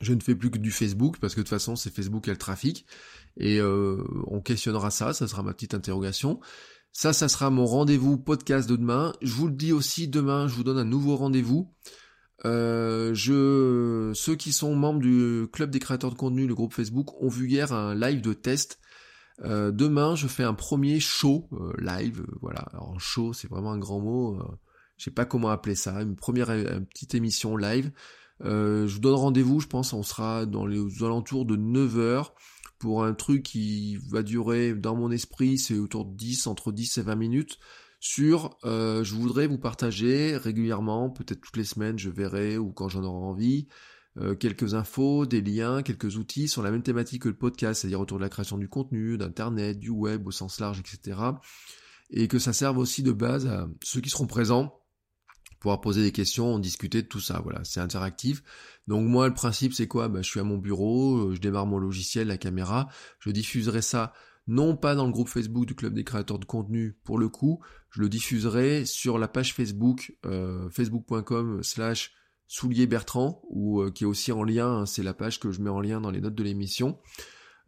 je 0.00 0.14
ne 0.14 0.20
fais 0.20 0.34
plus 0.34 0.50
que 0.50 0.58
du 0.58 0.70
Facebook, 0.70 1.18
parce 1.20 1.34
que 1.34 1.40
de 1.40 1.44
toute 1.44 1.50
façon, 1.50 1.76
c'est 1.76 1.94
Facebook 1.94 2.24
qui 2.24 2.30
a 2.30 2.32
le 2.32 2.38
trafic. 2.38 2.86
Et 3.36 3.60
on 3.62 4.40
questionnera 4.40 4.90
ça, 4.90 5.12
ça 5.12 5.28
sera 5.28 5.42
ma 5.42 5.52
petite 5.54 5.74
interrogation. 5.74 6.40
Ça, 6.92 7.12
ça 7.12 7.28
sera 7.28 7.50
mon 7.50 7.66
rendez-vous 7.66 8.18
podcast 8.18 8.68
de 8.68 8.76
demain. 8.76 9.12
Je 9.22 9.32
vous 9.32 9.46
le 9.46 9.52
dis 9.52 9.72
aussi, 9.72 10.08
demain, 10.08 10.48
je 10.48 10.54
vous 10.54 10.64
donne 10.64 10.78
un 10.78 10.84
nouveau 10.84 11.16
rendez-vous. 11.16 11.72
Euh, 12.44 13.14
je, 13.14 14.12
ceux 14.14 14.36
qui 14.36 14.52
sont 14.52 14.74
membres 14.74 15.00
du 15.00 15.46
club 15.52 15.70
des 15.70 15.78
créateurs 15.78 16.10
de 16.10 16.16
contenu, 16.16 16.46
le 16.46 16.54
groupe 16.54 16.72
Facebook, 16.72 17.20
ont 17.20 17.28
vu 17.28 17.48
hier 17.48 17.72
un 17.72 17.94
live 17.94 18.20
de 18.20 18.32
test. 18.32 18.78
Euh, 19.44 19.70
demain, 19.70 20.16
je 20.16 20.26
fais 20.26 20.42
un 20.42 20.54
premier 20.54 20.98
show 21.00 21.48
euh, 21.52 21.72
live. 21.78 22.24
voilà, 22.40 22.60
alors 22.72 23.00
show, 23.00 23.32
c'est 23.32 23.48
vraiment 23.48 23.72
un 23.72 23.78
grand 23.78 24.00
mot. 24.00 24.38
je 24.96 25.04
sais 25.04 25.10
pas 25.10 25.24
comment 25.24 25.50
appeler 25.50 25.74
ça. 25.76 26.02
Une 26.02 26.16
première 26.16 26.48
petite 26.92 27.14
émission 27.14 27.56
live. 27.56 27.92
Je 28.40 28.92
vous 28.92 29.00
donne 29.00 29.14
rendez-vous. 29.14 29.60
Je 29.60 29.66
pense, 29.66 29.92
on 29.92 30.02
sera 30.02 30.46
dans 30.46 30.66
les 30.66 30.78
alentours 31.02 31.44
de 31.44 31.56
9 31.56 31.98
heures 31.98 32.34
pour 32.78 33.04
un 33.04 33.14
truc 33.14 33.42
qui 33.42 33.96
va 34.08 34.22
durer, 34.22 34.74
dans 34.74 34.96
mon 34.96 35.10
esprit, 35.10 35.58
c'est 35.58 35.78
autour 35.78 36.04
de 36.04 36.16
10, 36.16 36.46
entre 36.46 36.72
10 36.72 36.98
et 36.98 37.02
20 37.02 37.16
minutes, 37.16 37.58
sur 38.00 38.56
euh, 38.64 39.02
je 39.02 39.14
voudrais 39.14 39.46
vous 39.46 39.58
partager 39.58 40.36
régulièrement, 40.36 41.10
peut-être 41.10 41.40
toutes 41.40 41.56
les 41.56 41.64
semaines 41.64 41.98
je 41.98 42.10
verrai 42.10 42.56
ou 42.56 42.70
quand 42.70 42.88
j'en 42.88 43.02
aurai 43.02 43.26
envie, 43.26 43.68
euh, 44.18 44.34
quelques 44.36 44.74
infos, 44.74 45.26
des 45.26 45.40
liens, 45.40 45.82
quelques 45.82 46.16
outils 46.16 46.48
sur 46.48 46.62
la 46.62 46.70
même 46.70 46.82
thématique 46.82 47.22
que 47.22 47.28
le 47.28 47.36
podcast, 47.36 47.80
c'est-à-dire 47.80 48.00
autour 48.00 48.18
de 48.18 48.22
la 48.22 48.28
création 48.28 48.58
du 48.58 48.68
contenu, 48.68 49.18
d'internet, 49.18 49.78
du 49.78 49.90
web 49.90 50.26
au 50.26 50.30
sens 50.30 50.60
large, 50.60 50.80
etc. 50.80 51.18
Et 52.10 52.28
que 52.28 52.38
ça 52.38 52.52
serve 52.52 52.78
aussi 52.78 53.02
de 53.02 53.12
base 53.12 53.46
à 53.46 53.68
ceux 53.82 54.00
qui 54.00 54.10
seront 54.10 54.26
présents 54.26 54.80
pouvoir 55.60 55.80
poser 55.80 56.02
des 56.02 56.12
questions, 56.12 56.58
discuter 56.58 57.02
de 57.02 57.08
tout 57.08 57.20
ça. 57.20 57.40
Voilà, 57.42 57.60
c'est 57.64 57.80
interactif. 57.80 58.42
Donc 58.86 59.06
moi, 59.06 59.28
le 59.28 59.34
principe, 59.34 59.74
c'est 59.74 59.88
quoi? 59.88 60.08
Bah, 60.08 60.22
Je 60.22 60.28
suis 60.28 60.40
à 60.40 60.44
mon 60.44 60.58
bureau, 60.58 61.16
euh, 61.16 61.34
je 61.34 61.40
démarre 61.40 61.66
mon 61.66 61.78
logiciel, 61.78 62.28
la 62.28 62.38
caméra, 62.38 62.88
je 63.20 63.30
diffuserai 63.30 63.82
ça 63.82 64.12
non 64.48 64.76
pas 64.76 64.94
dans 64.94 65.06
le 65.06 65.12
groupe 65.12 65.28
Facebook 65.28 65.66
du 65.66 65.74
Club 65.74 65.92
des 65.92 66.04
créateurs 66.04 66.38
de 66.38 66.46
contenu 66.46 66.96
pour 67.04 67.18
le 67.18 67.28
coup, 67.28 67.60
je 67.90 68.00
le 68.00 68.08
diffuserai 68.08 68.86
sur 68.86 69.18
la 69.18 69.28
page 69.28 69.54
Facebook, 69.54 70.16
euh, 70.24 70.68
facebook.com 70.70 71.62
slash 71.62 72.12
soulier 72.46 72.86
Bertrand, 72.86 73.42
ou 73.50 73.82
euh, 73.82 73.90
qui 73.90 74.04
est 74.04 74.06
aussi 74.06 74.32
en 74.32 74.42
lien, 74.42 74.68
hein, 74.68 74.86
c'est 74.86 75.02
la 75.02 75.12
page 75.12 75.38
que 75.38 75.52
je 75.52 75.60
mets 75.60 75.70
en 75.70 75.80
lien 75.80 76.00
dans 76.00 76.10
les 76.10 76.22
notes 76.22 76.34
de 76.34 76.42
l'émission. 76.42 76.98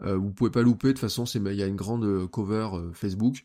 Euh, 0.01 0.17
vous 0.17 0.33
pouvez 0.33 0.51
pas 0.51 0.63
louper, 0.63 0.89
de 0.89 0.93
toute 0.95 1.01
façon, 1.01 1.25
il 1.27 1.55
y 1.55 1.63
a 1.63 1.67
une 1.67 1.77
grande 1.77 2.27
cover 2.31 2.71
Facebook, 2.95 3.45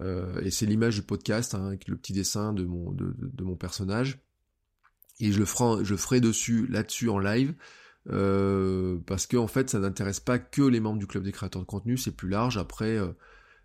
et 0.00 0.50
c'est 0.50 0.66
l'image 0.66 0.96
du 0.96 1.02
podcast, 1.02 1.54
hein, 1.54 1.66
avec 1.66 1.88
le 1.88 1.96
petit 1.96 2.12
dessin 2.12 2.52
de 2.52 2.64
mon, 2.64 3.56
personnage. 3.56 4.18
Et 5.20 5.32
je 5.32 5.38
le 5.38 5.46
ferai, 5.46 6.20
dessus, 6.20 6.66
là-dessus 6.66 7.08
en 7.08 7.18
live. 7.18 7.54
Euh, 8.10 8.98
parce 9.04 9.26
que 9.26 9.36
en 9.36 9.48
fait 9.48 9.68
ça 9.68 9.80
n'intéresse 9.80 10.20
pas 10.20 10.38
que 10.38 10.62
les 10.62 10.78
membres 10.78 11.00
du 11.00 11.08
club 11.08 11.24
des 11.24 11.32
créateurs 11.32 11.62
de 11.62 11.66
contenu, 11.66 11.96
c'est 11.96 12.12
plus 12.12 12.28
large. 12.28 12.56
Après, 12.56 12.96
euh, 12.96 13.08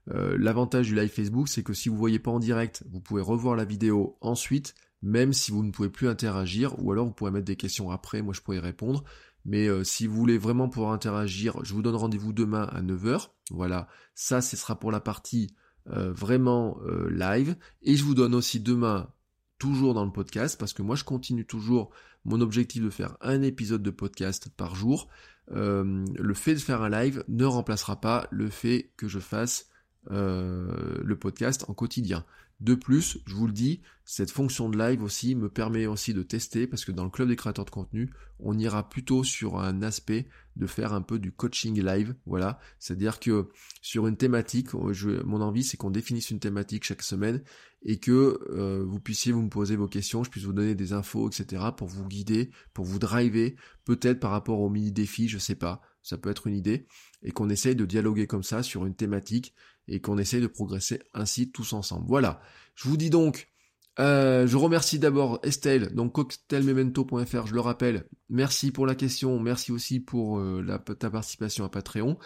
euh, 0.09 0.35
l'avantage 0.39 0.87
du 0.87 0.95
live 0.95 1.09
Facebook, 1.09 1.47
c'est 1.47 1.63
que 1.63 1.73
si 1.73 1.89
vous 1.89 1.97
voyez 1.97 2.19
pas 2.19 2.31
en 2.31 2.39
direct, 2.39 2.83
vous 2.89 3.01
pouvez 3.01 3.21
revoir 3.21 3.55
la 3.55 3.65
vidéo 3.65 4.17
ensuite, 4.21 4.73
même 5.01 5.33
si 5.33 5.51
vous 5.51 5.63
ne 5.63 5.71
pouvez 5.71 5.89
plus 5.89 6.07
interagir, 6.07 6.73
ou 6.83 6.91
alors 6.91 7.05
vous 7.05 7.13
pourrez 7.13 7.31
mettre 7.31 7.45
des 7.45 7.55
questions 7.55 7.91
après, 7.91 8.21
moi 8.21 8.33
je 8.33 8.41
pourrais 8.41 8.59
répondre. 8.59 9.03
Mais 9.43 9.67
si 9.83 10.05
vous 10.05 10.15
voulez 10.15 10.37
vraiment 10.37 10.69
pouvoir 10.69 10.91
interagir, 10.91 11.57
je 11.63 11.73
vous 11.73 11.81
donne 11.81 11.95
rendez-vous 11.95 12.31
demain 12.31 12.63
à 12.71 12.83
9h. 12.83 13.29
Voilà, 13.49 13.87
ça 14.13 14.39
ce 14.39 14.55
sera 14.55 14.79
pour 14.79 14.91
la 14.91 14.99
partie 14.99 15.55
vraiment 15.85 16.79
live. 17.09 17.55
Et 17.81 17.95
je 17.95 18.03
vous 18.03 18.15
donne 18.15 18.35
aussi 18.35 18.59
demain 18.59 19.09
toujours 19.57 19.93
dans 19.93 20.05
le 20.05 20.11
podcast, 20.11 20.59
parce 20.59 20.73
que 20.73 20.81
moi 20.81 20.95
je 20.95 21.03
continue 21.03 21.45
toujours 21.45 21.91
mon 22.25 22.41
objectif 22.41 22.83
de 22.83 22.89
faire 22.89 23.17
un 23.21 23.41
épisode 23.41 23.83
de 23.83 23.91
podcast 23.91 24.49
par 24.55 24.75
jour. 24.75 25.07
Euh, 25.51 26.05
le 26.17 26.33
fait 26.33 26.53
de 26.53 26.59
faire 26.59 26.81
un 26.81 26.89
live 26.89 27.23
ne 27.27 27.45
remplacera 27.45 27.99
pas 27.99 28.27
le 28.31 28.49
fait 28.49 28.91
que 28.97 29.07
je 29.07 29.19
fasse 29.19 29.67
euh, 30.09 30.99
le 31.03 31.15
podcast 31.15 31.65
en 31.67 31.73
quotidien. 31.73 32.25
De 32.61 32.75
plus, 32.75 33.17
je 33.25 33.33
vous 33.33 33.47
le 33.47 33.53
dis, 33.53 33.81
cette 34.05 34.29
fonction 34.29 34.69
de 34.69 34.77
live 34.77 35.01
aussi 35.01 35.33
me 35.33 35.49
permet 35.49 35.87
aussi 35.87 36.13
de 36.13 36.21
tester 36.21 36.67
parce 36.67 36.85
que 36.85 36.91
dans 36.91 37.03
le 37.03 37.09
club 37.09 37.27
des 37.27 37.35
créateurs 37.35 37.65
de 37.65 37.71
contenu, 37.71 38.11
on 38.39 38.55
ira 38.55 38.87
plutôt 38.87 39.23
sur 39.23 39.57
un 39.57 39.81
aspect 39.81 40.27
de 40.57 40.67
faire 40.67 40.93
un 40.93 41.01
peu 41.01 41.17
du 41.17 41.31
coaching 41.31 41.81
live, 41.81 42.13
voilà. 42.27 42.59
C'est-à-dire 42.77 43.19
que 43.19 43.49
sur 43.81 44.05
une 44.05 44.15
thématique, 44.15 44.69
je, 44.91 45.23
mon 45.23 45.41
envie 45.41 45.63
c'est 45.63 45.75
qu'on 45.75 45.89
définisse 45.89 46.29
une 46.29 46.39
thématique 46.39 46.83
chaque 46.83 47.01
semaine 47.01 47.41
et 47.83 47.97
que 47.97 48.39
euh, 48.51 48.85
vous 48.85 48.99
puissiez 48.99 49.31
vous 49.31 49.41
me 49.41 49.49
poser 49.49 49.75
vos 49.75 49.87
questions, 49.87 50.23
je 50.23 50.29
puisse 50.29 50.43
vous 50.43 50.53
donner 50.53 50.75
des 50.75 50.93
infos, 50.93 51.27
etc. 51.29 51.63
pour 51.75 51.87
vous 51.87 52.07
guider, 52.07 52.51
pour 52.73 52.85
vous 52.85 52.99
driver, 52.99 53.55
peut-être 53.85 54.19
par 54.19 54.29
rapport 54.29 54.59
au 54.59 54.69
mini 54.69 54.91
défi, 54.91 55.27
je 55.27 55.39
sais 55.39 55.55
pas, 55.55 55.81
ça 56.03 56.19
peut 56.19 56.29
être 56.29 56.45
une 56.45 56.55
idée, 56.55 56.85
et 57.23 57.31
qu'on 57.31 57.49
essaye 57.49 57.75
de 57.75 57.85
dialoguer 57.85 58.27
comme 58.27 58.43
ça 58.43 58.61
sur 58.61 58.85
une 58.85 58.93
thématique 58.95 59.55
et 59.87 59.99
qu'on 59.99 60.17
essaye 60.17 60.41
de 60.41 60.47
progresser 60.47 61.01
ainsi 61.13 61.51
tous 61.51 61.73
ensemble. 61.73 62.05
Voilà. 62.07 62.41
Je 62.75 62.87
vous 62.87 62.97
dis 62.97 63.09
donc, 63.09 63.51
euh, 63.99 64.47
je 64.47 64.57
remercie 64.57 64.99
d'abord 64.99 65.39
Estelle, 65.43 65.93
donc 65.93 66.13
cocktailmemento.fr, 66.13 67.47
je 67.47 67.53
le 67.53 67.59
rappelle. 67.59 68.05
Merci 68.29 68.71
pour 68.71 68.85
la 68.85 68.95
question, 68.95 69.39
merci 69.39 69.71
aussi 69.71 69.99
pour 69.99 70.39
euh, 70.39 70.65
ta 70.97 71.09
participation 71.09 71.65
à 71.65 71.69
Patreon. 71.69 72.17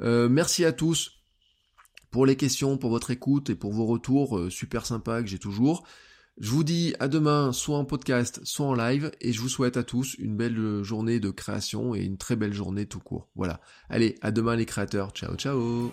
Euh, 0.00 0.28
merci 0.28 0.64
à 0.64 0.72
tous 0.72 1.24
pour 2.10 2.26
les 2.26 2.36
questions, 2.36 2.78
pour 2.78 2.90
votre 2.90 3.10
écoute 3.10 3.50
et 3.50 3.54
pour 3.54 3.72
vos 3.72 3.86
retours 3.86 4.50
super 4.50 4.86
sympas 4.86 5.22
que 5.22 5.28
j'ai 5.28 5.38
toujours. 5.38 5.86
Je 6.38 6.50
vous 6.50 6.64
dis 6.64 6.94
à 7.00 7.08
demain, 7.08 7.52
soit 7.52 7.76
en 7.76 7.84
podcast, 7.84 8.40
soit 8.44 8.66
en 8.66 8.74
live, 8.74 9.10
et 9.20 9.32
je 9.32 9.40
vous 9.40 9.48
souhaite 9.48 9.76
à 9.76 9.82
tous 9.82 10.14
une 10.14 10.36
belle 10.36 10.82
journée 10.82 11.20
de 11.20 11.30
création 11.30 11.94
et 11.94 12.00
une 12.00 12.16
très 12.16 12.36
belle 12.36 12.54
journée 12.54 12.86
tout 12.86 13.00
court. 13.00 13.28
Voilà. 13.34 13.60
Allez, 13.90 14.16
à 14.22 14.30
demain 14.30 14.56
les 14.56 14.66
créateurs. 14.66 15.10
Ciao, 15.10 15.34
ciao 15.36 15.92